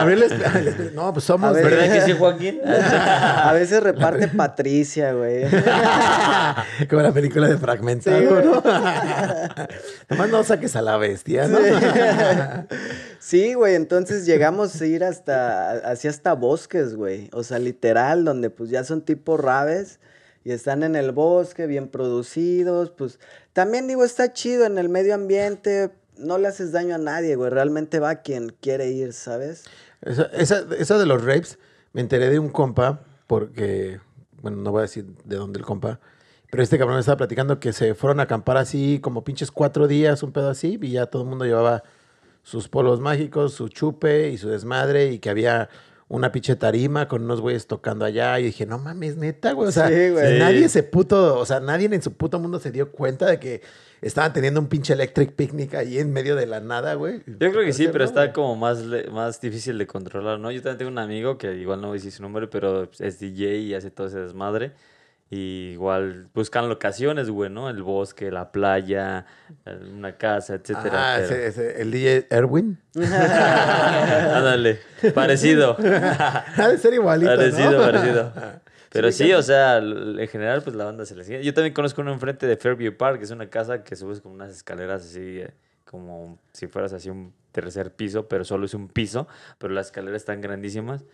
Abrirles- 0.00 0.62
les- 0.62 0.92
no, 0.92 1.12
pues 1.14 1.24
somos. 1.24 1.48
A 1.48 1.52
ver. 1.52 1.64
¿Verdad 1.64 1.94
que 1.94 2.00
sí, 2.02 2.12
Joaquín? 2.12 2.60
a 2.64 3.50
veces 3.54 3.82
reparte 3.82 4.28
Patricia, 4.28 5.12
güey. 5.14 5.46
Como 6.90 7.00
la 7.00 7.12
película 7.12 7.48
de 7.48 7.56
Fragmentado, 7.56 8.18
Sí. 8.18 8.26
¿no? 8.44 8.62
Nomás 10.10 10.28
no 10.30 10.44
saques 10.44 10.76
a 10.76 10.82
la 10.82 10.98
bestia, 10.98 11.48
¿no? 11.48 11.58
Sí, 13.18 13.54
güey, 13.54 13.74
entonces 13.74 14.26
llegamos 14.26 14.80
a 14.80 14.86
ir 14.86 15.04
hasta, 15.04 15.70
así 15.90 16.06
hasta 16.08 16.34
bosques, 16.34 16.94
güey. 16.96 17.30
O 17.32 17.42
sea, 17.42 17.58
literal, 17.58 18.24
donde 18.24 18.50
pues 18.50 18.70
ya 18.70 18.84
son 18.84 19.00
tipo 19.02 19.36
raves 19.36 20.00
y 20.48 20.52
están 20.52 20.82
en 20.82 20.96
el 20.96 21.12
bosque, 21.12 21.66
bien 21.66 21.88
producidos, 21.88 22.88
pues 22.88 23.20
también 23.52 23.86
digo, 23.86 24.02
está 24.02 24.32
chido 24.32 24.64
en 24.64 24.78
el 24.78 24.88
medio 24.88 25.14
ambiente, 25.14 25.90
no 26.16 26.38
le 26.38 26.48
haces 26.48 26.72
daño 26.72 26.94
a 26.94 26.98
nadie, 26.98 27.36
güey, 27.36 27.50
realmente 27.50 28.00
va 28.00 28.22
quien 28.22 28.56
quiere 28.58 28.88
ir, 28.88 29.12
¿sabes? 29.12 29.64
Esa, 30.00 30.22
esa, 30.32 30.64
esa 30.78 30.96
de 30.96 31.04
los 31.04 31.22
rapes, 31.22 31.58
me 31.92 32.00
enteré 32.00 32.30
de 32.30 32.38
un 32.38 32.48
compa, 32.48 33.02
porque, 33.26 34.00
bueno, 34.40 34.56
no 34.56 34.72
voy 34.72 34.78
a 34.78 34.82
decir 34.82 35.04
de 35.26 35.36
dónde 35.36 35.58
el 35.58 35.66
compa, 35.66 36.00
pero 36.50 36.62
este 36.62 36.78
cabrón 36.78 36.98
estaba 36.98 37.18
platicando 37.18 37.60
que 37.60 37.74
se 37.74 37.94
fueron 37.94 38.18
a 38.18 38.22
acampar 38.22 38.56
así, 38.56 39.00
como 39.02 39.24
pinches 39.24 39.50
cuatro 39.50 39.86
días, 39.86 40.22
un 40.22 40.32
pedo 40.32 40.48
así, 40.48 40.78
y 40.80 40.92
ya 40.92 41.04
todo 41.04 41.24
el 41.24 41.28
mundo 41.28 41.44
llevaba 41.44 41.82
sus 42.42 42.68
polos 42.68 43.00
mágicos, 43.00 43.52
su 43.52 43.68
chupe 43.68 44.30
y 44.30 44.38
su 44.38 44.48
desmadre, 44.48 45.12
y 45.12 45.18
que 45.18 45.28
había 45.28 45.68
una 46.08 46.32
pinche 46.32 46.56
tarima 46.56 47.06
con 47.06 47.22
unos 47.24 47.40
güeyes 47.40 47.66
tocando 47.66 48.04
allá, 48.04 48.38
y 48.40 48.44
dije, 48.44 48.64
no 48.66 48.78
mames, 48.78 49.16
neta, 49.16 49.52
güey, 49.52 49.68
o 49.68 49.72
sea, 49.72 49.88
Sí, 49.88 50.10
güey. 50.10 50.32
Sí. 50.32 50.38
nadie 50.38 50.68
se 50.68 50.82
puto, 50.82 51.38
o 51.38 51.44
sea, 51.44 51.60
nadie 51.60 51.86
en 51.92 52.02
su 52.02 52.14
puto 52.14 52.38
mundo 52.38 52.58
se 52.58 52.70
dio 52.70 52.90
cuenta 52.90 53.26
de 53.26 53.38
que 53.38 53.60
estaban 54.00 54.32
teniendo 54.32 54.60
un 54.60 54.68
pinche 54.68 54.92
electric 54.94 55.32
picnic 55.32 55.74
ahí 55.74 55.98
en 55.98 56.12
medio 56.12 56.34
de 56.36 56.46
la 56.46 56.60
nada, 56.60 56.94
güey. 56.94 57.22
Yo 57.26 57.50
creo 57.50 57.64
que 57.64 57.72
sí, 57.72 57.86
pero 57.88 58.00
¿no, 58.00 58.04
está 58.04 58.22
güey? 58.22 58.32
como 58.32 58.56
más, 58.56 58.82
más 59.12 59.40
difícil 59.40 59.76
de 59.76 59.86
controlar, 59.86 60.38
¿no? 60.40 60.50
Yo 60.50 60.62
también 60.62 60.78
tengo 60.78 60.90
un 60.90 60.98
amigo 60.98 61.36
que 61.36 61.54
igual 61.56 61.80
no 61.80 61.88
voy 61.88 61.96
a 61.96 61.98
decir 61.98 62.12
su 62.12 62.22
nombre, 62.22 62.46
pero 62.46 62.88
es 62.98 63.18
DJ 63.18 63.58
y 63.58 63.74
hace 63.74 63.90
todo 63.90 64.06
ese 64.06 64.20
desmadre. 64.20 64.72
Y 65.30 65.72
igual 65.72 66.28
buscan 66.34 66.70
locaciones, 66.70 67.28
güey, 67.28 67.50
¿no? 67.50 67.68
El 67.68 67.82
bosque, 67.82 68.30
la 68.30 68.50
playa, 68.50 69.26
eh, 69.66 69.78
una 69.94 70.16
casa, 70.16 70.54
etcétera. 70.54 71.16
Ah, 71.16 71.16
pero- 71.20 71.34
ese, 71.34 71.46
ese- 71.48 71.82
el 71.82 71.90
DJ 71.90 72.26
Erwin. 72.30 72.78
Ándale, 72.96 74.80
parecido. 75.14 75.76
Ha 76.56 76.68
de 76.68 76.78
ser 76.78 76.94
igualito, 76.94 77.30
Parecido, 77.36 77.72
¿no? 77.72 77.78
parecido. 77.78 78.32
Pero 78.90 79.12
Sí, 79.12 79.24
sí, 79.24 79.32
o 79.34 79.42
sea, 79.42 79.76
en 79.78 80.26
general, 80.28 80.62
pues 80.62 80.74
la 80.74 80.84
banda 80.86 81.04
se 81.04 81.14
le 81.14 81.22
sigue. 81.22 81.44
Yo 81.44 81.52
también 81.52 81.74
conozco 81.74 82.00
uno 82.00 82.10
enfrente 82.10 82.46
de 82.46 82.56
Fairview 82.56 82.96
Park, 82.96 83.18
que 83.18 83.24
es 83.24 83.30
una 83.30 83.50
casa 83.50 83.84
que 83.84 83.94
subes 83.96 84.22
como 84.22 84.34
unas 84.34 84.50
escaleras 84.50 85.02
así, 85.04 85.40
eh, 85.40 85.50
como 85.84 86.38
si 86.54 86.68
fueras 86.68 86.94
así 86.94 87.10
un 87.10 87.34
tercer 87.52 87.92
piso, 87.92 88.28
pero 88.28 88.44
solo 88.46 88.64
es 88.64 88.72
un 88.72 88.88
piso, 88.88 89.28
pero 89.58 89.74
las 89.74 89.86
escaleras 89.88 90.22
están 90.22 90.40
grandísimas. 90.40 91.04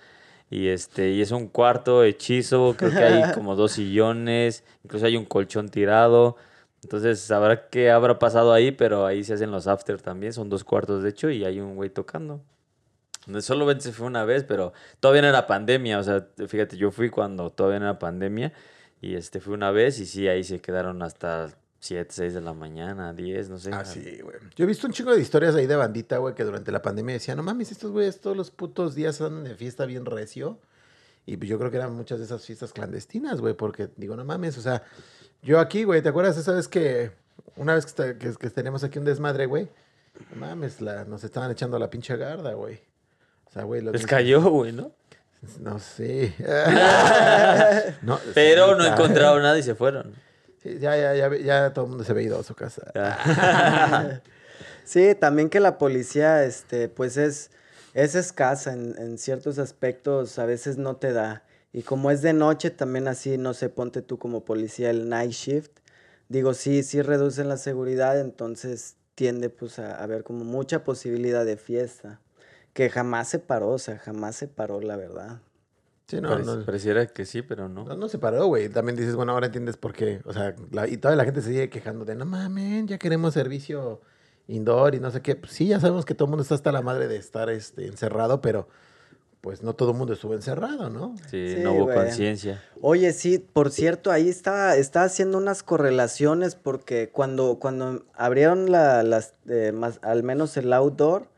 Y 0.55 0.69
este, 0.69 1.11
y 1.11 1.21
es 1.21 1.33
un 1.33 1.49
cuarto 1.49 2.05
hechizo, 2.05 2.77
creo 2.79 2.93
que 2.93 2.99
hay 2.99 3.33
como 3.35 3.57
dos 3.57 3.73
sillones, 3.73 4.63
incluso 4.85 5.05
hay 5.05 5.17
un 5.17 5.25
colchón 5.25 5.69
tirado. 5.69 6.37
Entonces, 6.85 7.19
sabrá 7.19 7.69
qué 7.71 7.91
habrá 7.91 8.21
pasado 8.21 8.53
ahí, 8.53 8.71
pero 8.71 9.05
ahí 9.05 9.25
se 9.25 9.35
hacen 9.35 9.51
los 9.51 9.67
after 9.67 10.01
también, 10.01 10.33
son 10.33 10.49
dos 10.49 10.63
cuartos 10.63 11.03
de 11.03 11.09
hecho, 11.09 11.29
y 11.29 11.45
hay 11.45 11.59
un 11.59 11.75
güey 11.75 11.91
tocando. 11.91 12.41
Solamente 13.41 13.83
se 13.83 13.93
fue 13.93 14.07
una 14.07 14.25
vez, 14.25 14.45
pero 14.45 14.73
todavía 15.01 15.23
no 15.23 15.29
era 15.29 15.49
pandemia. 15.49 15.99
O 15.99 16.05
sea, 16.05 16.29
fíjate, 16.47 16.77
yo 16.77 16.93
fui 16.93 17.11
cuando 17.11 17.51
todavía 17.51 17.81
no 17.81 17.87
era 17.87 17.99
pandemia. 17.99 18.53
Y 19.01 19.17
este 19.17 19.41
fui 19.41 19.55
una 19.55 19.73
vez 19.73 19.99
y 19.99 20.07
sí, 20.07 20.29
ahí 20.29 20.45
se 20.45 20.61
quedaron 20.61 21.03
hasta 21.03 21.49
7, 21.85 22.11
6 22.15 22.33
de 22.35 22.41
la 22.41 22.55
mañana, 22.55 23.13
10, 23.13 23.51
no 23.51 23.59
sé. 23.59 23.71
Ah, 23.75 23.85
sí, 23.85 24.21
güey. 24.23 24.37
Yo 24.57 24.65
he 24.65 24.67
visto 24.67 24.87
un 24.87 24.95
chingo 24.95 25.15
de 25.15 25.21
historias 25.21 25.55
ahí 25.55 25.67
de 25.67 25.77
bandita, 25.77 26.17
güey, 26.17 26.35
que 26.35 26.43
durante 26.43 26.73
la 26.73 26.81
pandemia 26.81 27.13
decían, 27.13 27.37
no 27.37 27.43
mames, 27.43 27.71
estos 27.73 27.91
güeyes 27.91 28.21
todos 28.21 28.35
los 28.37 28.51
putos 28.51 28.95
días 28.95 29.21
andan 29.21 29.45
de 29.45 29.55
fiesta 29.55 29.85
bien 29.85 30.07
recio. 30.07 30.59
Y 31.27 31.37
pues 31.37 31.51
yo 31.51 31.59
creo 31.59 31.71
que 31.71 31.77
eran 31.77 31.93
muchas 31.95 32.21
de 32.21 32.25
esas 32.25 32.43
fiestas 32.43 32.73
clandestinas, 32.73 33.39
güey, 33.43 33.53
porque 33.53 33.91
digo, 33.97 34.17
no 34.17 34.25
mames, 34.25 34.57
o 34.57 34.63
sea, 34.63 34.83
yo 35.43 35.61
aquí, 35.61 35.85
güey, 35.85 36.01
¿te 36.01 36.09
acuerdas 36.09 36.39
esa 36.39 36.53
vez 36.53 36.69
que 36.69 37.13
una 37.57 37.75
vez 37.75 37.85
que, 37.85 37.91
está- 37.91 38.19
que, 38.19 38.33
que 38.35 38.49
teníamos 38.51 38.83
aquí 38.83 38.99
un 38.99 39.05
desmadre, 39.05 39.45
güey? 39.45 39.69
No 40.31 40.37
mames, 40.47 40.81
la, 40.81 41.05
nos 41.05 41.23
estaban 41.23 41.51
echando 41.51 41.79
la 41.79 41.91
pinche 41.91 42.17
garda, 42.17 42.55
güey. 42.55 42.81
O 43.45 43.51
sea, 43.53 43.65
güey, 43.65 43.83
Les 43.83 44.07
cayó, 44.07 44.41
güey, 44.43 44.73
¿no? 44.73 44.91
No 45.61 45.79
sé. 45.79 46.35
No, 48.03 48.19
Pero 48.35 48.75
no 48.75 48.87
encontraron 48.87 49.43
nada 49.43 49.59
y 49.59 49.63
se 49.63 49.75
fueron. 49.75 50.15
Ya, 50.65 50.97
ya, 50.97 51.15
ya, 51.15 51.37
ya 51.37 51.73
todo 51.73 51.85
el 51.85 51.91
mundo 51.91 52.05
se 52.05 52.13
ve 52.13 52.23
ido 52.23 52.39
a 52.39 52.43
su 52.43 52.55
casa. 52.55 52.91
Sí, 54.85 55.15
también 55.15 55.49
que 55.49 55.61
la 55.61 55.79
policía, 55.79 56.45
este, 56.45 56.91
pues 56.91 57.17
es, 57.17 57.51
es 57.95 58.15
escasa 58.15 58.75
en, 58.75 58.95
en 58.99 59.17
ciertos 59.17 59.59
aspectos, 59.59 60.39
a 60.39 60.45
veces 60.45 60.77
no 60.77 60.97
te 60.97 61.15
da. 61.15 61.43
Y 61.73 61.83
como 61.83 62.11
es 62.11 62.21
de 62.21 62.35
noche, 62.35 62.71
también 62.71 63.09
así, 63.09 63.39
no 63.39 63.55
sé, 63.55 63.71
ponte 63.71 64.03
tú 64.03 64.19
como 64.19 64.45
policía 64.45 64.91
el 64.91 65.09
night 65.09 65.33
shift. 65.33 65.73
Digo, 66.29 66.53
sí, 66.55 66.83
sí 66.83 67.01
reducen 67.03 67.49
la 67.49 67.57
seguridad, 67.57 68.21
entonces 68.21 68.97
tiende 69.15 69.49
pues 69.51 69.79
a 69.79 70.03
haber 70.03 70.23
como 70.23 70.45
mucha 70.45 70.85
posibilidad 70.85 71.45
de 71.45 71.57
fiesta. 71.57 72.21
Que 72.75 72.91
jamás 72.91 73.29
se 73.29 73.39
paró, 73.39 73.71
o 73.71 73.79
sea, 73.79 73.99
jamás 73.99 74.37
se 74.37 74.49
paró, 74.49 74.81
la 74.81 74.97
verdad. 74.97 75.41
Sí, 76.07 76.21
no, 76.21 76.29
Parec- 76.31 76.45
no, 76.45 76.65
Pareciera 76.65 77.07
que 77.07 77.25
sí, 77.25 77.43
pero 77.43 77.69
no. 77.69 77.85
No, 77.85 77.97
no 77.97 78.09
se 78.09 78.19
paró, 78.19 78.47
güey. 78.47 78.69
También 78.69 78.97
dices, 78.97 79.15
bueno, 79.17 79.33
ahora 79.33 79.47
entiendes 79.47 79.77
por 79.77 79.93
qué. 79.95 80.21
O 80.27 80.33
sea, 80.33 80.55
la- 80.71 80.87
y 80.87 80.97
toda 80.99 81.17
la 81.17 81.25
gente 81.25 81.41
se 81.41 81.49
sigue 81.49 81.71
quejando 81.71 82.05
de, 82.05 82.15
no 82.15 82.27
mames, 82.27 82.87
ya 82.87 82.99
queremos 82.99 83.33
servicio 83.35 84.01
indoor 84.47 84.95
y 84.95 85.01
no 85.01 85.11
sé 85.11 85.23
qué. 85.23 85.35
Pues 85.37 85.53
sí, 85.53 85.67
ya 85.67 85.81
sabemos 85.81 86.05
que 86.05 86.15
todo 86.15 86.27
el 86.27 86.31
mundo 86.31 86.43
está 86.43 86.55
hasta 86.55 86.73
la 86.73 86.83
madre 86.83 87.09
de 87.09 87.17
estar 87.17 87.49
este, 87.49 87.87
encerrado, 87.87 88.41
pero 88.43 88.69
pues 89.41 89.63
no 89.63 89.75
todo 89.75 89.91
el 89.93 89.97
mundo 89.99 90.15
estuvo 90.15 90.33
encerrado, 90.35 90.89
¿no? 90.89 91.15
Sí, 91.31 91.49
Sí, 91.57 91.63
no 91.63 91.73
hubo 91.75 91.93
conciencia. 91.93 92.63
Oye, 92.81 93.13
sí, 93.13 93.39
por 93.39 93.71
cierto, 93.71 94.11
ahí 94.11 94.29
estaba, 94.29 94.75
estaba 94.77 95.05
haciendo 95.07 95.37
unas 95.37 95.63
correlaciones 95.63 96.55
porque 96.55 97.11
cuando, 97.11 97.59
cuando 97.59 98.05
abrieron 98.15 98.71
la, 98.73 99.03
las, 99.03 99.35
eh, 99.49 99.73
más, 99.73 99.99
al 100.03 100.23
menos 100.23 100.57
el 100.57 100.73
outdoor, 100.73 101.29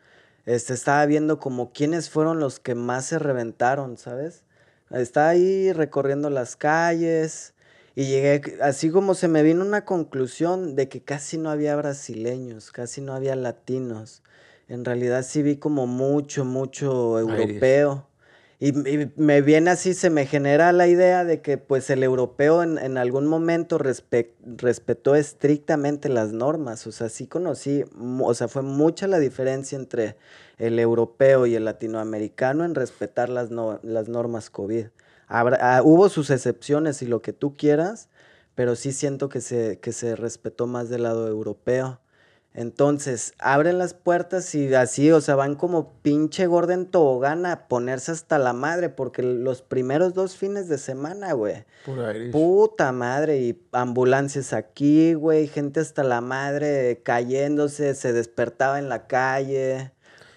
este, 0.44 0.72
estaba 0.74 1.04
viendo 1.06 1.40
como 1.40 1.72
quiénes 1.72 2.08
fueron 2.08 2.38
los 2.38 2.60
que 2.60 2.76
más 2.76 3.06
se 3.06 3.18
reventaron, 3.18 3.96
¿sabes? 3.96 4.44
Estaba 4.90 5.30
ahí 5.30 5.72
recorriendo 5.72 6.30
las 6.30 6.56
calles 6.56 7.54
y 7.94 8.04
llegué, 8.06 8.58
así 8.62 8.90
como 8.90 9.14
se 9.14 9.26
me 9.26 9.42
vino 9.42 9.64
una 9.64 9.84
conclusión 9.84 10.76
de 10.76 10.88
que 10.88 11.00
casi 11.00 11.38
no 11.38 11.50
había 11.50 11.74
brasileños, 11.76 12.70
casi 12.70 13.00
no 13.00 13.14
había 13.14 13.36
latinos. 13.36 14.22
En 14.68 14.84
realidad 14.84 15.24
sí 15.24 15.42
vi 15.42 15.56
como 15.56 15.86
mucho, 15.86 16.44
mucho 16.44 17.18
europeo. 17.18 18.06
Y, 18.58 18.68
y 18.88 19.12
me 19.16 19.42
viene 19.42 19.70
así, 19.70 19.92
se 19.92 20.08
me 20.08 20.24
genera 20.24 20.72
la 20.72 20.88
idea 20.88 21.24
de 21.24 21.42
que 21.42 21.58
pues 21.58 21.90
el 21.90 22.02
europeo 22.02 22.62
en, 22.62 22.78
en 22.78 22.96
algún 22.96 23.26
momento 23.26 23.78
respe- 23.78 24.30
respetó 24.44 25.14
estrictamente 25.14 26.08
las 26.08 26.32
normas. 26.32 26.86
O 26.86 26.92
sea, 26.92 27.10
sí 27.10 27.26
conocí, 27.26 27.84
o 28.20 28.34
sea, 28.34 28.48
fue 28.48 28.62
mucha 28.62 29.06
la 29.08 29.18
diferencia 29.18 29.76
entre 29.76 30.16
el 30.58 30.78
europeo 30.78 31.46
y 31.46 31.54
el 31.54 31.64
latinoamericano 31.64 32.64
en 32.64 32.74
respetar 32.74 33.28
las, 33.28 33.50
no- 33.50 33.78
las 33.82 34.08
normas 34.08 34.50
COVID. 34.50 34.86
Habrá- 35.28 35.58
ah, 35.60 35.82
hubo 35.84 36.08
sus 36.08 36.30
excepciones 36.30 37.02
y 37.02 37.06
lo 37.06 37.20
que 37.22 37.32
tú 37.32 37.56
quieras, 37.56 38.08
pero 38.54 38.74
sí 38.76 38.92
siento 38.92 39.28
que 39.28 39.40
se, 39.40 39.78
que 39.80 39.92
se 39.92 40.16
respetó 40.16 40.66
más 40.66 40.88
del 40.88 41.02
lado 41.02 41.28
europeo. 41.28 42.00
Entonces, 42.54 43.34
abren 43.38 43.76
las 43.76 43.92
puertas 43.92 44.54
y 44.54 44.72
así, 44.74 45.12
o 45.12 45.20
sea, 45.20 45.34
van 45.34 45.56
como 45.56 45.92
pinche 46.00 46.46
Gordon 46.46 46.86
Tobogán 46.86 47.44
a 47.44 47.68
ponerse 47.68 48.12
hasta 48.12 48.38
la 48.38 48.54
madre, 48.54 48.88
porque 48.88 49.22
los 49.22 49.60
primeros 49.60 50.14
dos 50.14 50.36
fines 50.36 50.66
de 50.66 50.78
semana, 50.78 51.34
güey. 51.34 51.66
Puta 52.32 52.92
madre, 52.92 53.40
y 53.40 53.62
ambulancias 53.72 54.54
aquí, 54.54 55.12
güey, 55.12 55.48
gente 55.48 55.80
hasta 55.80 56.02
la 56.02 56.22
madre 56.22 57.02
cayéndose, 57.02 57.94
se 57.94 58.14
despertaba 58.14 58.78
en 58.78 58.88
la 58.88 59.06
calle. 59.06 59.92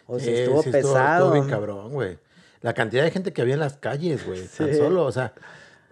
O 0.10 0.20
sea, 0.20 0.34
estuvo 0.34 0.64
sí, 0.64 0.72
pesado. 0.72 1.26
Estuvo 1.28 1.34
bien 1.34 1.48
cabrón, 1.50 1.92
güey. 1.94 2.18
La 2.62 2.74
cantidad 2.74 3.04
de 3.04 3.12
gente 3.12 3.32
que 3.32 3.42
había 3.42 3.54
en 3.54 3.60
las 3.62 3.78
calles, 3.78 4.26
güey. 4.26 4.42
Tan 4.58 4.76
solo, 4.76 5.06
o 5.06 5.12
sea, 5.12 5.34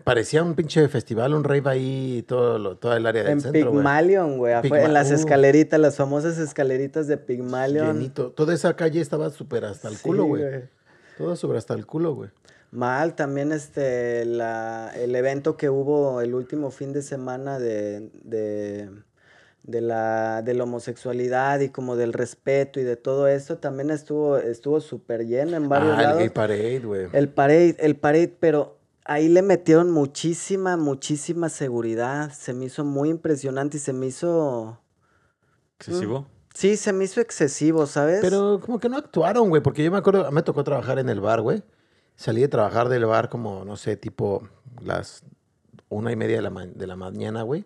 parecía 0.03 0.43
un 0.43 0.55
pinche 0.55 0.85
festival, 0.89 1.33
un 1.33 1.43
rave 1.43 1.69
ahí, 1.69 2.25
todo, 2.27 2.57
lo- 2.59 2.77
toda 2.77 2.97
el 2.97 3.05
área 3.05 3.23
del 3.23 3.33
En 3.33 3.41
centro. 3.41 3.71
Pygmalion, 3.71 4.37
güey. 4.37 4.53
En 4.63 4.93
las 4.93 5.11
uh. 5.11 5.15
escaleritas, 5.15 5.79
las 5.79 5.95
famosas 5.95 6.37
escaleritas 6.39 7.07
de 7.07 7.17
Pygmalion. 7.17 7.93
Llenito. 7.97 8.31
Toda 8.31 8.53
esa 8.53 8.75
calle 8.75 8.99
estaba 9.01 9.29
súper 9.29 9.63
hasta 9.65 9.87
el 9.87 9.95
Sí, 9.95 10.03
culo, 10.03 10.25
güey. 10.25 10.43
Todo 11.17 11.35
súper 11.35 11.57
hasta 11.57 11.73
el 11.73 11.85
culo, 11.85 12.13
güey. 12.15 12.29
Mal, 12.71 13.15
también 13.15 13.53
este, 13.53 14.25
la, 14.25 14.91
el 14.95 15.15
evento 15.15 15.55
que 15.55 15.69
hubo 15.69 16.19
el 16.21 16.35
último 16.35 16.69
fin 16.69 16.91
de 16.91 17.01
semana 17.01 17.59
de, 17.59 18.09
de, 18.23 18.89
de 19.67 19.81
la, 19.81 20.41
de 20.41 20.53
la 20.55 20.63
homosexualidad 20.63 21.59
y 21.59 21.69
como 21.69 21.95
del 21.95 22.13
respeto 22.13 22.79
y 22.79 22.83
de 22.83 22.95
todo 22.95 23.27
esto, 23.27 23.57
también 23.59 23.91
estuvo 23.91 24.37
estuvo 24.37 24.79
súper 24.81 25.27
lleno 25.27 25.55
en 25.57 25.69
varios 25.69 25.95
Ah, 25.97 26.01
el 26.01 26.07
lados. 26.07 26.29
Parade, 26.31 26.79
güey. 26.79 27.07
El 27.13 27.29
parade, 27.29 27.75
el 27.79 27.95
parade, 27.97 28.35
pero 28.39 28.79
ahí 29.05 29.27
le 29.27 29.41
metieron 29.41 29.91
muchísima, 29.91 30.75
muchísima 30.77 31.49
seguridad. 31.49 32.31
Se 32.31 32.53
me 32.53 32.65
hizo 32.65 32.83
muy 32.83 33.09
impresionante 33.09 33.77
y 33.77 33.79
se 33.79 33.93
me 33.93 34.07
hizo... 34.07 34.79
Excesivo. 35.79 36.25
Sí, 36.53 36.75
se 36.75 36.91
me 36.91 37.03
hizo 37.03 37.21
excesivo, 37.21 37.85
¿sabes? 37.85 38.19
Pero 38.21 38.59
como 38.65 38.79
que 38.79 38.89
no 38.89 38.97
actuaron, 38.97 39.49
güey, 39.49 39.61
porque 39.61 39.83
yo 39.83 39.91
me 39.91 39.97
acuerdo, 39.99 40.31
me 40.31 40.41
tocó 40.41 40.63
trabajar 40.63 40.97
en 40.97 41.07
el 41.09 41.21
bar, 41.21 41.41
güey. 41.41 41.61
Salí 42.15 42.41
de 42.41 42.47
trabajar 42.47 42.89
del 42.89 43.05
bar 43.05 43.29
como, 43.29 43.63
no 43.63 43.75
sé, 43.75 43.95
tipo 43.95 44.47
las 44.81 45.23
una 45.89 46.11
y 46.11 46.15
media 46.15 46.37
de 46.37 46.41
la, 46.41 46.49
ma- 46.49 46.65
de 46.65 46.87
la 46.87 46.95
mañana, 46.95 47.43
güey. 47.43 47.65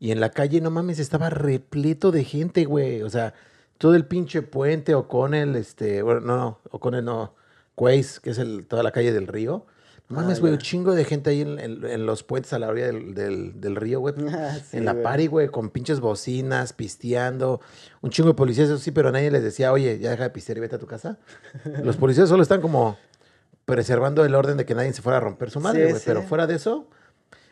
Y 0.00 0.10
en 0.12 0.18
la 0.20 0.30
calle, 0.30 0.60
no 0.60 0.70
mames, 0.70 0.98
estaba 0.98 1.30
repleto 1.30 2.10
de 2.10 2.24
gente, 2.24 2.64
güey. 2.64 3.02
O 3.02 3.10
sea, 3.10 3.34
todo 3.78 3.94
el 3.94 4.06
pinche 4.06 4.42
puente 4.42 4.94
O'Connell, 4.94 5.54
este, 5.56 6.02
bueno, 6.02 6.20
no, 6.20 6.36
no, 6.36 6.58
O'Connell 6.70 7.04
no, 7.04 7.34
Quays, 7.74 8.18
que 8.18 8.30
es 8.30 8.38
el, 8.38 8.66
toda 8.66 8.82
la 8.82 8.90
calle 8.92 9.12
del 9.12 9.26
río. 9.26 9.66
No 10.08 10.18
Ah, 10.18 10.22
mames, 10.22 10.40
güey, 10.40 10.52
un 10.54 10.58
chingo 10.58 10.94
de 10.94 11.04
gente 11.04 11.30
ahí 11.30 11.42
en, 11.42 11.60
en- 11.60 11.84
en 11.84 12.04
los 12.06 12.24
puentes 12.24 12.52
a 12.52 12.58
la 12.58 12.66
orilla 12.68 12.86
del, 12.86 13.14
del- 13.14 13.60
del 13.60 13.76
río, 13.76 14.00
güey. 14.00 14.14
Ah, 14.34 14.56
sí, 14.68 14.78
en 14.78 14.84
la 14.86 14.92
güey. 14.92 15.04
party, 15.04 15.26
güey, 15.28 15.48
con 15.48 15.70
pinches 15.70 16.00
bocinas, 16.00 16.72
pisteando. 16.72 17.60
Un 18.00 18.10
chingo 18.10 18.30
de 18.30 18.34
policías, 18.34 18.68
eso 18.70 18.78
sí, 18.78 18.90
pero 18.90 19.12
nadie 19.12 19.30
les 19.30 19.42
decía, 19.44 19.70
oye, 19.70 19.98
ya 20.00 20.10
deja 20.10 20.24
de 20.24 20.30
pistear 20.30 20.56
y 20.58 20.62
vete 20.62 20.76
a 20.76 20.78
tu 20.80 20.86
casa. 20.86 21.18
Los 21.84 21.96
policías 21.96 22.28
solo 22.28 22.42
están 22.42 22.60
como 22.60 22.96
preservando 23.66 24.24
el 24.24 24.34
orden 24.34 24.56
de 24.56 24.64
que 24.64 24.74
nadie 24.74 24.92
se 24.92 25.02
fuera 25.02 25.18
a 25.18 25.20
romper 25.20 25.50
su 25.50 25.60
madre, 25.60 25.86
Sí, 25.86 25.90
güey. 25.92 26.02
Pero 26.04 26.22
fuera 26.22 26.46
de 26.46 26.56
eso, 26.56 26.88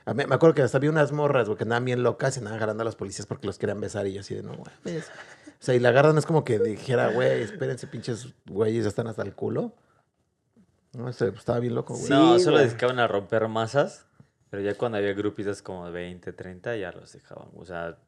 a 0.09 0.15
mí- 0.15 0.25
me 0.27 0.35
acuerdo 0.35 0.55
que 0.55 0.63
hasta 0.63 0.79
había 0.79 0.91
unas 0.91 1.13
morras, 1.13 1.47
güey, 1.49 1.57
que 1.59 1.65
andaban 1.65 1.85
bien 1.85 2.03
locas 2.03 2.37
y 2.37 2.39
andaban 2.39 2.57
agarrando 2.59 2.83
a 2.83 2.85
los 2.85 2.97
policías 2.97 3.27
porque 3.27 3.47
los 3.47 3.59
querían 3.59 3.81
besar 3.81 4.07
y 4.07 4.15
yo 4.15 4.21
así 4.21 4.35
de, 4.35 4.43
no, 4.43 4.55
güey. 4.57 4.99
O 4.99 5.03
sea, 5.61 5.75
y 5.75 5.81
la 5.81 5.89
agarran 5.91 6.17
es 6.19 6.25
como 6.27 6.45
que 6.45 6.59
dijera, 6.59 7.13
güey, 7.13 7.43
espérense, 7.43 7.87
pinches 7.87 8.29
güeyes, 8.47 8.85
ya 8.85 8.89
están 8.89 9.07
hasta 9.09 9.23
el 9.23 9.35
culo. 9.35 9.75
No 10.95 11.13
sé, 11.13 11.27
pues, 11.27 11.41
estaba 11.41 11.59
bien 11.61 11.75
loco, 11.75 11.95
güey. 11.95 12.07
Sí, 12.07 12.13
no, 12.13 12.39
solo 12.39 12.57
güey. 12.57 12.69
dedicaban 12.69 12.99
a 12.99 13.07
romper 13.07 13.47
masas, 13.49 14.07
pero 14.51 14.63
ya 14.63 14.75
cuando 14.75 14.99
había 14.99 15.13
grupitas 15.13 15.61
como 15.63 15.85
de 15.87 15.93
20, 15.93 16.33
30, 16.33 16.77
ya 16.77 16.93
los 16.93 17.13
dejaban. 17.13 17.49
O 17.57 17.65
sea, 17.65 17.99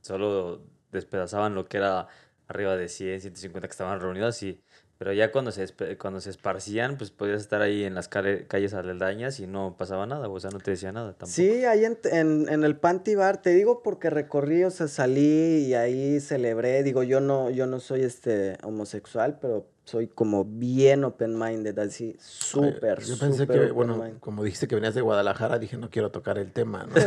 solo 0.00 0.62
despedazaban 0.90 1.54
lo 1.54 1.66
que 1.66 1.76
era 1.78 2.08
arriba 2.48 2.76
de 2.76 2.88
100, 2.88 3.20
150 3.20 3.68
que 3.68 3.72
estaban 3.72 4.00
reunidos 4.00 4.42
y... 4.42 4.60
Pero 5.02 5.14
ya 5.14 5.32
cuando 5.32 5.50
se, 5.50 5.66
cuando 5.98 6.20
se 6.20 6.30
esparcían, 6.30 6.96
pues 6.96 7.10
podías 7.10 7.40
estar 7.40 7.60
ahí 7.60 7.82
en 7.82 7.96
las 7.96 8.08
calle- 8.08 8.46
calles 8.46 8.72
aledañas 8.72 9.40
y 9.40 9.48
no 9.48 9.74
pasaba 9.76 10.06
nada, 10.06 10.28
o 10.28 10.38
sea, 10.38 10.50
no 10.50 10.60
te 10.60 10.70
decía 10.70 10.92
nada 10.92 11.08
tampoco. 11.08 11.32
Sí, 11.32 11.64
ahí 11.64 11.84
en, 11.84 11.98
en, 12.04 12.48
en 12.48 12.62
el 12.62 12.76
Panty 12.76 13.16
Bar, 13.16 13.42
te 13.42 13.50
digo 13.50 13.82
porque 13.82 14.10
recorrí, 14.10 14.62
o 14.62 14.70
sea, 14.70 14.86
salí 14.86 15.64
y 15.66 15.74
ahí 15.74 16.20
celebré, 16.20 16.84
digo, 16.84 17.02
yo 17.02 17.20
no, 17.20 17.50
yo 17.50 17.66
no 17.66 17.80
soy 17.80 18.02
este 18.02 18.56
homosexual, 18.62 19.38
pero 19.40 19.66
soy 19.92 20.08
como 20.08 20.46
bien 20.46 21.04
open-minded, 21.04 21.78
así, 21.78 22.16
súper, 22.18 23.02
Yo 23.02 23.18
pensé 23.18 23.46
que, 23.46 23.70
bueno, 23.72 24.02
como 24.20 24.42
dijiste 24.42 24.66
que 24.66 24.74
venías 24.74 24.94
de 24.94 25.02
Guadalajara, 25.02 25.58
dije, 25.58 25.76
no 25.76 25.90
quiero 25.90 26.10
tocar 26.10 26.38
el 26.38 26.50
tema, 26.50 26.86
¿no? 26.86 26.94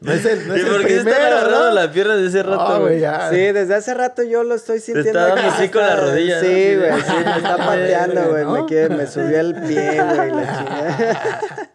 no 0.00 0.12
es 0.12 0.24
el, 0.26 0.48
no 0.48 0.54
es 0.56 0.60
¿Y 0.60 0.64
el 0.66 0.72
por 0.72 0.82
qué 0.82 0.88
se 0.88 0.96
están 0.98 1.14
primero, 1.14 1.36
agarrando 1.36 1.68
¿no? 1.68 1.70
la 1.70 1.92
pierna 1.92 2.16
de 2.16 2.26
ese 2.26 2.42
rato, 2.42 2.80
güey? 2.80 2.98
Sí, 3.30 3.52
desde 3.52 3.74
hace 3.76 3.94
rato 3.94 4.24
yo 4.24 4.42
lo 4.42 4.56
estoy 4.56 4.80
sintiendo. 4.80 5.08
está 5.10 5.20
dando 5.28 5.36
que 5.36 5.42
me 5.42 5.48
así 5.54 5.68
con 5.68 5.82
la 5.82 5.94
rodilla. 5.96 6.40
Sí, 6.40 6.74
güey, 6.76 7.00
sí, 7.00 7.12
me 7.24 7.36
está 7.36 7.56
pateando, 7.58 8.30
güey. 8.30 8.42
¿no? 8.44 8.52
Me, 8.54 8.64
quiere- 8.66 8.96
me 8.96 9.06
subió 9.06 9.38
el 9.38 9.54
pie, 9.54 10.02
güey, 10.02 10.30
la 10.32 10.58
chingada. 10.58 11.70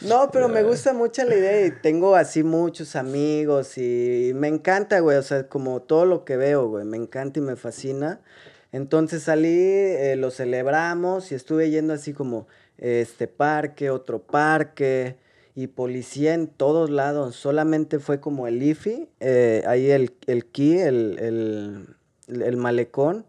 No, 0.00 0.30
pero 0.30 0.48
me 0.48 0.62
gusta 0.62 0.92
mucho 0.92 1.24
la 1.24 1.34
idea 1.34 1.66
y 1.66 1.72
tengo 1.72 2.14
así 2.14 2.44
muchos 2.44 2.94
amigos 2.94 3.76
y 3.78 4.30
me 4.34 4.46
encanta, 4.46 5.00
güey, 5.00 5.16
o 5.16 5.22
sea, 5.22 5.48
como 5.48 5.82
todo 5.82 6.04
lo 6.04 6.24
que 6.24 6.36
veo, 6.36 6.68
güey, 6.68 6.84
me 6.84 6.96
encanta 6.96 7.40
y 7.40 7.42
me 7.42 7.56
fascina. 7.56 8.20
Entonces 8.70 9.24
salí, 9.24 9.48
eh, 9.48 10.14
lo 10.16 10.30
celebramos 10.30 11.32
y 11.32 11.34
estuve 11.34 11.70
yendo 11.70 11.94
así 11.94 12.12
como 12.12 12.46
este 12.76 13.26
parque, 13.26 13.90
otro 13.90 14.20
parque 14.20 15.16
y 15.56 15.66
policía 15.66 16.34
en 16.34 16.46
todos 16.46 16.90
lados. 16.90 17.34
Solamente 17.34 17.98
fue 17.98 18.20
como 18.20 18.46
el 18.46 18.62
IFI, 18.62 19.08
eh, 19.18 19.64
ahí 19.66 19.90
el, 19.90 20.12
el 20.28 20.46
Key, 20.46 20.78
el, 20.78 21.18
el, 21.18 22.42
el 22.44 22.56
malecón 22.56 23.26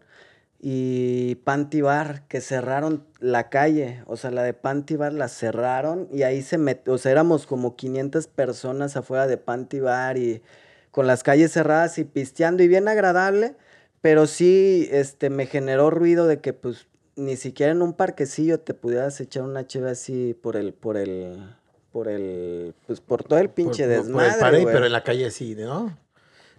y 0.62 1.36
Panty 1.36 1.80
Bar, 1.80 2.26
que 2.28 2.42
cerraron 2.42 3.06
la 3.18 3.48
calle, 3.48 4.02
o 4.06 4.16
sea, 4.18 4.30
la 4.30 4.42
de 4.42 4.52
Panty 4.52 4.96
Bar 4.96 5.14
la 5.14 5.28
cerraron 5.28 6.06
y 6.12 6.22
ahí 6.22 6.42
se 6.42 6.58
metió, 6.58 6.92
o 6.92 6.98
sea, 6.98 7.12
éramos 7.12 7.46
como 7.46 7.76
500 7.76 8.26
personas 8.26 8.94
afuera 8.96 9.26
de 9.26 9.38
Panty 9.38 9.80
Bar 9.80 10.18
y 10.18 10.42
con 10.90 11.06
las 11.06 11.22
calles 11.22 11.52
cerradas 11.52 11.96
y 11.98 12.04
pisteando 12.04 12.62
y 12.62 12.68
bien 12.68 12.88
agradable, 12.88 13.54
pero 14.02 14.26
sí, 14.26 14.86
este, 14.90 15.30
me 15.30 15.46
generó 15.46 15.88
ruido 15.90 16.26
de 16.26 16.40
que, 16.40 16.52
pues, 16.52 16.88
ni 17.16 17.36
siquiera 17.36 17.72
en 17.72 17.80
un 17.80 17.94
parquecillo 17.94 18.60
te 18.60 18.74
pudieras 18.74 19.18
echar 19.20 19.44
una 19.44 19.66
cheve 19.66 19.90
así 19.90 20.34
por 20.34 20.56
el, 20.56 20.74
por 20.74 20.98
el, 20.98 21.54
por 21.90 22.08
el, 22.08 22.74
pues, 22.86 23.00
por 23.00 23.24
todo 23.24 23.38
el 23.38 23.48
pinche 23.48 23.84
Por- 23.84 23.96
desmadre, 23.96 24.58
el 24.58 24.66
pero 24.66 24.84
en 24.84 24.92
la 24.92 25.04
calle 25.04 25.30
sí, 25.30 25.54
¿no? 25.54 25.96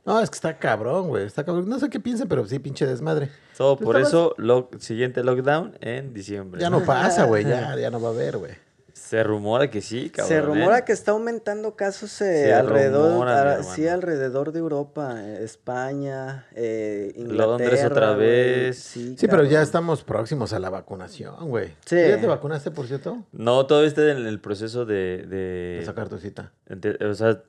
No, 0.06 0.20
es 0.20 0.30
que 0.30 0.36
está 0.36 0.58
cabrón, 0.58 1.10
güey. 1.10 1.26
Está 1.26 1.43
cabrón. 1.43 1.70
No 1.70 1.78
sé 1.80 1.89
qué 1.89 1.99
piensen, 1.99 2.28
pero 2.28 2.45
sí, 2.47 2.58
pinche 2.60 2.86
desmadre. 2.88 3.30
Todo 3.58 3.76
Pues 3.78 3.86
por 3.86 3.95
estabas- 3.97 4.10
eso, 4.10 4.36
lo, 4.38 4.70
siguiente 4.80 5.24
lockdown 5.24 5.78
en 5.82 6.14
diciembre. 6.14 6.60
Ya 6.60 6.70
no 6.70 6.82
pasa, 6.86 7.26
güey. 7.26 7.43
Ya, 7.45 7.76
ya 7.78 7.91
no 7.91 8.02
va 8.02 8.10
a 8.10 8.12
haber, 8.12 8.38
güey. 8.38 8.52
Se 8.93 9.24
rumora 9.24 9.70
que 9.70 9.82
sí, 9.82 10.10
cabrón. 10.10 10.28
Se 10.30 10.41
rumora 10.41 10.80
¿eh? 10.80 10.84
que 10.86 10.93
está 10.93 11.12
aumentando 11.12 11.76
casos 11.76 12.22
eh, 12.22 12.43
Se 12.45 12.54
alrededor, 12.54 13.12
rumora, 13.12 13.56
ah, 13.60 13.64
sí, 13.64 13.86
alrededor 13.86 14.54
de 14.54 14.60
Europa, 14.60 15.16
eh, 15.18 15.43
España, 15.43 16.45
eh, 16.56 17.12
Londres 17.18 17.84
otra 17.86 18.12
Inglaterra, 18.12 18.16
vez. 18.16 18.78
Sí, 18.80 19.16
Sí, 19.18 19.28
pero 19.28 19.43
ya 19.43 19.62
estamos 19.62 20.04
próximos 20.06 20.54
a 20.54 20.60
la 20.60 20.70
vacunación, 20.70 21.49
güey. 21.49 21.70
Sí. 21.86 21.95
¿Tú 21.97 22.10
¿Ya 22.10 22.22
te 22.22 22.28
vacunaste, 22.28 22.72
por 22.72 22.88
cierto? 22.88 23.24
No, 23.34 23.66
todo 23.66 23.84
está 23.86 24.10
en 24.12 24.26
el 24.26 24.39
proceso 24.39 24.86
de... 24.86 25.26
de- 25.28 25.78
De 25.80 25.84
sacar 25.86 26.08
tu 26.08 26.18
cita. 26.18 26.52
de- 26.70 26.97
o 27.06 27.14
sea, 27.14 27.41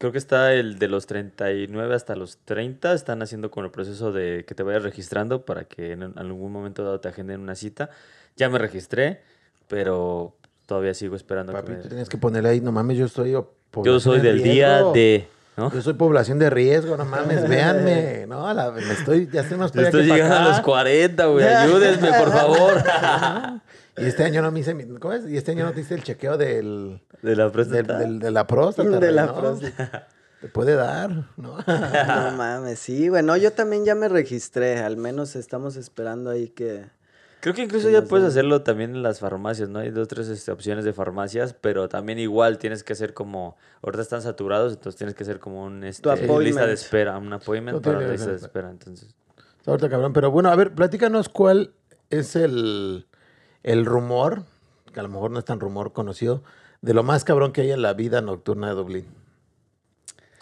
creo 0.00 0.12
que 0.12 0.18
está 0.18 0.54
el 0.54 0.78
de 0.78 0.88
los 0.88 1.06
39 1.06 1.94
hasta 1.94 2.16
los 2.16 2.38
30. 2.46 2.94
Están 2.94 3.20
haciendo 3.20 3.50
con 3.50 3.66
el 3.66 3.70
proceso 3.70 4.12
de 4.12 4.44
que 4.48 4.54
te 4.54 4.62
vayas 4.62 4.82
registrando 4.82 5.44
para 5.44 5.64
que 5.64 5.92
en 5.92 6.14
algún 6.16 6.50
momento 6.50 6.82
dado 6.82 7.00
te 7.00 7.08
agenden 7.08 7.40
una 7.40 7.54
cita. 7.54 7.90
Ya 8.34 8.48
me 8.48 8.58
registré, 8.58 9.20
pero 9.68 10.34
todavía 10.64 10.94
sigo 10.94 11.16
esperando. 11.16 11.52
que 11.52 11.58
Papi, 11.60 11.72
me- 11.72 11.78
tú 11.82 11.88
tienes 11.88 12.08
que 12.08 12.16
ponerle 12.16 12.48
ahí, 12.48 12.60
no 12.62 12.72
mames, 12.72 12.96
yo 12.96 13.04
estoy... 13.04 13.34
o- 13.34 13.52
Yo 13.84 14.00
soy 14.00 14.20
del 14.20 14.42
día 14.42 14.82
de... 14.84 15.28
¿no? 15.58 15.70
Yo 15.70 15.82
soy 15.82 15.92
población 15.92 16.38
de 16.38 16.48
riesgo, 16.48 16.96
no 16.96 17.04
mames, 17.04 17.46
véanme. 17.48 18.26
No, 18.26 18.52
la- 18.54 18.70
me 18.70 18.80
estoy, 18.94 19.28
ya 19.30 19.42
estoy 19.42 19.58
más 19.58 19.74
Estoy 19.76 20.06
que 20.06 20.12
llegando 20.14 20.36
a 20.36 20.48
los 20.48 20.60
40, 20.60 21.26
güey. 21.26 21.46
Ayúdenme, 21.46 22.08
por 22.18 22.32
favor. 22.32 22.82
Y 24.00 24.06
este 24.06 24.24
año 24.24 24.42
no 24.42 24.50
me 24.50 24.60
hice 24.60 24.74
mi- 24.74 24.86
¿cómo 24.98 25.14
es? 25.14 25.28
Y 25.28 25.36
este 25.36 25.52
año 25.52 25.64
no 25.64 25.72
te 25.72 25.80
hice 25.80 25.94
el 25.94 26.02
chequeo 26.02 26.36
del, 26.38 27.02
De 27.22 27.36
la 27.36 27.44
del- 27.44 27.52
próstata. 27.52 27.98
del- 27.98 28.18
de 28.18 28.30
la 28.30 28.46
próstata. 28.46 28.98
De 29.00 29.12
la 29.12 29.26
¿no? 29.26 29.34
próstata. 29.38 30.08
Te 30.40 30.48
puede 30.48 30.74
dar, 30.74 31.10
¿no? 31.36 31.56
No 31.66 32.30
mames, 32.36 32.78
sí, 32.78 33.08
güey. 33.08 33.22
No, 33.22 33.36
yo 33.36 33.52
también 33.52 33.84
ya 33.84 33.94
me 33.94 34.08
registré. 34.08 34.78
Al 34.78 34.96
menos 34.96 35.36
estamos 35.36 35.76
esperando 35.76 36.30
ahí 36.30 36.48
que. 36.48 36.86
Creo 37.40 37.54
que 37.54 37.62
incluso 37.62 37.86
que 37.88 37.94
ya 37.94 38.02
puedes 38.04 38.24
den. 38.24 38.30
hacerlo 38.32 38.62
también 38.62 38.94
en 38.94 39.02
las 39.02 39.18
farmacias, 39.20 39.68
¿no? 39.70 39.78
Hay 39.78 39.90
dos, 39.90 40.08
tres 40.08 40.28
este, 40.28 40.50
opciones 40.52 40.84
de 40.84 40.92
farmacias, 40.92 41.54
pero 41.58 41.88
también 41.88 42.18
igual 42.18 42.58
tienes 42.58 42.84
que 42.84 42.92
hacer 42.92 43.14
como, 43.14 43.56
ahorita 43.82 44.02
están 44.02 44.20
saturados, 44.20 44.74
entonces 44.74 44.98
tienes 44.98 45.14
que 45.14 45.22
hacer 45.24 45.38
como 45.40 45.64
un 45.64 45.82
este, 45.84 46.10
lista 46.40 46.66
de 46.66 46.74
espera, 46.74 47.16
un 47.16 47.32
appointment 47.32 47.76
No 47.76 47.80
para 47.82 48.00
la 48.02 48.08
lista 48.12 48.30
de 48.30 48.36
espera, 48.36 48.70
entonces. 48.70 49.14
Ahorita 49.64 49.88
cabrón. 49.88 50.12
Pero 50.12 50.30
bueno, 50.30 50.50
a 50.50 50.56
ver, 50.56 50.74
platícanos 50.74 51.30
cuál 51.30 51.72
es 52.10 52.36
el, 52.36 53.06
el 53.62 53.84
rumor, 53.86 54.44
que 54.92 55.00
a 55.00 55.02
lo 55.02 55.08
mejor 55.08 55.30
no 55.30 55.38
es 55.38 55.44
tan 55.44 55.60
rumor 55.60 55.92
conocido, 55.92 56.42
de 56.82 56.94
lo 56.94 57.02
más 57.02 57.24
cabrón 57.24 57.52
que 57.52 57.62
hay 57.62 57.72
en 57.72 57.82
la 57.82 57.92
vida 57.92 58.20
nocturna 58.20 58.68
de 58.68 58.74
Dublín. 58.74 59.06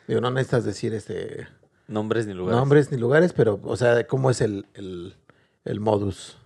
Digo, 0.06 0.20
no 0.20 0.30
necesitas 0.30 0.64
decir 0.64 0.94
este 0.94 1.48
Nombres 1.88 2.26
ni 2.26 2.34
lugares. 2.34 2.58
nombres 2.58 2.92
ni 2.92 2.98
lugares, 2.98 3.32
pero, 3.32 3.58
o 3.62 3.76
sea, 3.76 4.06
cómo 4.06 4.30
es 4.30 4.42
el, 4.42 4.66
el, 4.74 5.16
el 5.64 5.80
modus 5.80 6.36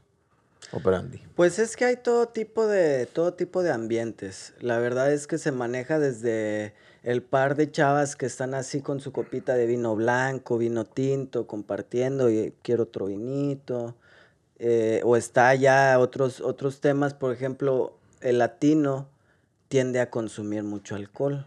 operandi. 0.72 1.20
Pues 1.34 1.58
es 1.58 1.76
que 1.76 1.84
hay 1.84 1.96
todo 1.96 2.28
tipo 2.28 2.66
de 2.66 3.06
todo 3.06 3.34
tipo 3.34 3.62
de 3.62 3.72
ambientes. 3.72 4.54
La 4.60 4.78
verdad 4.78 5.12
es 5.12 5.26
que 5.26 5.38
se 5.38 5.52
maneja 5.52 5.98
desde 5.98 6.74
el 7.02 7.22
par 7.22 7.56
de 7.56 7.70
chavas 7.70 8.14
que 8.14 8.26
están 8.26 8.54
así 8.54 8.80
con 8.80 9.00
su 9.00 9.12
copita 9.12 9.54
de 9.54 9.66
vino 9.66 9.96
blanco, 9.96 10.58
vino 10.58 10.84
tinto, 10.84 11.46
compartiendo 11.46 12.30
y 12.30 12.54
quiero 12.62 12.84
otro 12.84 13.06
vinito. 13.06 13.96
Eh, 14.64 15.00
o 15.04 15.16
está 15.16 15.52
ya 15.56 15.98
otros, 15.98 16.40
otros 16.40 16.80
temas, 16.80 17.14
por 17.14 17.32
ejemplo, 17.32 17.98
el 18.20 18.38
latino 18.38 19.08
tiende 19.66 19.98
a 19.98 20.08
consumir 20.08 20.62
mucho 20.62 20.94
alcohol. 20.94 21.46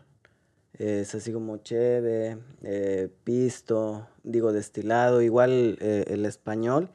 es 0.78 1.16
así 1.16 1.32
como 1.32 1.55
cheve, 1.57 2.38
eh, 2.63 3.07
pisto, 3.24 4.05
digo 4.24 4.51
destilado, 4.51 5.22
igual 5.22 5.78
eh, 5.80 6.03
el 6.09 6.26
español. 6.26 6.89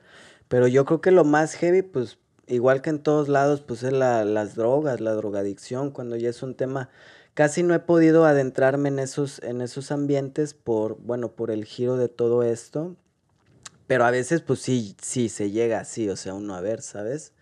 Pero 0.49 0.69
yo 0.69 0.85
creo 0.85 1.01
que 1.01 1.11
lo 1.11 1.25
más 1.25 1.55
heavy, 1.55 1.81
pues 1.81 2.19
igual 2.47 2.83
que 2.83 2.91
en 2.91 3.03
todos 3.03 3.31
lados, 3.31 3.63
pues 3.63 3.83
es 3.83 3.93
la, 3.93 4.27
las 4.27 4.57
drogas, 4.57 5.01
la 5.01 5.13
drogadicción, 5.15 5.91
cuando 5.91 6.17
ya 6.17 6.29
es 6.29 6.43
un 6.43 6.55
tema 6.55 6.91
casi 7.33 7.63
no 7.63 7.75
he 7.75 7.79
podido 7.79 8.27
adentrarme 8.27 8.91
en 8.91 8.99
esos, 8.99 9.43
en 9.43 9.63
esos 9.63 9.91
ambientes 9.91 10.53
por, 10.53 10.99
bueno, 11.01 11.33
por 11.33 11.51
el 11.51 11.65
giro 11.65 11.97
de 11.97 12.09
todo 12.09 12.43
esto. 12.43 12.97
Pero 13.91 14.05
a 14.05 14.13
veces, 14.13 14.41
pues 14.41 14.61
sí, 14.61 14.95
sí, 15.03 15.29
se 15.29 15.51
llega 15.51 15.81
así, 15.81 16.09
o 16.09 16.15
sea, 16.15 16.33
uno 16.35 16.55
a 16.55 16.61
ver, 16.61 16.81
¿sabes? 16.81 17.33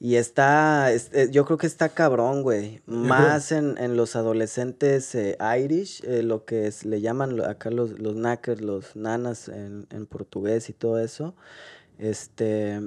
Y 0.00 0.16
está, 0.16 0.92
eh, 0.92 1.28
yo 1.30 1.44
creo 1.44 1.56
que 1.56 1.68
está 1.68 1.88
cabrón, 1.88 2.42
güey. 2.42 2.82
Más 2.84 3.52
en, 3.52 3.78
en, 3.78 3.96
los 3.96 4.16
adolescentes 4.16 5.14
eh, 5.14 5.38
Irish, 5.56 6.02
eh, 6.02 6.24
lo 6.24 6.44
que 6.46 6.66
es, 6.66 6.84
le 6.84 7.00
llaman 7.00 7.40
acá 7.44 7.70
los, 7.70 7.96
los 8.00 8.14
knackers, 8.14 8.60
los 8.60 8.96
nanas 8.96 9.46
en, 9.46 9.86
en, 9.90 10.06
portugués 10.06 10.68
y 10.68 10.72
todo 10.72 10.98
eso. 10.98 11.36
Este, 12.00 12.80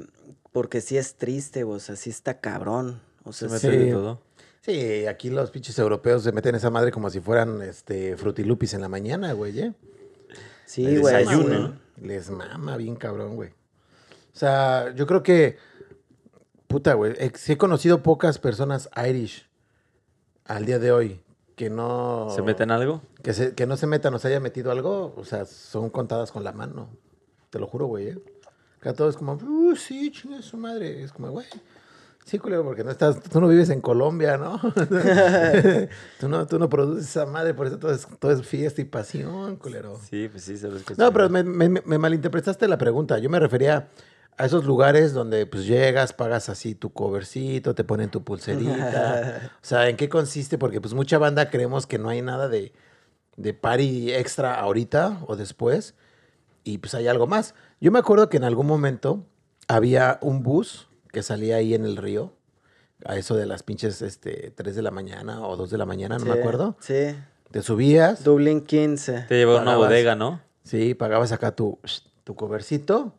porque 0.51 0.81
sí 0.81 0.97
es 0.97 1.15
triste, 1.15 1.63
o 1.63 1.79
sea, 1.79 1.95
sí 1.95 2.09
está 2.09 2.41
cabrón. 2.41 2.99
O 3.23 3.31
sea, 3.31 3.47
se 3.47 3.69
mete 3.69 3.85
sí. 3.85 3.91
todo. 3.93 4.19
Sí, 4.59 5.05
aquí 5.05 5.29
los 5.29 5.49
pinches 5.49 5.79
europeos 5.79 6.23
se 6.23 6.33
meten 6.33 6.55
esa 6.55 6.71
madre 6.71 6.91
como 6.91 7.09
si 7.09 7.21
fueran 7.21 7.61
este 7.61 8.17
frutilupis 8.17 8.73
en 8.73 8.81
la 8.81 8.89
mañana, 8.89 9.31
güey, 9.31 9.57
¿eh? 9.57 9.73
Sí, 10.67 10.97
güey. 10.97 11.15
Desayuno. 11.15 11.79
Les 11.99 12.29
mama 12.29 12.77
bien 12.77 12.95
cabrón, 12.95 13.35
güey. 13.35 13.49
O 13.49 14.39
sea, 14.39 14.93
yo 14.93 15.07
creo 15.07 15.23
que 15.23 15.57
puta, 16.67 16.93
güey, 16.93 17.15
sí 17.35 17.53
he 17.53 17.57
conocido 17.57 18.03
pocas 18.03 18.37
personas 18.39 18.89
Irish 19.07 19.47
al 20.45 20.65
día 20.65 20.79
de 20.79 20.91
hoy 20.91 21.21
que 21.55 21.69
no 21.69 22.29
se 22.29 22.41
meten 22.43 22.69
algo, 22.69 23.01
que 23.23 23.33
se, 23.33 23.55
que 23.55 23.65
no 23.65 23.77
se 23.77 23.87
metan 23.87 24.13
o 24.13 24.19
se 24.19 24.27
haya 24.27 24.39
metido 24.39 24.71
algo, 24.71 25.13
o 25.17 25.25
sea, 25.25 25.45
son 25.45 25.89
contadas 25.89 26.31
con 26.31 26.43
la 26.43 26.51
mano. 26.51 26.89
Te 27.49 27.57
lo 27.57 27.65
juro, 27.65 27.87
güey, 27.87 28.09
¿eh? 28.09 28.19
Acá 28.79 28.93
todo 28.93 29.09
es 29.09 29.15
como, 29.15 29.33
uh, 29.33 29.75
sí, 29.75 30.11
chingue 30.11 30.43
su 30.43 30.57
madre. 30.57 31.01
Es 31.01 31.11
como, 31.11 31.31
güey, 31.31 31.47
Sí, 32.27 32.39
culero, 32.39 32.65
porque 32.65 32.83
no 32.83 32.91
estás, 32.91 33.21
tú 33.23 33.39
no 33.39 33.47
vives 33.47 33.69
en 33.69 33.79
Colombia, 33.79 34.37
¿no? 34.37 34.59
tú 36.19 36.27
¿no? 36.27 36.45
Tú 36.45 36.59
no 36.59 36.67
produces 36.67 37.07
esa 37.07 37.25
madre, 37.25 37.53
por 37.53 37.67
eso 37.67 37.79
todo 37.79 37.93
es, 37.93 38.05
todo 38.19 38.31
es 38.33 38.45
fiesta 38.45 38.81
y 38.81 38.83
pasión, 38.83 39.55
culero. 39.55 39.97
Sí, 40.09 40.27
pues 40.27 40.43
sí, 40.43 40.57
sabes 40.57 40.83
que 40.83 40.93
No, 40.97 41.13
pero 41.13 41.29
me, 41.29 41.41
me, 41.43 41.69
me, 41.69 41.97
malinterpretaste 41.97 42.67
la 42.67 42.77
pregunta. 42.77 43.17
Yo 43.19 43.29
me 43.29 43.39
refería 43.39 43.87
a 44.35 44.45
esos 44.45 44.65
lugares 44.65 45.13
donde 45.13 45.45
pues 45.45 45.65
llegas, 45.65 46.11
pagas 46.11 46.49
así 46.49 46.75
tu 46.75 46.91
covercito, 46.91 47.73
te 47.75 47.85
ponen 47.85 48.11
tu 48.11 48.25
pulserita. 48.25 49.53
o 49.63 49.65
sea, 49.65 49.87
¿en 49.87 49.95
qué 49.95 50.09
consiste? 50.09 50.57
Porque 50.57 50.81
pues 50.81 50.93
mucha 50.93 51.17
banda 51.17 51.49
creemos 51.49 51.87
que 51.87 51.97
no 51.97 52.09
hay 52.09 52.21
nada 52.21 52.49
de, 52.49 52.73
de 53.37 53.53
party 53.53 54.11
extra 54.11 54.59
ahorita 54.59 55.21
o 55.27 55.37
después. 55.37 55.95
Y 56.65 56.79
pues 56.79 56.93
hay 56.93 57.07
algo 57.07 57.25
más. 57.25 57.55
Yo 57.79 57.89
me 57.93 57.99
acuerdo 57.99 58.27
que 58.27 58.35
en 58.35 58.43
algún 58.43 58.67
momento 58.67 59.25
había 59.69 60.19
un 60.21 60.43
bus 60.43 60.86
que 61.17 61.23
salía 61.23 61.55
ahí 61.55 61.73
en 61.73 61.83
el 61.83 61.97
río, 61.97 62.31
a 63.03 63.17
eso 63.17 63.35
de 63.35 63.47
las 63.47 63.63
pinches 63.63 64.03
este, 64.03 64.53
3 64.55 64.75
de 64.75 64.83
la 64.83 64.91
mañana 64.91 65.47
o 65.47 65.57
2 65.57 65.71
de 65.71 65.77
la 65.79 65.87
mañana, 65.87 66.19
no 66.19 66.25
sí, 66.25 66.29
me 66.29 66.39
acuerdo. 66.39 66.77
Sí. 66.79 67.15
Te 67.49 67.63
subías. 67.63 68.23
Dublín 68.23 68.61
15. 68.61 69.25
Te 69.27 69.35
llevaba 69.35 69.63
una 69.63 69.77
bodega, 69.77 70.13
¿no? 70.13 70.41
Sí, 70.63 70.93
pagabas 70.93 71.31
acá 71.31 71.55
tu, 71.55 71.79
tu 72.23 72.35
covercito 72.35 73.15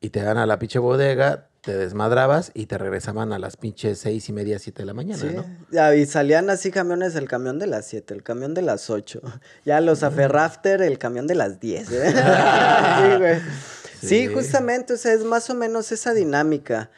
y 0.00 0.10
te 0.10 0.22
dan 0.22 0.38
a 0.38 0.46
la 0.46 0.60
pinche 0.60 0.78
bodega, 0.78 1.48
te 1.60 1.76
desmadrabas 1.76 2.52
y 2.54 2.66
te 2.66 2.78
regresaban 2.78 3.32
a 3.32 3.40
las 3.40 3.56
pinches 3.56 3.98
seis 3.98 4.28
y 4.28 4.32
media, 4.32 4.60
siete 4.60 4.82
de 4.82 4.86
la 4.86 4.94
mañana, 4.94 5.20
sí. 5.20 5.34
¿no? 5.34 5.94
Y 5.94 6.06
salían 6.06 6.50
así 6.50 6.70
camiones, 6.70 7.16
el 7.16 7.26
camión 7.26 7.58
de 7.58 7.66
las 7.66 7.84
siete, 7.84 8.14
el 8.14 8.22
camión 8.22 8.54
de 8.54 8.62
las 8.62 8.90
ocho. 8.90 9.22
Ya 9.64 9.80
los 9.80 10.04
aferrafter, 10.04 10.82
el 10.82 10.98
camión 10.98 11.26
de 11.26 11.34
las 11.34 11.58
diez. 11.58 11.90
¿eh? 11.90 12.14
sí, 12.14 13.18
güey. 13.18 13.40
Sí. 14.00 14.06
sí, 14.06 14.26
justamente, 14.28 14.92
o 14.92 14.96
sea, 14.96 15.12
es 15.14 15.24
más 15.24 15.50
o 15.50 15.54
menos 15.56 15.90
esa 15.90 16.14
dinámica. 16.14 16.90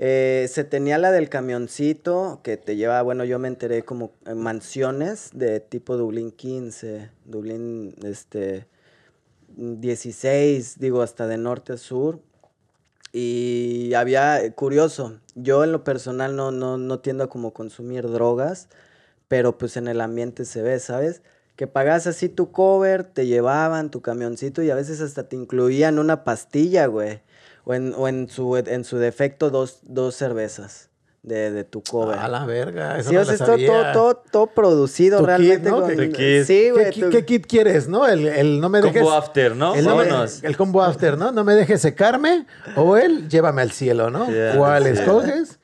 Eh, 0.00 0.46
se 0.48 0.62
tenía 0.62 0.96
la 0.96 1.10
del 1.10 1.28
camioncito 1.28 2.40
que 2.44 2.56
te 2.56 2.76
lleva, 2.76 3.02
bueno, 3.02 3.24
yo 3.24 3.40
me 3.40 3.48
enteré 3.48 3.82
como 3.82 4.12
mansiones 4.34 5.30
de 5.34 5.58
tipo 5.58 5.96
Dublín 5.96 6.30
15, 6.30 7.10
Dublín 7.24 7.96
este, 8.04 8.68
16, 9.56 10.78
digo, 10.78 11.02
hasta 11.02 11.26
de 11.26 11.36
norte 11.36 11.72
a 11.74 11.76
sur. 11.76 12.20
Y 13.12 13.94
había, 13.94 14.42
eh, 14.42 14.52
curioso, 14.54 15.18
yo 15.34 15.64
en 15.64 15.72
lo 15.72 15.82
personal 15.82 16.36
no, 16.36 16.52
no, 16.52 16.78
no 16.78 17.00
tiendo 17.00 17.24
a 17.24 17.28
como 17.28 17.52
consumir 17.52 18.08
drogas, 18.08 18.68
pero 19.28 19.58
pues 19.58 19.76
en 19.76 19.88
el 19.88 20.00
ambiente 20.00 20.44
se 20.44 20.62
ve, 20.62 20.78
¿sabes? 20.78 21.22
Que 21.56 21.66
pagas 21.66 22.06
así 22.06 22.28
tu 22.28 22.52
cover, 22.52 23.04
te 23.04 23.26
llevaban 23.26 23.90
tu 23.90 24.02
camioncito 24.02 24.62
y 24.62 24.70
a 24.70 24.74
veces 24.76 25.00
hasta 25.00 25.28
te 25.28 25.36
incluían 25.36 25.98
una 25.98 26.24
pastilla, 26.24 26.86
güey. 26.86 27.20
O 27.70 27.74
en, 27.74 27.92
o 27.94 28.08
en, 28.08 28.30
su, 28.30 28.56
en 28.56 28.82
su 28.84 28.96
defecto, 28.96 29.50
dos, 29.50 29.80
dos 29.82 30.14
cervezas 30.14 30.88
de, 31.22 31.50
de 31.50 31.64
tu 31.64 31.82
cover. 31.82 32.18
A 32.18 32.26
la 32.26 32.46
verga. 32.46 32.96
Eso 32.98 33.10
sí, 33.10 33.14
no 33.16 33.20
o 33.20 33.24
sea, 33.26 33.32
la 33.32 33.34
es 33.34 33.38
todo, 33.40 33.48
sabía. 33.48 33.92
todo, 33.92 33.92
todo, 33.92 34.22
todo 34.32 34.46
producido 34.46 35.18
Tu 35.18 35.26
realmente. 35.26 35.56
kit, 35.60 35.68
¿no? 35.70 35.80
con- 35.82 35.96
¿Qué 35.96 36.10
kit? 36.10 36.44
Sí, 36.46 36.70
güey. 36.70 36.90
¿Qué, 36.90 37.00
tu- 37.02 37.10
qué 37.10 37.24
kit 37.26 37.46
quieres, 37.46 37.86
no? 37.86 38.08
El, 38.08 38.26
el 38.26 38.58
no 38.60 38.70
me 38.70 38.80
dejes... 38.80 39.02
Combo 39.02 39.14
after, 39.14 39.54
¿no? 39.54 39.74
El, 39.74 39.84
no 39.84 39.96
me- 39.96 40.06
Vámonos. 40.06 40.42
el 40.42 40.56
combo 40.56 40.82
after, 40.82 41.18
¿no? 41.18 41.30
No 41.30 41.44
me 41.44 41.54
dejes 41.54 41.82
secarme. 41.82 42.46
O 42.76 42.96
el 42.96 43.28
llévame 43.28 43.60
al 43.60 43.70
cielo, 43.72 44.08
¿no? 44.08 44.30
Yeah, 44.30 44.56
¿Cuál 44.56 44.84
yeah. 44.84 44.92
escoges? 44.94 45.58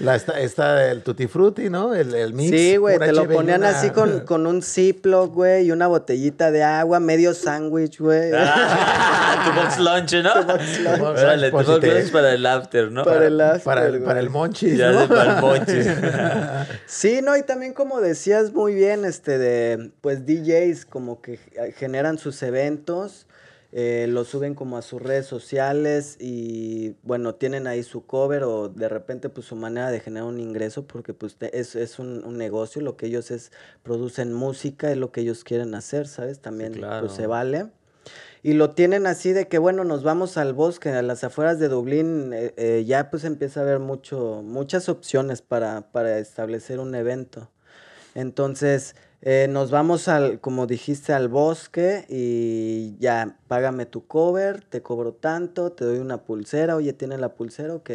La, 0.00 0.14
está, 0.14 0.38
está 0.40 0.90
el 0.90 1.02
tutti 1.02 1.26
frutti, 1.26 1.70
¿no? 1.70 1.94
El, 1.94 2.14
el 2.14 2.34
mix. 2.34 2.50
Sí, 2.50 2.76
güey, 2.76 2.98
te 2.98 3.12
lo 3.12 3.26
ponían 3.28 3.60
una- 3.60 3.70
así 3.70 3.90
con, 3.90 4.20
con 4.20 4.46
un 4.46 4.62
Ziploc, 4.62 5.32
güey, 5.34 5.66
y 5.66 5.70
una 5.72 5.86
botellita 5.86 6.50
de 6.50 6.62
agua, 6.62 7.00
medio 7.00 7.32
sándwich, 7.34 7.98
güey. 8.00 8.30
Ah, 8.34 9.42
tu 9.46 9.52
box 9.60 9.78
lunch, 9.78 10.22
¿no? 10.22 10.34
lunch. 10.42 11.00
Órale, 11.18 11.50
tu 11.50 11.56
box 11.56 11.80
te- 11.80 11.94
lunch 12.00 12.12
para 12.12 12.32
el 12.34 12.44
after, 12.46 12.90
¿no? 12.92 13.04
Para 13.04 13.26
el 13.26 13.40
after, 13.40 13.62
Para 13.64 13.86
el, 13.86 14.02
para 14.02 14.20
el 14.20 14.30
monchis, 14.30 14.76
Ya 14.76 14.92
¿no? 14.92 15.00
de 15.02 15.08
para 15.08 15.36
el 15.36 15.40
monchis. 15.40 15.86
Sí, 16.86 17.20
no, 17.22 17.36
y 17.36 17.42
también 17.42 17.72
como 17.72 18.00
decías 18.00 18.52
muy 18.52 18.74
bien, 18.74 19.04
este, 19.04 19.38
de, 19.38 19.90
pues 20.00 20.26
DJs 20.26 20.86
como 20.86 21.20
que 21.20 21.38
generan 21.76 22.18
sus 22.18 22.42
eventos, 22.42 23.26
eh, 23.72 24.06
lo 24.08 24.24
suben 24.24 24.54
como 24.54 24.76
a 24.76 24.82
sus 24.82 25.02
redes 25.02 25.26
sociales 25.26 26.16
y, 26.20 26.94
bueno, 27.02 27.34
tienen 27.34 27.66
ahí 27.66 27.82
su 27.82 28.06
cover 28.06 28.44
o 28.44 28.68
de 28.68 28.88
repente 28.88 29.28
pues 29.28 29.46
su 29.46 29.56
manera 29.56 29.90
de 29.90 30.00
generar 30.00 30.28
un 30.28 30.40
ingreso 30.40 30.86
porque 30.86 31.14
pues 31.14 31.36
es, 31.52 31.74
es 31.76 31.98
un, 31.98 32.24
un 32.24 32.38
negocio, 32.38 32.80
lo 32.82 32.96
que 32.96 33.06
ellos 33.06 33.30
es, 33.30 33.52
producen 33.82 34.32
música, 34.32 34.90
es 34.90 34.96
lo 34.96 35.12
que 35.12 35.22
ellos 35.22 35.44
quieren 35.44 35.74
hacer, 35.74 36.06
¿sabes? 36.06 36.40
También 36.40 36.74
claro. 36.74 37.06
pues 37.06 37.12
se 37.12 37.26
vale. 37.26 37.66
Y 38.42 38.52
lo 38.52 38.70
tienen 38.70 39.08
así 39.08 39.32
de 39.32 39.48
que, 39.48 39.58
bueno, 39.58 39.82
nos 39.82 40.04
vamos 40.04 40.36
al 40.36 40.52
bosque, 40.52 40.90
a 40.90 41.02
las 41.02 41.24
afueras 41.24 41.58
de 41.58 41.68
Dublín, 41.68 42.32
eh, 42.32 42.54
eh, 42.56 42.84
ya 42.86 43.10
pues 43.10 43.24
empieza 43.24 43.58
a 43.58 43.62
haber 43.64 43.80
mucho, 43.80 44.42
muchas 44.44 44.88
opciones 44.88 45.42
para, 45.42 45.90
para 45.90 46.18
establecer 46.18 46.78
un 46.78 46.94
evento. 46.94 47.50
Entonces, 48.14 48.94
eh, 49.22 49.46
nos 49.50 49.70
vamos 49.70 50.08
al, 50.08 50.40
como 50.40 50.66
dijiste, 50.66 51.12
al 51.12 51.28
bosque 51.28 52.04
y 52.08 52.96
ya, 52.98 53.36
págame 53.48 53.86
tu 53.86 54.06
cover, 54.06 54.62
te 54.62 54.82
cobro 54.82 55.12
tanto, 55.12 55.72
te 55.72 55.84
doy 55.84 55.98
una 55.98 56.18
pulsera, 56.18 56.76
oye, 56.76 56.92
¿tiene 56.92 57.18
la 57.18 57.30
pulsera? 57.30 57.74
Ok. 57.74 57.90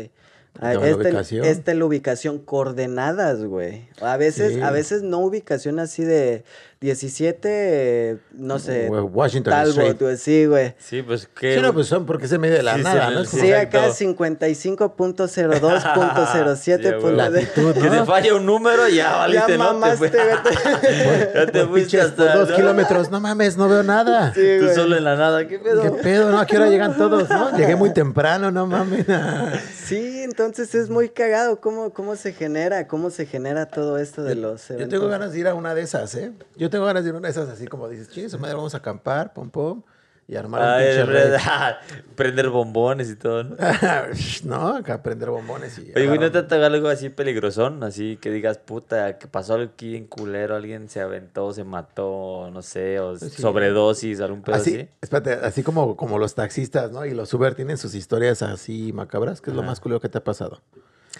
Ah, 0.59 0.73
esta, 0.73 0.95
ubicación. 0.97 1.45
esta 1.45 1.71
es 1.71 1.77
la 1.77 1.85
ubicación, 1.85 2.39
coordenadas, 2.39 3.45
güey. 3.45 3.87
A 4.01 4.17
veces, 4.17 4.55
Sí. 4.55 4.61
a 4.61 4.71
veces 4.71 5.01
no 5.01 5.19
ubicación 5.19 5.79
así 5.79 6.03
de 6.03 6.43
17, 6.81 7.39
eh, 7.43 8.17
no 8.33 8.57
sé, 8.57 8.89
Washington 8.89 9.51
Talbot, 9.51 9.99
güey, 10.01 10.17
sí, 10.17 10.47
güey. 10.47 10.73
Sí, 10.79 11.03
pues 11.03 11.27
que. 11.27 11.53
Sí, 11.55 11.61
no, 11.61 11.73
pues 11.73 11.85
son 11.85 12.07
porque 12.07 12.27
se 12.27 12.39
mide 12.39 12.53
de 12.53 12.63
la 12.63 12.77
Sí, 12.77 12.81
nada, 12.81 13.09
sí, 13.09 13.13
¿no? 13.13 13.21
Es 13.21 13.29
sí, 13.29 13.53
acá 13.53 13.85
exacto. 13.87 14.25
55.02.07. 14.25 16.55
Sí, 16.55 16.71
güey. 16.99 17.15
Latitud, 17.15 17.73
Que 17.75 17.81
te 17.81 17.89
¿no? 17.97 18.05
falla 18.07 18.33
un 18.33 18.47
número, 18.47 18.87
ya 18.87 19.15
valiste, 19.15 19.51
Ya 19.51 19.57
¿no? 19.59 19.67
Te 19.67 19.73
mamaste, 19.73 19.97
fue- 19.97 20.09
vete. 20.09 21.31
ya 21.35 21.45
te 21.45 21.59
Por 21.59 21.69
fuiste 21.69 22.01
hasta. 22.01 22.35
dos 22.35 22.49
¿no? 22.49 22.55
kilómetros. 22.55 23.11
No 23.11 23.19
mames, 23.19 23.57
no 23.57 23.69
veo 23.69 23.83
nada. 23.83 24.33
Sí, 24.41 24.41
Tú 24.59 24.63
güey. 24.65 24.75
solo 24.75 24.97
en 24.97 25.03
la 25.03 25.15
nada, 25.15 25.47
¿qué 25.47 25.59
pedo? 25.59 25.83
¿Qué 25.83 25.91
pedo? 25.91 26.31
¿No? 26.31 26.39
¿A 26.39 26.47
qué 26.47 26.57
hora 26.57 26.67
llegan 26.67 26.97
todos? 26.97 27.29
¿No? 27.29 27.51
Llegué 27.57 27.75
muy 27.75 27.93
temprano, 27.93 28.49
no 28.49 28.65
mames. 28.65 29.05
Sí, 29.85 30.21
entonces 30.23 30.73
es 30.73 30.89
muy 30.89 31.09
cagado 31.09 31.61
cómo, 31.61 31.91
cómo 31.91 32.15
se 32.15 32.33
genera, 32.33 32.87
cómo 32.87 33.11
se 33.11 33.27
genera 33.27 33.67
todo 33.67 33.99
esto 33.99 34.23
de 34.23 34.33
los 34.33 34.67
Yo 34.69 34.87
tengo 34.87 35.07
ganas 35.09 35.33
de 35.33 35.39
ir 35.39 35.47
a 35.47 35.53
una 35.53 35.75
de 35.75 35.83
esas, 35.83 36.15
¿eh? 36.15 36.31
Yo 36.55 36.70
tengo 36.71 36.85
ganas 36.85 37.03
de 37.03 37.09
ir 37.09 37.15
a 37.15 37.19
una 37.19 37.27
de 37.27 37.31
esas, 37.33 37.47
así 37.49 37.67
como 37.67 37.87
dices, 37.87 38.09
chis, 38.09 38.39
madre, 38.39 38.55
vamos 38.55 38.73
a 38.73 38.77
acampar, 38.77 39.31
pom, 39.33 39.51
pom. 39.51 39.83
y 40.27 40.35
armar 40.37 40.61
un 40.61 40.67
Ay, 40.67 40.83
pinche 40.85 40.97
de 40.99 41.05
raid. 41.05 41.31
verdad, 41.31 41.77
prender 42.15 42.49
bombones 42.49 43.09
y 43.11 43.15
todo, 43.17 43.43
¿no? 43.43 43.55
no, 44.45 44.67
acá 44.77 45.03
prender 45.03 45.29
bombones 45.29 45.77
y. 45.77 45.91
Oye, 45.93 46.07
güey, 46.07 46.19
¿no 46.19 46.31
te 46.31 46.37
ha 46.55 46.65
algo 46.65 46.87
así 46.87 47.09
peligrosón? 47.09 47.83
Así 47.83 48.17
que 48.17 48.31
digas, 48.31 48.57
puta, 48.57 49.17
que 49.17 49.27
pasó 49.27 49.55
aquí 49.55 49.95
en 49.97 50.07
culero, 50.07 50.55
alguien 50.55 50.87
se 50.89 51.01
aventó, 51.01 51.51
se 51.53 51.63
mató, 51.65 52.49
no 52.51 52.61
sé, 52.61 52.99
o 52.99 53.17
Sí. 53.17 53.29
sobredosis, 53.29 54.21
algún 54.21 54.41
pedo 54.41 54.55
así. 54.55 54.75
Así, 54.75 54.89
espérate, 55.01 55.33
así 55.45 55.63
como, 55.63 55.97
como 55.97 56.17
los 56.17 56.33
taxistas, 56.33 56.91
¿no? 56.91 57.05
Y 57.05 57.13
los 57.13 57.33
Uber 57.33 57.53
tienen 57.55 57.77
sus 57.77 57.93
historias 57.93 58.41
así 58.41 58.93
macabras, 58.93 59.41
que 59.41 59.49
es 59.49 59.55
lo 59.55 59.63
más 59.63 59.79
culero 59.81 59.99
que 59.99 60.07
te 60.09 60.17
ha 60.19 60.23
pasado. 60.23 60.61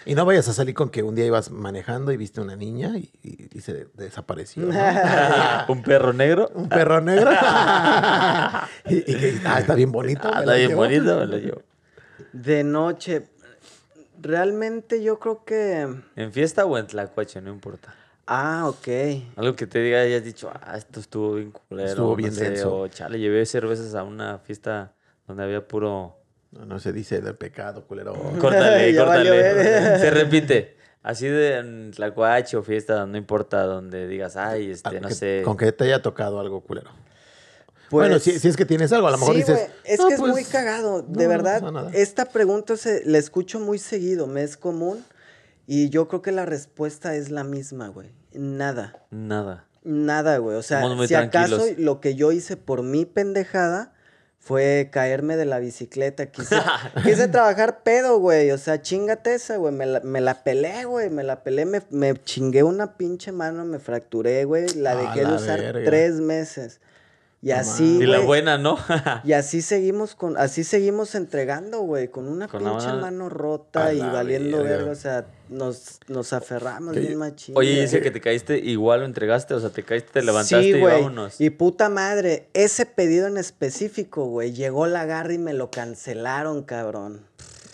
Y 0.06 0.14
no 0.14 0.24
vayas 0.24 0.48
a 0.48 0.52
salir 0.52 0.74
con 0.74 0.90
que 0.90 1.02
un 1.02 1.14
día 1.14 1.24
ibas 1.26 1.50
manejando 1.50 2.10
y 2.12 2.16
viste 2.16 2.40
una 2.40 2.56
niña 2.56 2.96
y, 2.98 3.10
y- 3.22 3.48
y 3.56 3.60
se 3.60 3.86
desapareció. 3.94 4.64
¿no? 4.64 4.72
Un 5.68 5.82
perro 5.82 6.12
negro. 6.12 6.50
un 6.54 6.68
perro 6.68 7.00
negro. 7.00 7.30
y, 8.88 8.94
y 8.96 9.40
ah, 9.44 9.60
está 9.60 9.74
bien 9.74 9.92
bonito. 9.92 10.28
Ah, 10.32 10.40
está 10.40 10.54
bien 10.54 10.68
llevo. 10.70 10.82
bonito, 10.82 11.18
me 11.20 11.26
lo 11.26 11.38
llevo. 11.38 11.62
De 12.32 12.64
noche, 12.64 13.28
realmente 14.20 15.02
yo 15.02 15.18
creo 15.18 15.44
que... 15.44 15.88
¿En 16.16 16.32
fiesta 16.32 16.64
o 16.64 16.78
en 16.78 16.86
Tlacuache? 16.86 17.40
No 17.40 17.50
importa. 17.50 17.94
Ah, 18.26 18.64
ok. 18.68 18.88
Algo 19.36 19.56
que 19.56 19.66
te 19.66 19.80
diga 19.80 20.02
y 20.04 20.08
hayas 20.08 20.24
dicho, 20.24 20.50
ah, 20.52 20.76
esto 20.76 21.00
estuvo 21.00 21.34
bien 21.34 21.50
culero. 21.50 21.88
Estuvo 21.90 22.10
no 22.10 22.16
bien 22.16 22.32
sé, 22.32 22.50
denso. 22.50 22.76
O 22.80 22.88
chale, 22.88 23.18
llevé 23.18 23.44
cervezas 23.46 23.94
a 23.94 24.02
una 24.04 24.38
fiesta 24.38 24.92
donde 25.26 25.42
había 25.44 25.66
puro. 25.66 26.18
No, 26.52 26.64
no 26.66 26.78
se 26.78 26.92
dice 26.92 27.20
del 27.20 27.34
pecado, 27.34 27.84
culero. 27.86 28.12
Córtale, 28.40 28.94
córtale. 28.96 29.30
ver. 29.30 29.98
Se 30.00 30.10
repite. 30.10 30.76
Así 31.02 31.26
de 31.26 31.56
en 31.58 31.90
Tlacuache 31.90 32.56
o 32.56 32.62
fiesta, 32.62 33.04
no 33.06 33.16
importa 33.16 33.64
donde 33.64 34.06
digas, 34.06 34.36
ay, 34.36 34.70
este, 34.70 35.00
no 35.00 35.08
Que- 35.08 35.14
sé. 35.14 35.42
Con 35.44 35.56
que 35.56 35.72
te 35.72 35.84
haya 35.84 36.00
tocado 36.00 36.38
algo 36.38 36.60
culero. 36.60 36.90
bueno, 37.90 38.14
Pues- 38.14 38.22
si, 38.22 38.38
si 38.38 38.48
es 38.48 38.56
que 38.56 38.64
tienes 38.64 38.92
algo, 38.92 39.08
a 39.08 39.10
lo 39.10 39.18
mejor 39.18 39.34
sí, 39.34 39.40
dices. 39.40 39.68
es 39.84 39.98
"No, 39.98 40.06
que 40.08 40.14
es 40.14 40.20
pues, 40.20 40.32
muy 40.32 40.44
cagado. 40.44 41.02
no, 41.08 41.14
de 41.18 41.24
no 41.24 41.28
verdad, 41.28 41.60
nada". 41.72 41.90
esta 41.92 42.26
pregunta 42.26 42.76
se, 42.76 43.02
la 43.04 43.18
escucho 43.18 43.58
muy 43.58 43.78
seguido, 43.78 44.26
me 44.28 44.42
es 44.44 44.56
común. 44.56 45.04
Y 45.66 45.90
yo 45.90 46.08
creo 46.08 46.22
que 46.22 46.32
la 46.32 46.44
respuesta 46.46 47.14
es 47.16 47.30
la 47.30 47.44
misma, 47.44 47.88
güey. 47.88 48.10
Nada. 48.32 48.94
Nada. 49.10 49.66
Nada, 49.84 50.38
güey. 50.38 50.56
O 50.56 50.62
sea, 50.62 50.82
si 51.06 51.14
acaso 51.14 51.64
lo 51.78 52.00
que 52.00 52.14
yo 52.14 52.30
hice 52.32 52.56
por 52.56 52.82
mi 52.82 53.04
pendejada 53.06 53.91
fue 54.42 54.88
caerme 54.90 55.36
de 55.36 55.44
la 55.44 55.60
bicicleta. 55.60 56.26
Quise, 56.26 56.56
quise 57.04 57.28
trabajar 57.28 57.84
pedo, 57.84 58.18
güey. 58.18 58.50
O 58.50 58.58
sea, 58.58 58.82
chingate 58.82 59.34
esa, 59.34 59.56
güey. 59.56 59.72
Me 59.72 59.86
la, 59.86 60.00
me 60.00 60.20
la 60.20 60.42
pelé, 60.42 60.84
güey. 60.84 61.10
Me 61.10 61.22
la 61.22 61.44
pelé, 61.44 61.64
me, 61.64 61.80
me 61.90 62.14
chingué 62.24 62.64
una 62.64 62.96
pinche 62.96 63.30
mano, 63.30 63.64
me 63.64 63.78
fracturé, 63.78 64.44
güey. 64.44 64.66
La 64.74 64.96
dejé 64.96 65.24
de 65.24 65.32
usar 65.32 65.60
verga. 65.60 65.84
tres 65.84 66.14
meses. 66.14 66.80
Y 67.44 67.50
así, 67.50 67.98
y 68.00 68.06
la 68.06 68.20
buena, 68.20 68.56
¿no? 68.56 68.78
y 69.24 69.32
así 69.32 69.62
seguimos 69.62 70.14
con, 70.14 70.36
así 70.36 70.62
seguimos 70.62 71.16
entregando, 71.16 71.80
güey, 71.80 72.06
con 72.06 72.28
una 72.28 72.46
Con 72.46 72.62
la 72.62 72.70
pinche 72.70 72.86
mano- 72.92 73.28
rota 73.28 73.92
y 73.92 73.98
valiendo 73.98 74.62
verga. 74.62 74.92
o 74.92 74.94
sea, 74.94 75.26
nos, 75.48 75.98
nos 76.06 76.32
aferramos 76.32 76.94
bien 76.94 77.16
machín. 77.16 77.56
Oye, 77.58 77.80
dice 77.80 78.00
que 78.00 78.12
te 78.12 78.20
caíste, 78.20 78.58
igual 78.58 79.00
lo 79.00 79.06
entregaste, 79.06 79.54
o 79.54 79.60
sea, 79.60 79.70
te 79.70 79.82
caíste, 79.82 80.12
te 80.12 80.22
levantaste 80.22 80.62
Sí, 80.62 80.68
y 80.68 80.80
güey. 80.80 80.94
vámonos. 80.94 81.40
Y 81.40 81.50
puta 81.50 81.88
madre, 81.88 82.46
ese 82.54 82.86
pedido 82.86 83.26
en 83.26 83.36
específico, 83.36 84.24
güey, 84.26 84.52
llegó 84.52 84.86
la 84.86 85.04
garra 85.04 85.32
y 85.32 85.38
me 85.38 85.52
lo 85.52 85.68
cancelaron, 85.72 86.62
cabrón. 86.62 87.26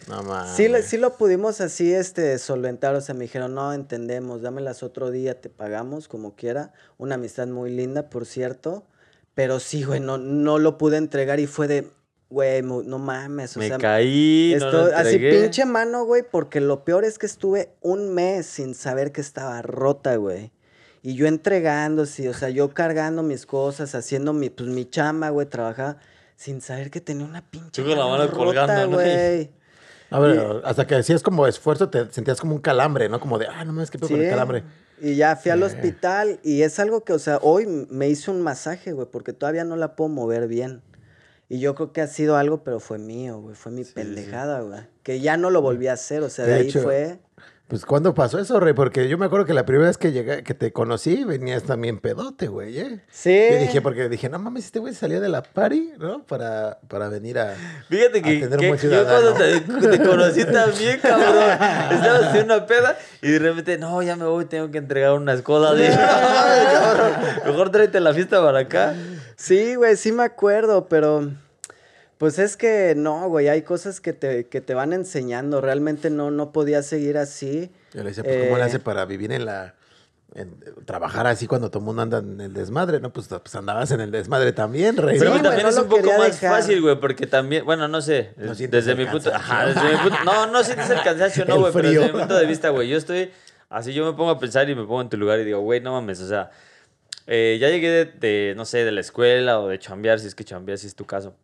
No 0.09 0.23
mames. 0.23 0.87
Sí 0.87 0.97
lo 0.97 1.19
pudimos 1.19 1.61
así, 1.61 1.93
este, 1.93 2.39
solventar, 2.39 2.95
o 2.95 3.03
sea, 3.03 3.15
me 3.15 3.25
dijeron, 3.25 3.55
no, 3.55 3.75
entendemos, 3.75 4.41
dámelas 4.41 4.83
otro 4.83 5.11
día, 5.11 5.39
te 5.39 5.51
pagamos 5.51 6.09
como 6.09 6.35
quiera. 6.35 6.73
Una 6.97 7.17
amistad 7.17 7.47
muy 7.49 7.71
linda, 7.71 8.09
por 8.09 8.25
cierto. 8.25 8.85
Pero 9.39 9.61
sí, 9.61 9.85
güey, 9.85 10.01
no, 10.01 10.19
no 10.19 10.59
lo 10.59 10.79
pude 10.79 10.97
entregar 10.97 11.39
y 11.39 11.47
fue 11.47 11.69
de, 11.69 11.87
güey, 12.29 12.61
no 12.61 12.99
mames, 12.99 13.57
o 13.57 13.61
Me 13.61 13.69
sea, 13.69 13.79
caí, 13.79 14.57
no 14.59 14.69
lo 14.73 14.89
estoy- 14.89 15.01
así 15.01 15.19
pinche 15.21 15.65
mano, 15.65 16.05
güey, 16.05 16.25
porque 16.29 16.61
lo 16.61 16.85
peor 16.85 17.05
es 17.05 17.21
que 17.21 17.27
estuve 17.27 17.71
un 17.81 18.13
mes 18.15 18.47
sin 18.47 18.75
saber 18.75 19.13
que 19.13 19.21
estaba 19.21 19.63
rota, 19.63 20.17
güey. 20.17 20.51
Y 21.03 21.15
yo 21.15 21.29
entregando, 21.29 22.05
sí, 22.05 22.27
o 22.27 22.35
sea, 22.35 22.49
yo 22.51 22.71
cargando 22.71 23.23
mis 23.23 23.47
cosas, 23.47 23.95
haciendo 23.95 24.33
mi, 24.33 24.51
pues, 24.51 24.69
mi 24.71 24.85
chamba, 24.91 25.31
güey, 25.31 25.47
trabajaba 25.47 25.99
sin 26.35 26.61
saber 26.61 26.91
que 26.91 27.01
tenía 27.01 27.25
una 27.25 27.49
pinche 27.49 27.81
Tú 27.81 27.89
con 27.89 27.97
la 27.97 28.07
mano 28.07 28.25
rota, 28.25 28.37
colgando, 28.37 28.97
güey. 28.97 29.51
A 30.11 30.19
ver, 30.21 30.63
hasta 30.65 30.87
que 30.87 30.95
hacías 30.95 31.23
como 31.23 31.47
esfuerzo, 31.47 31.91
te 31.91 32.11
sentías 32.11 32.41
como 32.41 32.55
un 32.55 32.61
calambre, 32.61 33.09
¿no? 33.09 33.21
Como 33.21 33.39
de, 33.39 33.47
ah, 33.47 33.65
no 33.65 33.73
mames, 33.73 33.91
qué 33.91 33.99
pedo 33.99 34.09
con 34.09 34.19
el 34.21 34.25
Sí, 34.27 34.31
calambre. 34.31 34.65
Y 35.01 35.15
ya 35.17 35.37
fui 35.37 35.51
al 35.51 35.63
Eh. 35.63 35.67
hospital 35.67 36.41
y 36.43 36.63
es 36.63 36.79
algo 36.81 37.05
que, 37.05 37.13
o 37.13 37.19
sea, 37.19 37.39
hoy 37.43 37.67
me 37.91 38.09
hice 38.09 38.31
un 38.31 38.41
masaje, 38.43 38.93
güey, 38.93 39.07
porque 39.11 39.33
todavía 39.33 39.65
no 39.65 39.77
la 39.77 39.95
puedo 39.97 40.09
mover 40.09 40.49
bien. 40.49 40.83
Y 41.51 41.61
yo 41.61 41.75
creo 41.75 41.93
que 41.93 42.01
ha 42.01 42.07
sido 42.07 42.37
algo, 42.37 42.63
pero 42.65 42.81
fue 42.81 42.99
mío, 42.99 43.41
güey, 43.41 43.55
fue 43.55 43.73
mi 43.73 43.85
sí. 43.85 43.93
pendejada, 43.95 44.61
güey. 44.61 44.81
Que 45.03 45.21
ya 45.21 45.37
no 45.37 45.51
lo 45.51 45.63
volví 45.63 45.87
a 45.89 45.95
hacer, 45.95 46.23
o 46.23 46.31
sea, 46.31 46.45
de, 46.47 46.53
De 46.53 46.59
ahí 46.59 46.71
fue... 46.73 47.21
Pues, 47.69 47.85
¿cuándo 47.85 48.15
pasó 48.15 48.39
eso, 48.39 48.59
Rey? 48.61 48.73
Porque 48.73 49.11
yo 49.11 49.19
me 49.19 49.27
acuerdo 49.27 49.45
que 49.45 49.53
la 49.53 49.67
primera 49.67 49.89
vez 49.89 49.99
que 49.99 50.11
llegué, 50.11 50.43
que 50.43 50.55
te 50.55 50.73
conocí, 50.73 51.25
venías 51.25 51.65
también 51.65 51.99
pedote, 51.99 52.49
güey, 52.49 52.79
¿eh? 52.79 53.01
Sí. 53.11 53.47
Yo 53.51 53.59
dije, 53.59 53.83
porque 53.83 54.09
dije, 54.09 54.31
no 54.31 54.39
mames, 54.39 54.65
este 54.65 54.79
güey 54.79 54.95
salió 54.95 55.21
de 55.21 55.29
la 55.29 55.43
party, 55.43 55.93
¿no? 55.99 56.23
Para, 56.23 56.79
para 56.89 57.11
venir 57.11 57.39
a... 57.39 57.55
Fíjate 57.91 58.23
que, 58.23 58.45
a 58.45 58.49
tener 58.49 58.73
un 58.73 58.79
que 58.79 58.89
yo 58.89 59.05
cuando 59.05 59.35
te, 59.35 59.61
te 59.61 60.03
conocí 60.09 60.47
también, 60.47 60.99
cabrón, 60.99 61.35
estaba 61.93 62.29
haciendo 62.29 62.55
una 62.57 62.67
peda 62.67 62.97
y 63.21 63.33
de 63.33 63.39
repente, 63.39 63.77
no, 63.77 64.03
ya 64.03 64.17
me 64.17 64.25
voy, 64.25 64.47
tengo 64.47 64.71
que 64.71 64.79
entregar 64.79 65.13
unas 65.13 65.43
cosas. 65.43 65.79
Cabrón, 65.79 67.13
mejor 67.45 67.71
tráete 67.71 68.01
la 68.01 68.15
fiesta 68.15 68.43
para 68.43 68.61
acá. 68.61 68.95
Sí, 69.37 69.75
güey, 69.75 69.99
sí 69.99 70.11
me 70.11 70.23
acuerdo, 70.23 70.89
pero 70.89 71.33
pues 72.19 72.39
es 72.39 72.57
que 72.57 72.95
no, 72.97 73.29
güey, 73.29 73.49
hay 73.49 73.63
cosas 73.63 74.01
que 74.01 74.13
te, 74.13 74.47
que 74.49 74.61
te 74.61 74.75
van 74.75 74.93
enseñando. 74.93 75.61
Realmente 75.61 76.11
no, 76.11 76.31
no 76.31 76.53
podía 76.53 76.83
seguir 76.83 77.17
así. 77.17 77.71
Yo 77.95 78.03
le 78.03 78.11
decía, 78.11 78.25
pues, 78.25 78.37
¿cómo 78.45 78.57
le 78.57 78.63
Eh. 78.63 78.67
hace 78.67 78.79
para 78.81 79.05
vivir 79.05 79.33
en 79.33 79.45
la... 79.47 79.75
en- 80.35 80.55
trabajar 80.85 81.27
así 81.27 81.47
cuando 81.47 81.71
todo 81.71 81.81
el 81.81 81.87
mundo 81.87 82.03
anda 82.03 82.19
en 82.19 82.41
el 82.41 82.53
desmadre, 82.53 83.01
¿no? 83.01 83.13
Pues, 83.13 83.29
pues 83.29 83.55
andabas 83.55 83.91
en 83.93 84.01
el 84.01 84.11
desmadre 84.11 84.53
también, 84.53 84.97
Rey. 84.97 85.19
Pero 85.19 85.31
güey, 85.31 85.43
también 85.43 85.63
no 85.65 85.69
es 85.71 85.79
un 85.79 85.89
poco 85.89 86.07
más 86.19 86.41
dejar. 86.41 86.61
fácil, 86.61 86.83
güey, 86.83 87.01
porque 87.01 87.27
también, 87.27 87.65
bueno, 87.65 87.89
no 87.89 88.01
sé, 88.03 88.33
No 88.37 88.55
desde 88.55 88.95
mi 88.95 89.07
punto, 89.07 89.33
ajá, 89.35 89.67
desde 89.67 89.83
mi 89.91 89.97
punto, 89.99 90.17
no, 90.25 90.47
no 90.49 90.63
sientes 90.65 90.91
el 90.91 91.01
cansancio, 91.03 91.45
no, 91.47 91.55
El 91.55 91.61
güey, 91.61 91.73
pero 91.73 91.89
desde 91.89 92.05
mi 92.13 92.19
punto 92.19 92.37
de 92.37 92.47
vista, 92.47 92.69
güey, 92.71 92.89
yo 92.89 92.97
estoy, 92.99 93.31
así 93.71 93.93
yo 93.95 94.05
me 94.05 94.13
pongo 94.17 94.31
a 94.31 94.39
pensar 94.39 94.69
y 94.69 94.75
me 94.75 94.83
pongo 94.83 95.01
en 95.03 95.09
tu 95.09 95.17
lugar 95.17 95.39
y 95.41 95.45
digo, 95.45 95.61
güey, 95.61 95.81
no 95.81 95.93
mames, 95.93 96.21
o 96.21 96.29
sea, 96.29 96.51
eh, 97.27 97.59
ya 97.61 97.69
llegué 97.69 97.89
de, 97.91 98.05
de, 98.07 98.55
no 98.57 98.65
sé, 98.65 98.85
de 98.85 98.93
la 98.93 99.01
escuela 99.01 99.61
o 99.61 99.69
de 99.69 99.79
chambear, 99.79 100.19
si 100.21 100.27
es 100.27 100.35
que 100.35 100.45
chambear, 100.45 100.79
si 100.79 100.87
es 100.89 100.95
tu 100.95 101.05
caso, 101.07 101.35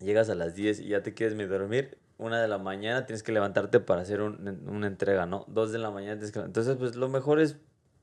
llegas 0.00 0.30
a 0.30 0.34
las 0.34 0.54
10 0.54 0.80
y 0.80 0.88
ya 0.88 1.02
te 1.02 1.14
quieres 1.14 1.36
dormir, 1.48 1.98
una 2.18 2.40
de 2.42 2.48
la 2.48 2.58
mañana 2.58 3.06
tienes 3.06 3.22
que 3.22 3.32
levantarte 3.32 3.80
para 3.80 4.02
hacer 4.02 4.20
un- 4.22 4.62
una 4.68 4.86
entrega, 4.86 5.26
¿no? 5.26 5.44
Dos 5.48 5.70
de 5.72 5.78
la 5.78 5.90
mañana 5.90 6.14
tienes 6.14 6.32
que... 6.32 6.40
Entonces, 6.40 6.76
pues 6.76 6.96
lo 6.96 7.08
mejor 7.08 7.40
es 7.40 7.56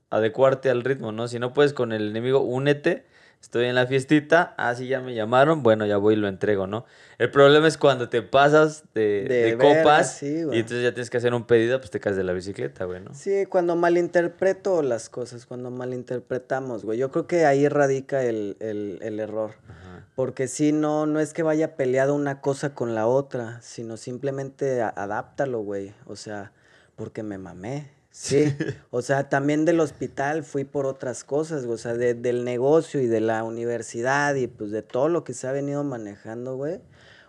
adecuarte 0.10 0.70
al 0.70 0.84
ritmo, 0.84 1.12
¿no? 1.12 1.28
Si 1.28 1.40
no 1.40 1.54
puedes 1.54 1.74
con 1.74 1.92
el 1.92 2.10
enemigo, 2.10 2.40
únete. 2.42 3.06
Estoy 3.42 3.66
en 3.66 3.76
la 3.76 3.86
fiestita, 3.86 4.56
ah, 4.58 4.74
sí, 4.74 4.88
ya 4.88 5.02
me 5.02 5.14
llamaron, 5.14 5.62
bueno, 5.62 5.86
ya 5.86 5.98
voy 5.98 6.16
y 6.16 6.18
lo 6.18 6.28
entrego, 6.28 6.66
¿no? 6.66 6.86
El 7.20 7.30
problema 7.30 7.68
es 7.68 7.78
cuando 7.78 8.10
te 8.10 8.24
pasas 8.24 8.86
de, 8.96 9.26
De 9.28 9.58
copas 9.58 10.14
sí, 10.18 10.38
y 10.52 10.58
entonces 10.58 10.82
ya 10.82 10.94
tienes 10.94 11.12
que 11.12 11.18
hacer 11.18 11.32
un 11.34 11.46
pedido, 11.46 11.78
pues 11.80 11.92
te 11.92 12.00
caes 12.00 12.16
de 12.16 12.24
la 12.24 12.34
bicicleta, 12.34 12.86
güey, 12.86 13.02
¿no? 13.02 13.14
Sí, 13.14 13.46
cuando 13.48 13.76
malinterpreto 13.76 14.82
las 14.82 15.10
cosas, 15.10 15.46
cuando 15.46 15.70
malinterpretamos, 15.70 16.86
güey. 16.86 16.98
Yo 16.98 17.12
creo 17.12 17.28
que 17.28 17.46
ahí 17.46 17.68
radica 17.68 18.24
el, 18.24 18.58
el, 18.62 18.98
el 19.02 19.20
error. 19.20 19.52
Ajá. 19.70 19.85
Porque 20.16 20.48
si 20.48 20.72
no, 20.72 21.06
no 21.06 21.20
es 21.20 21.34
que 21.34 21.44
vaya 21.44 21.76
peleado 21.76 22.16
una 22.16 22.40
cosa 22.40 22.74
con 22.74 22.96
la 22.96 23.06
otra, 23.06 23.60
sino 23.62 23.98
simplemente 23.98 24.82
adáptalo, 24.82 25.60
güey. 25.60 25.94
O 26.06 26.16
sea, 26.16 26.54
porque 26.96 27.22
me 27.22 27.38
mamé. 27.38 27.92
Sí. 28.12 28.46
O 28.92 29.02
sea, 29.02 29.28
también 29.28 29.66
del 29.66 29.82
hospital 29.82 30.44
fui 30.46 30.64
por 30.64 30.86
otras 30.86 31.26
cosas, 31.26 31.66
güey. 31.66 31.76
O 31.76 31.78
sea, 31.78 31.96
de- 31.96 32.14
del 32.14 32.46
negocio 32.46 33.02
y 33.02 33.08
de 33.08 33.20
la 33.20 33.44
universidad 33.44 34.36
y 34.36 34.48
pues 34.48 34.72
de 34.72 34.82
todo 34.84 35.10
lo 35.10 35.26
que 35.26 35.34
se 35.34 35.48
ha 35.48 35.52
venido 35.52 35.84
manejando, 35.84 36.56
güey. 36.56 36.80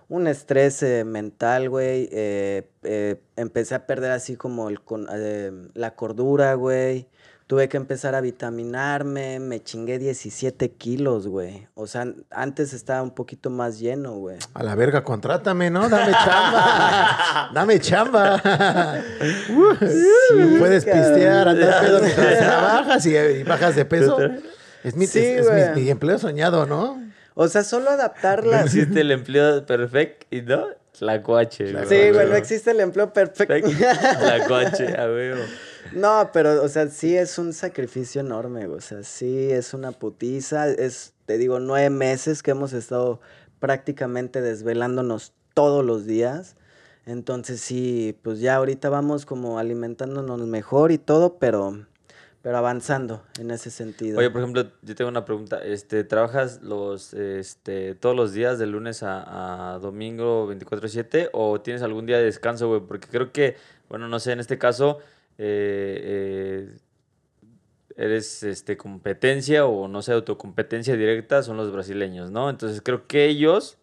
Un 0.09 0.28
estrés 0.28 0.80
eh, 0.84 1.03
mental, 1.05 1.68
güey. 1.68 2.09
eh, 2.12 2.68
eh, 2.84 3.20
empecé 3.34 3.74
a 3.74 3.87
perder 3.89 4.12
así 4.12 4.37
como 4.37 4.68
el, 4.68 4.80
con- 4.80 5.09
eh, 5.12 5.51
la 5.74 5.97
cordura, 5.97 6.55
güey. 6.55 7.09
Tuve 7.47 7.68
que 7.68 7.76
empezar 7.76 8.16
a 8.16 8.20
vitaminarme, 8.20 9.38
me 9.38 9.62
chingué 9.62 10.01
17 10.01 10.72
kilos, 10.72 11.28
güey. 11.28 11.68
O 11.74 11.86
sea, 11.86 12.05
antes 12.32 12.72
estaba 12.72 13.03
un 13.03 13.12
poquito 13.12 13.51
más 13.51 13.78
lleno, 13.78 14.14
güey. 14.14 14.38
A 14.55 14.64
la 14.64 14.74
verga, 14.74 15.05
contrátame, 15.05 15.70
¿no? 15.70 15.88
Dame 15.88 16.11
chamba. 16.12 17.51
Dame 17.55 17.80
chamba. 17.80 18.42
Uh, 19.49 20.59
puedes 20.59 20.84
cabrón. 20.84 21.05
pistear, 21.05 21.49
andar 21.49 21.80
pedo 21.84 22.01
mientras 22.03 22.38
trabajas 22.38 23.07
y, 23.07 23.16
y 23.16 23.42
bajas 23.44 23.76
de 23.76 23.84
peso. 23.84 24.18
Es 24.82 24.94
mi, 24.97 25.07
Sí, 25.07 25.20
es- 25.20 25.47
es 25.47 25.76
mi- 25.76 25.88
empleo 25.90 26.18
soñado, 26.18 26.66
¿no? 26.66 27.01
O 27.34 27.49
sea, 27.49 27.62
solo 27.64 27.86
No 27.86 27.90
adaptarla. 27.92 28.66
Sí, 28.66 28.80
existe 28.80 29.01
el 29.03 29.11
empleo 29.12 29.64
perfecto 29.66 30.26
y 30.30 30.42
no, 30.42 30.66
la 31.01 31.22
coache. 31.22 31.72
La 31.72 31.84
güey, 31.84 32.12
güey. 32.12 32.28
no 32.28 32.34
existe 32.36 32.70
el 32.72 32.80
empleo 32.80 33.12
perfecto. 33.12 33.68
La 34.20 34.44
coache, 34.47 34.94
a 34.99 35.05
huevo. 35.07 35.42
No, 35.93 36.30
pero, 36.32 36.62
o 36.62 36.68
sea, 36.68 36.89
sí 36.89 37.16
es 37.16 37.39
un 37.39 37.53
sacrificio 37.53 38.20
enorme. 38.20 38.66
O 38.66 38.80
sea, 38.80 39.03
sí 39.03 39.51
es 39.51 39.74
una 39.74 39.93
putiza. 39.93 40.68
Es, 40.68 41.14
te 41.26 41.39
digo, 41.39 41.61
nueve 41.61 41.91
meses 41.91 42.43
que 42.43 42.53
hemos 42.53 42.72
estado 42.72 43.20
prácticamente 43.59 44.41
desvelándonos 44.41 45.32
todos 45.55 45.84
los 45.84 46.07
días. 46.07 46.57
Entonces 47.07 47.61
sí, 47.61 48.18
pues 48.22 48.41
ya 48.41 48.57
ahorita 48.57 48.91
vamos 48.91 49.26
como 49.26 49.59
alimentándonos 49.59 50.41
mejor 50.41 50.91
y 50.91 50.99
todo, 50.99 51.39
pero, 51.39 51.87
pero 52.43 52.59
avanzando 52.59 53.22
en 53.39 53.53
ese 53.53 53.70
sentido. 53.70 54.18
Oye, 54.18 54.28
por 54.28 54.41
ejemplo, 54.41 54.64
yo 54.82 54.95
tengo 54.97 55.09
una 55.09 55.24
pregunta. 55.24 55.59
Este, 55.64 56.03
¿Trabajas 56.03 56.62
los, 56.62 57.14
este, 57.14 57.95
todos 57.95 58.16
los 58.16 58.32
días 58.32 58.59
de 58.59 58.66
lunes 58.66 59.05
a, 59.05 59.74
a 59.74 59.78
domingo 59.78 60.53
24/7 60.53 61.30
o 61.32 61.61
tienes 61.61 61.82
algún 61.82 62.07
día 62.07 62.18
de 62.18 62.24
descanso, 62.24 62.68
güey? 62.68 62.80
Porque 62.80 63.07
creo 63.07 63.30
que, 63.30 63.57
bueno, 63.89 64.09
no 64.09 64.18
sé, 64.18 64.32
en 64.32 64.41
este 64.41 64.59
caso, 64.59 64.99
eh, 65.39 66.68
eh, 66.68 66.78
eres 67.97 68.43
este, 68.43 68.76
competencia 68.76 69.66
o 69.66 69.89
no 69.89 70.03
sé, 70.03 70.12
autocompetencia 70.12 70.97
directa 70.97 71.43
son 71.43 71.57
los 71.57 71.72
brasileños, 71.72 72.30
¿no? 72.30 72.51
Entonces 72.51 72.80
creo 72.82 73.07
que 73.07 73.26
ellos 73.26 73.78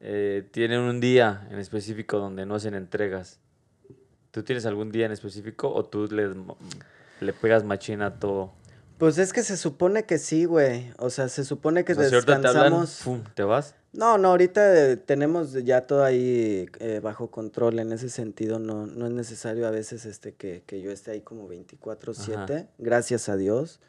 eh, 0.00 0.46
tienen 0.50 0.80
un 0.80 1.00
día 1.00 1.46
en 1.50 1.58
específico 1.58 2.18
donde 2.18 2.46
no 2.46 2.54
hacen 2.54 2.74
entregas. 2.74 3.40
¿Tú 4.30 4.42
tienes 4.42 4.66
algún 4.66 4.92
día 4.92 5.06
en 5.06 5.12
específico 5.12 5.72
o 5.72 5.84
tú 5.84 6.06
le, 6.10 6.30
le 7.20 7.32
pegas 7.32 7.64
machina 7.64 8.06
a 8.06 8.14
todo? 8.18 8.52
Pues 8.98 9.16
es 9.18 9.32
que 9.32 9.42
se 9.42 9.56
supone 9.56 10.04
que 10.04 10.18
sí, 10.18 10.44
güey. 10.44 10.92
O 10.98 11.08
sea, 11.08 11.28
se 11.28 11.44
supone 11.44 11.84
que 11.84 11.92
O 11.92 11.96
sea, 11.96 12.08
si 12.08 12.14
ahorita 12.14 12.40
te 12.40 12.48
hablan, 12.48 12.62
descansamos. 12.64 12.90
¡fum! 12.96 13.22
¿te 13.34 13.44
vas? 13.44 13.74
No, 13.98 14.16
no, 14.16 14.28
ahorita 14.28 14.90
eh, 14.92 14.96
tenemos 14.96 15.52
ya 15.64 15.86
todo 15.88 16.04
ahí 16.04 16.66
eh, 16.78 17.00
bajo 17.02 17.32
control. 17.32 17.80
En 17.80 17.90
ese 17.92 18.08
sentido, 18.10 18.60
no, 18.60 18.86
no 18.86 19.06
es 19.06 19.12
necesario 19.12 19.66
a 19.66 19.72
veces 19.72 20.06
este, 20.06 20.34
que, 20.34 20.62
que 20.66 20.80
yo 20.80 20.92
esté 20.92 21.10
ahí 21.10 21.20
como 21.20 21.48
24/7. 21.48 22.68
Gracias 22.78 23.28
a 23.28 23.36
Dios. 23.36 23.80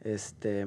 Este, 0.00 0.66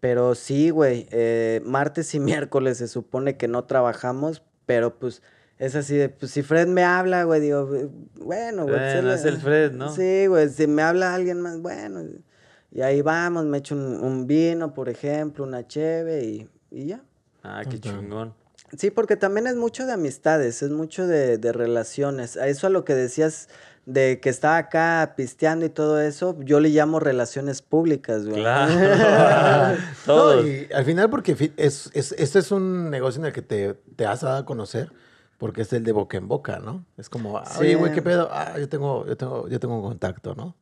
pero 0.00 0.34
sí, 0.34 0.70
güey. 0.70 1.06
eh, 1.10 1.60
martes 1.66 2.14
y 2.14 2.20
miércoles 2.48 2.78
se 2.78 2.88
supone 2.88 3.36
que 3.36 3.46
no 3.46 3.64
trabajamos, 3.64 4.42
pero 4.64 4.98
pues 4.98 5.22
es 5.58 5.76
así 5.76 5.94
de, 5.94 6.08
pues 6.08 6.32
si 6.32 6.42
Fred 6.42 6.66
me 6.66 6.82
habla, 6.82 7.24
güey, 7.24 7.42
digo, 7.42 7.74
"Eh, 7.76 7.90
bueno, 8.20 8.64
güey. 8.64 8.78
pues, 8.80 8.94
Bueno, 8.94 9.08
la- 9.08 9.14
es 9.16 9.24
el 9.26 9.36
Fred, 9.36 9.72
¿no? 9.72 9.94
Sí, 9.94 10.26
güey, 10.28 10.48
si 10.48 10.66
me 10.66 10.80
habla 10.80 11.14
alguien 11.14 11.42
más, 11.42 11.60
bueno. 11.60 12.02
Y 12.72 12.80
ahí 12.80 13.02
vamos, 13.02 13.44
me 13.44 13.58
echo 13.58 13.74
un, 13.74 14.02
un 14.02 14.26
vino, 14.26 14.72
por 14.72 14.88
ejemplo, 14.88 15.44
una 15.44 15.66
cheve 15.68 16.24
y, 16.24 16.48
y 16.70 16.86
ya. 16.86 17.04
Ah, 17.44 17.62
qué 17.68 17.78
chingón. 17.78 18.34
Sí, 18.76 18.90
porque 18.90 19.16
también 19.16 19.46
es 19.46 19.54
mucho 19.54 19.86
de 19.86 19.92
amistades, 19.92 20.62
es 20.62 20.70
mucho 20.70 21.06
de, 21.06 21.38
de 21.38 21.52
relaciones. 21.52 22.36
A 22.36 22.48
eso 22.48 22.66
a 22.66 22.70
lo 22.70 22.84
que 22.84 22.94
decías 22.94 23.48
de 23.86 24.18
que 24.18 24.30
estaba 24.30 24.56
acá 24.56 25.12
pisteando 25.16 25.66
y 25.66 25.68
todo 25.68 26.00
eso, 26.00 26.36
yo 26.40 26.58
le 26.58 26.70
llamo 26.70 26.98
relaciones 27.00 27.60
públicas, 27.62 28.26
güey. 28.26 28.40
Claro. 28.40 29.76
No, 30.06 30.40
y 30.46 30.68
al 30.74 30.84
final 30.84 31.10
porque 31.10 31.52
es, 31.56 31.90
es, 31.92 32.12
este 32.18 32.38
es 32.38 32.50
un 32.50 32.90
negocio 32.90 33.20
en 33.20 33.26
el 33.26 33.32
que 33.32 33.42
te, 33.42 33.74
te 33.96 34.06
has 34.06 34.22
dado 34.22 34.38
a 34.38 34.44
conocer 34.46 34.90
porque 35.38 35.62
es 35.62 35.72
el 35.72 35.84
de 35.84 35.92
boca 35.92 36.16
en 36.16 36.26
boca, 36.28 36.58
¿no? 36.58 36.84
Es 36.96 37.08
como, 37.10 37.36
ah, 37.38 37.44
oye, 37.58 37.74
güey, 37.74 37.90
Sí. 37.90 37.96
¿qué 37.96 38.02
pedo? 38.02 38.28
Ah, 38.32 38.54
yo 38.58 38.68
tengo, 38.68 39.06
yo 39.06 39.16
tengo, 39.16 39.48
yo 39.48 39.60
tengo 39.60 39.76
un 39.76 39.82
contacto, 39.82 40.34
¿no? 40.34 40.56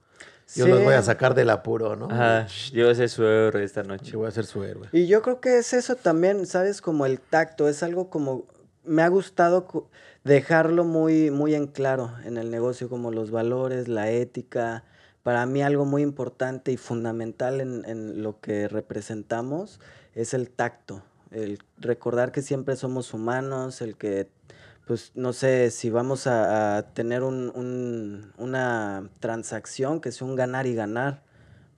Yo 0.54 0.66
los 0.66 0.82
voy 0.82 0.94
a 0.94 1.02
sacar 1.02 1.34
del 1.34 1.50
apuro, 1.50 1.96
¿no? 1.96 2.06
Ajá, 2.10 2.46
yo 2.72 2.90
ese 2.90 3.08
suegro 3.08 3.58
esta 3.58 3.82
noche. 3.82 4.12
Yo 4.12 4.18
voy 4.18 4.28
a 4.28 4.30
ser 4.30 4.44
su 4.44 4.62
héroe. 4.64 4.88
Y 4.92 5.06
yo 5.06 5.22
creo 5.22 5.40
que 5.40 5.58
es 5.58 5.72
eso 5.72 5.96
también, 5.96 6.46
¿sabes? 6.46 6.80
Como 6.80 7.06
el 7.06 7.20
tacto, 7.20 7.68
es 7.68 7.82
algo 7.82 8.10
como, 8.10 8.46
me 8.84 9.02
ha 9.02 9.08
gustado 9.08 9.88
dejarlo 10.24 10.84
muy, 10.84 11.30
muy 11.30 11.54
en 11.54 11.66
claro 11.66 12.14
en 12.24 12.36
el 12.36 12.50
negocio, 12.50 12.88
como 12.88 13.10
los 13.10 13.30
valores, 13.30 13.88
la 13.88 14.10
ética. 14.10 14.84
Para 15.22 15.46
mí 15.46 15.62
algo 15.62 15.84
muy 15.84 16.02
importante 16.02 16.72
y 16.72 16.76
fundamental 16.76 17.60
en, 17.60 17.84
en 17.86 18.22
lo 18.22 18.40
que 18.40 18.68
representamos 18.68 19.80
es 20.14 20.34
el 20.34 20.50
tacto, 20.50 21.02
el 21.30 21.58
recordar 21.78 22.32
que 22.32 22.42
siempre 22.42 22.76
somos 22.76 23.14
humanos, 23.14 23.80
el 23.80 23.96
que, 23.96 24.28
pues, 24.86 25.12
no 25.14 25.32
sé, 25.32 25.70
si 25.70 25.90
vamos 25.90 26.26
a, 26.26 26.92
tener 26.94 27.22
un- 27.22 27.52
un- 27.54 28.32
una 28.38 29.08
transacción, 29.20 30.00
que 30.00 30.12
sea 30.12 30.26
un 30.26 30.36
ganar 30.36 30.66
y 30.66 30.74
ganar. 30.74 31.22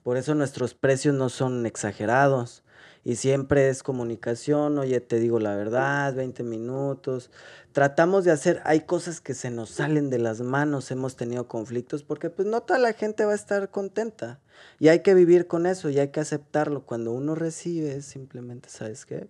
Por 0.03 0.17
eso 0.17 0.35
nuestros 0.35 0.73
precios 0.73 1.15
no 1.15 1.29
son 1.29 1.65
exagerados. 1.65 2.63
Y 3.03 3.17
siempre 3.17 3.69
es 3.69 3.83
comunicación, 3.83 4.77
oye, 4.79 4.99
te 4.99 5.19
digo 5.19 5.39
la 5.39 5.55
verdad, 5.55 6.13
20 6.15 6.43
minutos. 6.43 7.29
Tratamos 7.71 8.23
de 8.25 8.31
hacer, 8.31 8.61
hay 8.65 8.81
cosas 8.81 9.21
que 9.21 9.35
se 9.35 9.51
nos 9.51 9.69
salen 9.69 10.09
de 10.09 10.17
las 10.19 10.41
manos, 10.41 10.89
hemos 10.91 11.15
tenido 11.15 11.47
conflictos, 11.47 12.03
porque 12.03 12.29
pues 12.31 12.47
no 12.47 12.61
toda 12.61 12.79
la 12.79 12.93
gente 12.93 13.25
va 13.25 13.33
a 13.33 13.35
estar 13.35 13.69
contenta. 13.69 14.39
Y 14.79 14.87
hay 14.87 15.01
que 15.01 15.13
vivir 15.13 15.45
con 15.47 15.65
eso 15.67 15.89
y 15.91 15.99
hay 15.99 16.09
que 16.09 16.19
aceptarlo. 16.19 16.85
Cuando 16.85 17.11
uno 17.11 17.35
recibe, 17.35 18.01
simplemente, 18.01 18.69
¿sabes 18.69 19.05
qué? 19.05 19.27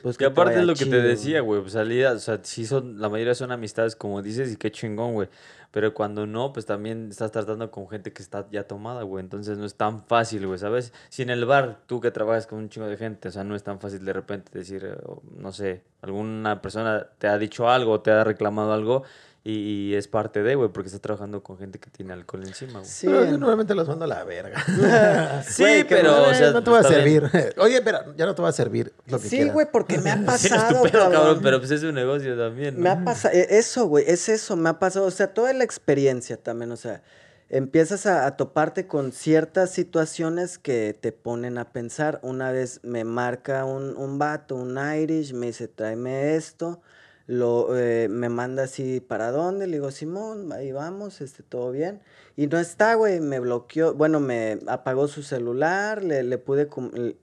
Pues 0.00 0.16
Que 0.16 0.24
te 0.24 0.30
aparte 0.30 0.58
es 0.58 0.64
lo 0.64 0.74
que 0.74 0.86
te 0.86 1.02
decía, 1.02 1.40
güey, 1.40 1.60
pues 1.60 1.74
salidas, 1.74 2.14
o 2.14 2.18
sea, 2.18 2.40
sí 2.42 2.64
son, 2.64 2.98
la 3.00 3.10
mayoría 3.10 3.34
son 3.34 3.52
amistades, 3.52 3.94
como 3.94 4.22
dices, 4.22 4.52
y 4.52 4.56
qué 4.56 4.70
chingón, 4.70 5.12
güey. 5.12 5.28
Pero 5.70 5.92
cuando 5.94 6.26
no, 6.26 6.52
pues 6.52 6.66
también 6.66 7.08
estás 7.10 7.30
tratando 7.30 7.70
con 7.70 7.88
gente 7.88 8.12
que 8.12 8.22
está 8.22 8.46
ya 8.50 8.64
tomada, 8.64 9.02
güey. 9.02 9.22
Entonces 9.22 9.58
no 9.58 9.64
es 9.64 9.74
tan 9.74 10.02
fácil, 10.04 10.46
güey, 10.46 10.58
¿sabes? 10.58 10.92
Si 11.08 11.22
en 11.22 11.30
el 11.30 11.44
bar, 11.44 11.80
tú 11.86 12.00
que 12.00 12.10
trabajas 12.10 12.46
con 12.46 12.58
un 12.58 12.68
chingo 12.68 12.86
de 12.86 12.96
gente, 12.96 13.28
o 13.28 13.30
sea, 13.30 13.42
no 13.44 13.54
es 13.54 13.62
tan 13.62 13.80
fácil 13.80 14.04
de 14.04 14.12
repente 14.12 14.50
decir, 14.58 14.84
eh, 14.84 14.96
no 15.36 15.52
sé, 15.52 15.82
alguna 16.02 16.60
persona 16.62 17.06
te 17.18 17.26
ha 17.26 17.38
dicho 17.38 17.68
algo, 17.68 18.00
te 18.00 18.10
ha 18.10 18.24
reclamado 18.24 18.72
algo, 18.72 19.02
y, 19.44 19.52
y 19.90 19.94
es 19.96 20.06
parte 20.06 20.42
de, 20.42 20.54
güey, 20.54 20.68
porque 20.70 20.86
estás 20.86 21.00
trabajando 21.00 21.42
con 21.42 21.58
gente 21.58 21.78
que 21.80 21.90
tiene 21.90 22.12
alcohol 22.12 22.44
encima, 22.46 22.74
güey. 22.78 22.84
Sí, 22.84 23.06
Pero 23.08 23.24
yo 23.24 23.32
normalmente 23.38 23.74
los 23.74 23.88
mando 23.88 24.04
a 24.04 24.08
la 24.08 24.22
verga. 24.24 24.62
Sí, 25.46 25.84
pero, 25.88 26.26
Eh, 26.26 26.30
o 26.30 26.34
sea, 26.34 26.50
no 26.52 26.62
te 26.62 26.70
va 26.70 26.78
a 26.78 26.80
está 26.82 26.98
bien. 26.98 27.28
servir. 27.30 27.54
Oye, 27.58 27.82
pero 27.82 28.14
ya 28.16 28.26
no 28.26 28.34
te 28.34 28.42
va 28.42 28.48
a 28.50 28.52
servir 28.52 28.92
lo 29.06 29.18
que 29.18 29.28
sí, 29.28 29.48
güey, 29.48 29.66
porque 29.70 29.98
me 29.98 30.10
ha 30.10 30.16
Sí, 30.38 30.48
no 30.50 30.56
es 30.56 30.68
tu 30.68 30.74
pasado, 30.74 30.82
pedo, 30.84 30.92
cabrón, 30.92 31.12
cabrón. 31.12 31.40
pero 31.42 31.58
pues 31.58 31.70
es 31.72 31.82
un 31.82 31.94
negocio 31.94 32.36
también, 32.36 32.76
Me 32.76 32.82
¿no? 32.94 33.00
ha 33.00 33.04
pasado, 33.04 33.34
eso, 33.34 33.86
güey, 33.86 34.04
es 34.08 34.28
eso, 34.28 34.56
me 34.56 34.68
ha 34.68 34.78
pasado, 34.78 35.06
o 35.06 35.10
sea, 35.10 35.34
toda 35.34 35.52
la 35.52 35.64
experiencia 35.64 36.36
también, 36.36 36.70
o 36.70 36.76
sea, 36.76 37.02
empiezas 37.50 38.06
a, 38.06 38.26
a 38.26 38.36
toparte 38.36 38.86
con 38.86 39.12
ciertas 39.12 39.70
situaciones 39.70 40.56
que 40.58 40.96
te 40.98 41.12
ponen 41.12 41.58
a 41.58 41.70
pensar. 41.72 42.18
Una 42.22 42.50
vez 42.50 42.80
me 42.82 43.04
marca 43.04 43.64
un, 43.66 43.94
un 43.96 44.18
vato, 44.18 44.54
un 44.56 44.78
Irish, 44.78 45.34
me 45.34 45.46
dice, 45.46 45.68
tráeme 45.68 46.34
esto, 46.36 46.80
lo, 47.26 47.76
eh, 47.76 48.08
me 48.08 48.28
manda 48.28 48.64
así, 48.64 49.00
¿para 49.00 49.30
dónde? 49.30 49.66
Le 49.66 49.74
digo, 49.78 49.90
Simón, 49.90 50.52
ahí 50.52 50.72
vamos, 50.72 51.20
este, 51.20 51.42
todo 51.42 51.70
bien. 51.70 52.00
Y 52.36 52.46
no 52.46 52.58
está, 52.58 52.94
güey, 52.94 53.20
me 53.20 53.40
bloqueó, 53.40 53.94
bueno, 53.94 54.20
me 54.20 54.58
apagó 54.66 55.08
su 55.08 55.22
celular, 55.22 56.02
le, 56.02 56.22
le 56.22 56.38
pude, 56.38 56.68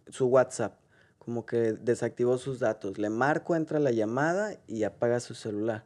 su 0.10 0.28
WhatsApp 0.28 0.80
como 1.30 1.46
que 1.46 1.74
desactivó 1.74 2.40
sus 2.40 2.58
datos. 2.60 2.98
Le 2.98 3.12
marco, 3.12 3.56
entra 3.56 3.78
la 3.78 3.92
llamada 3.92 4.58
y 4.68 4.84
apaga 4.84 5.20
su 5.20 5.36
celular. 5.36 5.86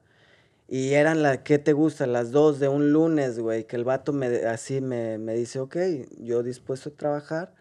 Y 0.70 0.93
eran 0.93 1.22
las, 1.22 1.39
¿qué 1.39 1.59
te 1.59 1.74
gusta? 1.74 2.07
Las 2.07 2.32
dos 2.32 2.59
de 2.59 2.70
un 2.70 2.93
lunes, 2.93 3.39
güey, 3.39 3.66
que 3.66 3.76
el 3.76 3.84
vato 3.84 4.14
me, 4.14 4.28
así 4.45 4.80
me, 4.80 5.18
me 5.18 5.34
dice, 5.36 5.59
ok, 5.59 5.76
yo 6.18 6.43
dispuesto 6.43 6.89
a 6.89 6.93
trabajar. 6.93 7.53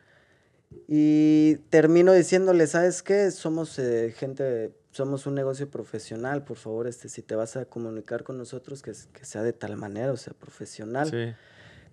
Y 0.87 1.57
termino 1.71 2.13
diciéndole, 2.13 2.69
¿sabes 2.69 3.03
qué? 3.03 3.33
Somos 3.33 3.79
eh, 3.81 4.15
gente, 4.17 4.73
somos 4.93 5.27
un 5.27 5.35
negocio 5.35 5.69
profesional, 5.69 6.45
por 6.45 6.59
favor, 6.59 6.87
este, 6.87 7.09
si 7.09 7.23
te 7.23 7.35
vas 7.35 7.57
a 7.57 7.65
comunicar 7.65 8.23
con 8.23 8.37
nosotros, 8.37 8.83
que, 8.83 8.95
sea 8.95 9.43
de 9.43 9.55
tal 9.55 9.77
manera, 9.77 10.13
o 10.13 10.17
sea, 10.17 10.35
profesional. 10.35 11.11
Sí. 11.11 11.35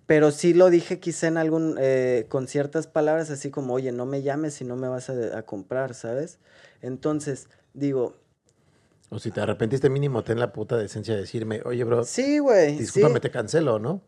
Pero 0.06 0.30
sí 0.30 0.54
lo 0.54 0.70
dije 0.70 1.00
quizá 1.00 1.28
en 1.28 1.38
algún, 1.38 1.76
eh, 1.80 2.26
con 2.28 2.46
ciertas 2.46 2.86
palabras 2.86 3.30
así 3.30 3.50
como, 3.50 3.72
oye, 3.74 3.90
no 3.90 4.04
me 4.04 4.22
llames 4.22 4.54
si 4.54 4.64
no 4.64 4.76
me 4.76 4.86
vas 4.86 5.08
a, 5.08 5.38
a 5.38 5.42
comprar, 5.42 5.94
¿sabes? 5.94 6.38
Entonces, 6.82 7.48
digo, 7.72 8.16
O 9.08 9.18
si 9.18 9.30
te 9.30 9.40
arrepentiste 9.40 9.88
mínimo, 9.88 10.22
ten 10.22 10.38
la 10.38 10.52
puta 10.52 10.76
decencia 10.76 11.14
de 11.14 11.22
decirme, 11.22 11.62
oye, 11.64 11.82
bro, 11.84 12.04
sí, 12.04 12.38
güey, 12.38 12.72
sí. 12.72 12.80
discúlpame, 12.80 13.20
te 13.20 13.30
cancelo, 13.30 13.78
¿no? 13.78 14.02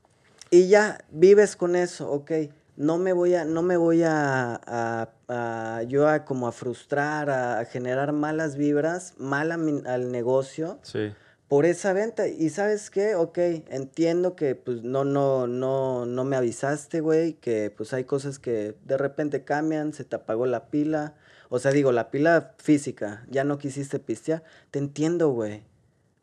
Y 0.51 0.69
ya, 0.69 1.03
vives 1.11 1.57
con 1.57 1.77
eso, 1.77 2.11
ok. 2.11 2.31
No 2.77 2.99
me 2.99 3.13
voy 3.13 3.35
a, 3.35 3.45
no 3.45 3.63
me 3.63 3.77
voy 3.77 4.03
a, 4.03 4.55
a- 4.67 5.09
a- 5.29 5.83
yo 5.85 6.09
a 6.09 6.25
como 6.25 6.47
a 6.49 6.53
frustrar, 6.53 7.29
a, 7.31 7.65
generar 7.67 8.13
malas 8.13 8.57
vibras, 8.57 9.15
mal 9.19 9.53
a 9.53 9.57
mi- 9.59 9.83
al 9.87 10.11
negocio. 10.11 10.79
Sí. 10.83 11.13
por 11.49 11.67
esa 11.67 11.93
venta. 11.93 12.29
Y 12.29 12.49
sabes 12.49 12.89
qué, 12.89 13.15
ok, 13.15 13.37
entiendo 13.69 14.35
que 14.37 14.55
pues 14.55 14.83
no, 14.85 15.05
no, 15.05 15.47
no, 15.47 16.07
no 16.07 16.25
me 16.25 16.35
avisaste, 16.37 17.01
güey, 17.01 17.35
que 17.35 17.71
pues 17.77 17.93
hay 17.93 18.05
cosas 18.05 18.39
que 18.39 18.75
de 18.87 18.97
repente 18.97 19.45
cambian, 19.45 19.93
se 19.93 20.05
te 20.05 20.17
apagó 20.17 20.47
la 20.47 20.71
pila. 20.71 21.13
O 21.51 21.59
sea, 21.59 21.71
digo, 21.73 21.93
la 21.93 22.11
pila 22.11 22.55
física, 22.57 23.27
ya 23.29 23.45
no 23.45 23.59
quisiste 23.59 23.99
pistear. 23.99 24.43
Te 24.71 24.79
entiendo, 24.79 25.29
güey, 25.29 25.63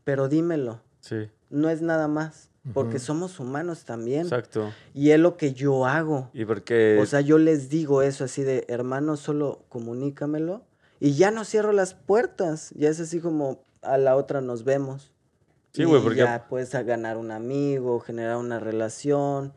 pero 0.03 0.29
dímelo, 0.29 0.81
Sí. 1.01 1.29
no 1.51 1.69
es 1.69 1.83
nada 1.83 2.07
más, 2.07 2.48
porque 2.73 2.97
Ujú. 2.97 3.05
somos 3.05 3.39
humanos 3.39 3.85
también. 3.85 4.21
Exacto. 4.21 4.71
Y 4.93 5.11
es 5.11 5.19
lo 5.19 5.37
que 5.37 5.53
yo 5.53 5.85
hago. 5.85 6.29
Y 6.33 6.45
porque... 6.45 6.99
O 7.01 7.05
sea, 7.05 7.21
yo 7.21 7.37
les 7.37 7.69
digo 7.69 8.01
eso 8.01 8.23
así 8.25 8.43
de, 8.43 8.65
hermano, 8.67 9.15
solo 9.17 9.63
comunícamelo. 9.69 10.63
Y 10.99 11.13
ya 11.15 11.31
no 11.31 11.45
cierro 11.45 11.71
las 11.71 11.93
puertas. 11.93 12.71
Ya 12.75 12.89
es 12.89 12.99
así 12.99 13.19
como 13.19 13.63
a 13.81 13.97
la 13.97 14.15
otra 14.15 14.41
nos 14.41 14.63
vemos. 14.65 15.11
Sí, 15.73 15.83
güey, 15.85 16.01
porque- 16.01 16.19
Ya 16.19 16.47
puedes 16.49 16.71
ganar 16.71 17.17
un 17.17 17.31
amigo, 17.31 17.99
generar 17.99 18.37
una 18.37 18.59
relación. 18.59 19.53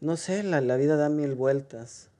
No 0.00 0.16
sé, 0.16 0.42
la, 0.42 0.60
la 0.60 0.76
vida 0.76 0.96
da 0.96 1.08
mil 1.08 1.34
vueltas. 1.34 2.10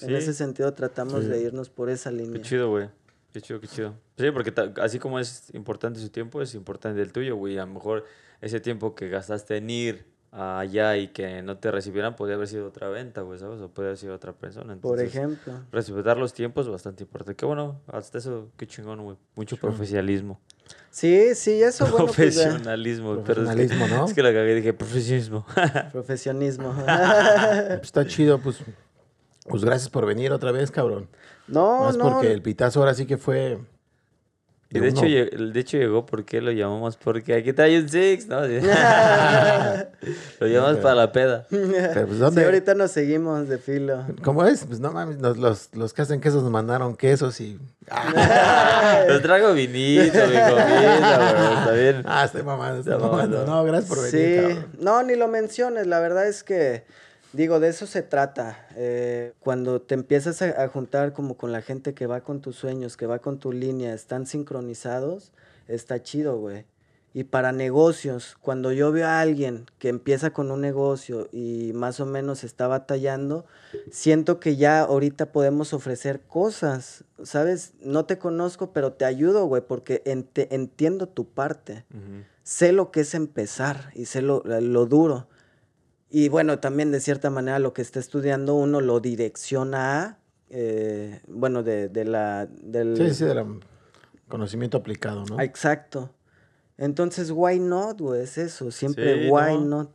En 0.00 0.08
Sí. 0.08 0.14
ese 0.14 0.32
sentido 0.34 0.72
tratamos 0.74 1.22
Sí. 1.24 1.28
de 1.30 1.42
irnos 1.42 1.68
por 1.68 1.90
esa 1.90 2.10
Qué 2.10 2.16
línea. 2.16 2.40
chido, 2.42 2.70
güey. 2.70 2.88
Qué 3.32 3.40
chido, 3.42 3.60
qué 3.60 3.66
chido. 3.68 3.94
Sí, 4.16 4.30
porque 4.30 4.52
así 4.80 4.98
como 5.00 5.18
es 5.18 5.52
importante 5.54 5.98
su 5.98 6.08
tiempo, 6.08 6.40
es 6.40 6.54
importante 6.54 7.02
el 7.02 7.12
tuyo, 7.12 7.34
güey. 7.36 7.58
A 7.58 7.66
lo 7.66 7.72
mejor 7.74 8.04
ese 8.44 8.60
tiempo 8.60 8.94
que 8.94 9.08
gastaste 9.08 9.56
en 9.56 9.70
ir 9.70 10.06
allá 10.32 10.96
y 10.96 11.08
que 11.08 11.42
no 11.42 11.58
te 11.58 11.70
recibieran 11.70 12.16
podría 12.16 12.34
haber 12.34 12.48
sido 12.48 12.66
otra 12.66 12.88
venta, 12.88 13.20
güey, 13.20 13.38
¿sabes? 13.38 13.60
O 13.60 13.68
podría 13.68 13.90
haber 13.90 13.98
sido 13.98 14.14
otra 14.14 14.32
persona. 14.32 14.76
Por 14.76 15.00
ejemplo. 15.00 15.52
Respetar 15.70 16.16
los 16.16 16.32
tiempos 16.34 16.66
es 16.66 16.72
bastante 16.72 17.04
importante. 17.04 17.36
Qué 17.36 17.46
bueno, 17.46 17.80
hasta 17.86 18.18
eso, 18.18 18.48
qué 18.56 18.66
chingón, 18.66 19.02
güey. 19.04 19.16
Mucho 19.36 19.56
profesionalismo. 19.56 20.40
Sí, 20.90 21.34
sí, 21.34 21.62
eso 21.62 21.84
bueno, 21.86 22.06
pues, 22.06 22.16
Profesionalismo. 22.16 23.22
pero 23.24 23.42
es 23.44 23.48
que- 23.50 23.54
Profesionalismo, 23.66 23.86
¿no? 23.96 24.04
Es 24.08 24.14
que 24.14 24.22
la 24.22 24.32
cagué 24.32 24.52
y 24.52 24.54
dije, 24.56 24.72
profesionismo. 24.72 25.46
profesionismo. 25.92 26.74
Pues 26.84 27.82
está 27.82 28.06
chido, 28.06 28.38
pues. 28.40 28.58
Pues 29.46 29.62
gracias 29.64 29.90
por 29.90 30.06
venir 30.06 30.32
otra 30.32 30.52
vez, 30.52 30.70
cabrón. 30.70 31.08
no, 31.46 31.80
Más 31.80 31.96
no. 31.98 32.04
porque 32.10 32.32
el 32.32 32.40
pitazo 32.42 32.80
ahora 32.80 32.94
sí 32.94 33.06
que 33.06 33.18
fue. 33.18 33.58
Y 34.74 34.80
de 34.80 34.88
hecho, 34.88 35.02
uno. 35.02 35.52
de 35.52 35.60
hecho 35.60 35.76
llegó 35.78 36.04
porque 36.04 36.40
lo 36.40 36.50
llamamos 36.50 36.96
porque 36.96 37.34
aquí 37.34 37.52
trae 37.52 37.78
un 37.80 37.88
six, 37.88 38.26
¿no? 38.26 38.40
lo 40.40 40.46
llamamos 40.46 40.78
para 40.78 40.94
la 40.94 41.12
peda. 41.12 41.46
Pero, 41.48 42.06
pues, 42.06 42.10
Sí, 42.10 42.16
¿dónde? 42.18 42.44
ahorita 42.44 42.74
nos 42.74 42.90
seguimos 42.90 43.48
de 43.48 43.58
filo. 43.58 44.04
¿Cómo 44.22 44.44
es? 44.44 44.64
Pues 44.66 44.80
no 44.80 44.92
mames, 44.92 45.20
los, 45.20 45.36
los, 45.36 45.68
los 45.74 45.92
que 45.92 46.02
hacen 46.02 46.20
quesos 46.20 46.42
nos 46.42 46.52
mandaron 46.52 46.96
quesos 46.96 47.40
y. 47.40 47.58
Ah, 47.90 49.02
Te 49.06 49.18
traigo 49.20 49.52
vinito, 49.52 50.18
mi 50.26 50.34
comida, 50.34 51.34
güey. 51.38 51.58
Está 51.58 51.72
bien. 51.72 52.02
ah, 52.06 52.24
estoy 52.24 52.42
mamando, 52.42 52.78
estoy 52.80 52.94
mamando. 52.94 53.38
mamando. 53.38 53.46
No, 53.46 53.64
gracias 53.64 53.88
por 53.88 54.10
venir, 54.10 54.10
Sí, 54.10 54.42
cabrón. 54.54 54.66
no, 54.80 55.02
ni 55.02 55.16
lo 55.16 55.28
menciones. 55.28 55.86
La 55.86 56.00
verdad 56.00 56.26
es 56.26 56.42
que, 56.42 56.84
digo, 57.34 57.60
de 57.60 57.68
eso 57.68 57.86
se 57.86 58.02
trata. 58.02 58.66
Eh, 58.76 59.32
cuando 59.40 59.80
te 59.82 59.94
empiezas 59.94 60.40
a, 60.42 60.62
a 60.64 60.68
juntar 60.68 61.12
como 61.12 61.36
con 61.36 61.52
la 61.52 61.60
gente 61.62 61.92
que 61.94 62.06
va 62.06 62.22
con 62.22 62.40
tus 62.40 62.56
sueños, 62.56 62.96
que 62.96 63.06
va 63.06 63.18
con 63.18 63.38
tu 63.38 63.52
línea, 63.52 63.92
están 63.92 64.26
sincronizados, 64.26 65.32
está 65.68 66.02
chido, 66.02 66.38
güey. 66.38 66.64
Y 67.16 67.22
para 67.24 67.52
negocios, 67.52 68.36
cuando 68.40 68.72
yo 68.72 68.90
veo 68.90 69.06
a 69.06 69.20
alguien 69.20 69.66
que 69.78 69.88
empieza 69.88 70.30
con 70.32 70.50
un 70.50 70.60
negocio 70.60 71.28
y 71.30 71.70
más 71.72 72.00
o 72.00 72.06
menos 72.06 72.42
está 72.42 72.66
batallando, 72.66 73.44
siento 73.92 74.40
que 74.40 74.56
ya 74.56 74.80
ahorita 74.80 75.26
podemos 75.30 75.72
ofrecer 75.74 76.22
cosas, 76.22 77.04
¿sabes? 77.22 77.74
No 77.80 78.04
te 78.04 78.18
conozco, 78.18 78.72
pero 78.72 78.94
te 78.94 79.04
ayudo, 79.04 79.44
güey, 79.46 79.62
porque 79.62 80.02
ente- 80.06 80.48
entiendo 80.52 81.08
tu 81.08 81.28
parte 81.28 81.84
sé 82.42 82.72
lo 82.72 82.90
que 82.90 83.00
es 83.02 83.14
empezar 83.14 83.90
y 83.94 84.06
sé 84.06 84.20
lo, 84.20 84.42
lo 84.44 84.86
duro. 84.86 85.28
Y 86.16 86.28
bueno, 86.28 86.60
también 86.60 86.92
de 86.92 87.00
cierta 87.00 87.28
manera 87.28 87.58
lo 87.58 87.72
que 87.72 87.82
está 87.82 87.98
estudiando 87.98 88.54
uno 88.54 88.80
lo 88.80 89.00
direcciona 89.00 90.00
a, 90.00 90.18
eh, 90.48 91.20
bueno, 91.26 91.64
de, 91.64 91.88
de 91.88 92.04
la... 92.04 92.46
Del, 92.46 92.96
Sí, 92.96 93.12
sí, 93.12 93.24
del 93.24 93.44
conocimiento 94.28 94.78
aplicado, 94.78 95.24
¿no? 95.24 95.40
Exacto. 95.40 96.14
Entonces, 96.78 97.32
why 97.34 97.58
not, 97.58 98.00
güey? 98.00 98.22
Es 98.22 98.38
eso, 98.38 98.70
siempre 98.70 99.24
Sí, 99.24 99.28
why 99.28 99.54
no. 99.54 99.64
not. 99.64 99.90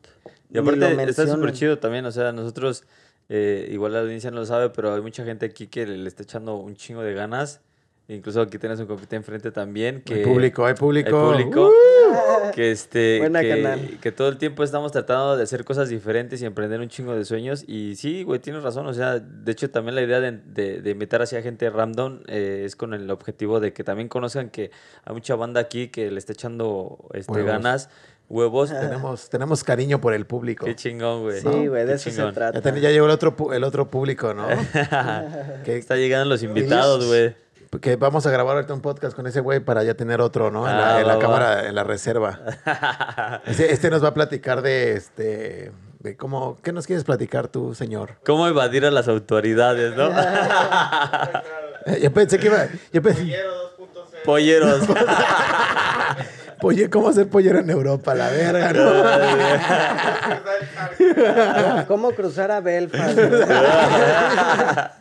Y 0.49 0.57
aparte 0.57 0.93
lo 0.93 1.01
está 1.03 1.25
súper 1.25 1.53
chido 1.53 1.79
también, 1.79 2.05
o 2.05 2.11
sea, 2.11 2.33
nosotros, 2.33 2.83
eh, 3.29 3.69
igual 3.71 3.93
la 3.93 4.01
audiencia 4.01 4.29
no 4.29 4.39
lo 4.39 4.45
sabe, 4.45 4.71
pero 4.71 4.93
hay 4.93 5.01
mucha 5.01 5.23
gente 5.23 5.45
aquí 5.45 5.67
que 5.67 5.85
le, 5.87 5.95
le 5.95 6.09
está 6.09 6.23
echando 6.23 6.57
un 6.57 6.75
chingo 6.75 7.01
de 7.01 7.13
ganas. 7.13 7.61
Incluso 8.09 8.41
aquí 8.41 8.57
tienes 8.57 8.79
un 8.79 8.87
compite 8.87 9.15
enfrente 9.15 9.51
también. 9.51 10.01
Que, 10.01 10.15
Hay 10.15 10.23
público, 10.23 10.65
hay 10.65 10.73
público. 10.73 11.31
Hay 11.31 11.43
público. 11.43 11.69
Uh, 11.69 12.51
que 12.55 12.71
este 12.71 13.19
Buena 13.19 13.41
que, 13.41 13.49
canal. 13.49 13.99
que 14.01 14.11
todo 14.11 14.29
el 14.29 14.37
tiempo 14.39 14.63
estamos 14.63 14.91
tratando 14.91 15.37
de 15.37 15.43
hacer 15.43 15.63
cosas 15.63 15.89
diferentes 15.89 16.41
y 16.41 16.45
emprender 16.45 16.79
un 16.79 16.89
chingo 16.89 17.15
de 17.15 17.23
sueños 17.23 17.63
y 17.67 17.95
sí 17.95 18.23
güey 18.23 18.39
tienes 18.39 18.63
razón 18.63 18.87
o 18.87 18.93
sea 18.95 19.19
de 19.19 19.51
hecho 19.51 19.69
también 19.69 19.93
la 19.93 20.01
idea 20.01 20.19
de, 20.19 20.31
de, 20.31 20.81
de 20.81 20.89
invitar 20.89 21.21
hacia 21.21 21.43
gente 21.43 21.69
random 21.69 22.21
eh, 22.27 22.63
es 22.65 22.75
con 22.75 22.95
el 22.95 23.11
objetivo 23.11 23.59
de 23.59 23.73
que 23.73 23.83
también 23.83 24.07
conozcan 24.09 24.49
que 24.49 24.71
hay 25.05 25.13
mucha 25.13 25.35
banda 25.35 25.61
aquí 25.61 25.89
que 25.89 26.09
le 26.09 26.17
está 26.17 26.33
echando 26.33 26.97
este 27.13 27.31
Huevos. 27.31 27.47
ganas 27.51 27.89
huevos 28.27 28.69
tenemos, 28.79 29.29
tenemos 29.29 29.63
cariño 29.63 30.01
por 30.01 30.15
el 30.15 30.25
público. 30.25 30.65
qué 30.65 30.75
chingón 30.75 31.21
güey 31.21 31.41
Sí, 31.41 31.47
güey, 31.47 31.83
Qué 31.83 31.85
de 31.85 31.93
eso 31.93 32.09
se 32.09 32.15
chingón. 32.15 32.33
trata. 32.33 32.59
Ya, 32.61 32.79
ya 32.79 32.89
llegó 32.89 33.05
el 33.05 33.11
otro, 33.11 33.53
el 33.53 33.63
otro 33.63 33.89
público, 33.89 34.33
¿no? 34.33 34.47
que, 35.63 35.77
está 35.77 35.95
llegando 35.95 36.29
los 36.29 36.41
invitados 36.41 37.05
güey 37.05 37.35
que 37.81 37.95
vamos 37.97 38.25
a 38.25 38.31
grabar 38.31 38.55
ahorita 38.55 38.73
un 38.73 38.81
podcast 38.81 39.15
con 39.15 39.27
ese 39.27 39.41
güey 39.41 39.59
para 39.59 39.83
ya 39.83 39.93
tener 39.93 40.21
otro, 40.21 40.49
¿no? 40.49 40.67
En 40.67 40.73
Ah, 40.75 40.79
la, 40.95 41.01
en 41.01 41.07
la 41.07 41.13
va, 41.13 41.19
va. 41.19 41.21
cámara, 41.21 41.67
en 41.67 41.75
la 41.75 41.83
reserva. 41.83 42.39
Este, 43.45 43.71
este 43.71 43.89
nos 43.91 44.03
va 44.03 44.07
a 44.09 44.13
platicar 44.13 44.61
de 44.63 44.93
este. 44.93 45.71
De 45.99 46.15
cómo, 46.17 46.57
¿Qué 46.63 46.71
nos 46.71 46.87
quieres 46.87 47.03
platicar 47.03 47.47
tú, 47.49 47.75
señor? 47.75 48.15
cómo 48.25 48.47
evadir 48.47 48.85
a 48.85 48.91
las 48.91 49.07
autoridades 49.09 49.95
no 49.95 50.09
Eh, 51.85 51.99
Yo 52.01 52.11
pensé 52.13 52.39
que 52.39 52.47
iba. 52.47 52.65
Yo 52.93 53.01
pensé, 53.01 53.35
polleros 54.25 54.81
Polle- 56.61 56.89
¿Cómo 56.89 57.07
hacer 57.09 57.29
pollero 57.29 57.59
en 57.59 57.69
Europa? 57.69 58.13
La 58.15 58.29
verga, 58.29 58.73
¿no? 58.73 58.91
¿Cómo 61.87 62.11
cruzar 62.11 62.51
a 62.51 62.59
Belfast? 62.59 63.17
Ah. 63.49 64.91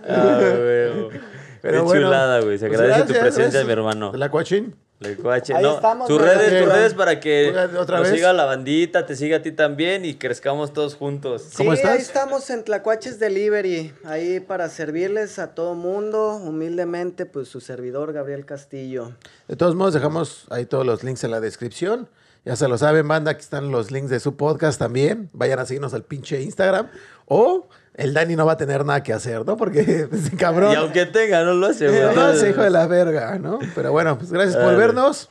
Pero 1.62 1.78
Qué 1.78 1.80
bueno, 1.84 2.02
chulada, 2.06 2.40
güey. 2.40 2.58
Se 2.58 2.68
pues 2.68 2.80
agradece 2.80 3.06
tu 3.12 3.12
presencia, 3.18 3.42
gracias. 3.44 3.66
mi 3.66 3.72
hermano. 3.72 4.12
¿La 4.14 4.30
coaching? 4.30 4.70
La. 5.00 5.10
Ahí 5.10 5.62
No, 5.62 5.76
estamos, 5.76 6.08
tus 6.08 6.20
redes, 6.20 6.64
tus 6.64 6.72
redes 6.72 6.94
para 6.94 7.20
que 7.20 7.50
¿otra 7.78 7.98
nos 7.98 8.08
vez? 8.08 8.16
siga 8.16 8.32
la 8.32 8.46
bandita, 8.46 9.06
te 9.06 9.14
siga 9.14 9.36
a 9.36 9.42
ti 9.42 9.52
también 9.52 10.04
y 10.04 10.14
crezcamos 10.14 10.72
todos 10.72 10.96
juntos. 10.96 11.50
¿Cómo 11.56 11.70
sí, 11.70 11.76
estás? 11.78 11.92
ahí 11.92 12.00
estamos 12.00 12.50
en 12.50 12.64
Tlacuaches 12.64 13.20
Delivery, 13.20 13.94
ahí 14.04 14.40
para 14.40 14.68
servirles 14.68 15.38
a 15.38 15.54
todo 15.54 15.74
mundo, 15.76 16.34
humildemente, 16.42 17.26
pues 17.26 17.46
su 17.46 17.60
servidor 17.60 18.12
Gabriel 18.12 18.44
Castillo. 18.44 19.12
De 19.46 19.54
todos 19.54 19.76
modos, 19.76 19.94
dejamos 19.94 20.46
ahí 20.50 20.66
todos 20.66 20.84
los 20.84 21.04
links 21.04 21.22
en 21.22 21.30
la 21.30 21.38
descripción. 21.40 22.08
Ya 22.44 22.56
se 22.56 22.66
lo 22.66 22.76
saben, 22.76 23.06
banda, 23.06 23.30
aquí 23.32 23.42
están 23.42 23.70
los 23.70 23.92
links 23.92 24.10
de 24.10 24.18
su 24.18 24.36
podcast 24.36 24.80
también. 24.80 25.28
Vayan 25.32 25.60
a 25.60 25.66
seguirnos 25.66 25.94
al 25.94 26.02
pinche 26.02 26.40
Instagram. 26.42 26.88
O 27.26 27.68
el 27.98 28.14
Dani 28.14 28.36
no 28.36 28.46
va 28.46 28.52
a 28.52 28.56
tener 28.56 28.84
nada 28.84 29.02
que 29.02 29.12
hacer, 29.12 29.44
¿no? 29.44 29.56
Porque 29.56 29.80
ese 30.12 30.36
cabrón. 30.36 30.72
Y 30.72 30.76
aunque 30.76 31.04
tenga, 31.04 31.42
no 31.42 31.52
lo 31.54 31.66
hace, 31.66 31.88
güey. 31.88 32.00
Eh, 32.00 32.12
no, 32.14 32.30
ese 32.30 32.50
hijo 32.50 32.62
de 32.62 32.70
la 32.70 32.86
verga, 32.86 33.36
¿no? 33.38 33.58
Pero 33.74 33.90
bueno, 33.90 34.16
pues 34.16 34.30
gracias 34.32 34.56
por 34.56 34.76
vernos. 34.76 35.28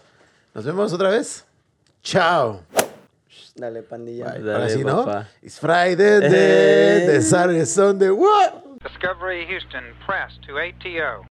Nos 0.54 0.66
vemos 0.66 0.92
otra 0.92 1.10
vez. 1.10 1.46
Chao. 2.04 2.62
Dale, 3.56 3.84
pandilla. 3.84 4.26
Dale, 4.26 4.54
Ahora 4.54 4.70
sí, 4.70 4.84
¿no? 4.84 5.06
papá. 5.06 5.30
It's 5.42 5.60
Friday, 5.60 6.20
the, 6.20 7.04
the 7.08 7.22
Saturday, 7.22 7.66
Sunday. 7.66 8.10
What? 8.10 8.66
Discovery 8.84 9.46
Houston, 9.48 9.84
press 10.06 10.38
to 10.46 10.60
ATO. 10.60 11.26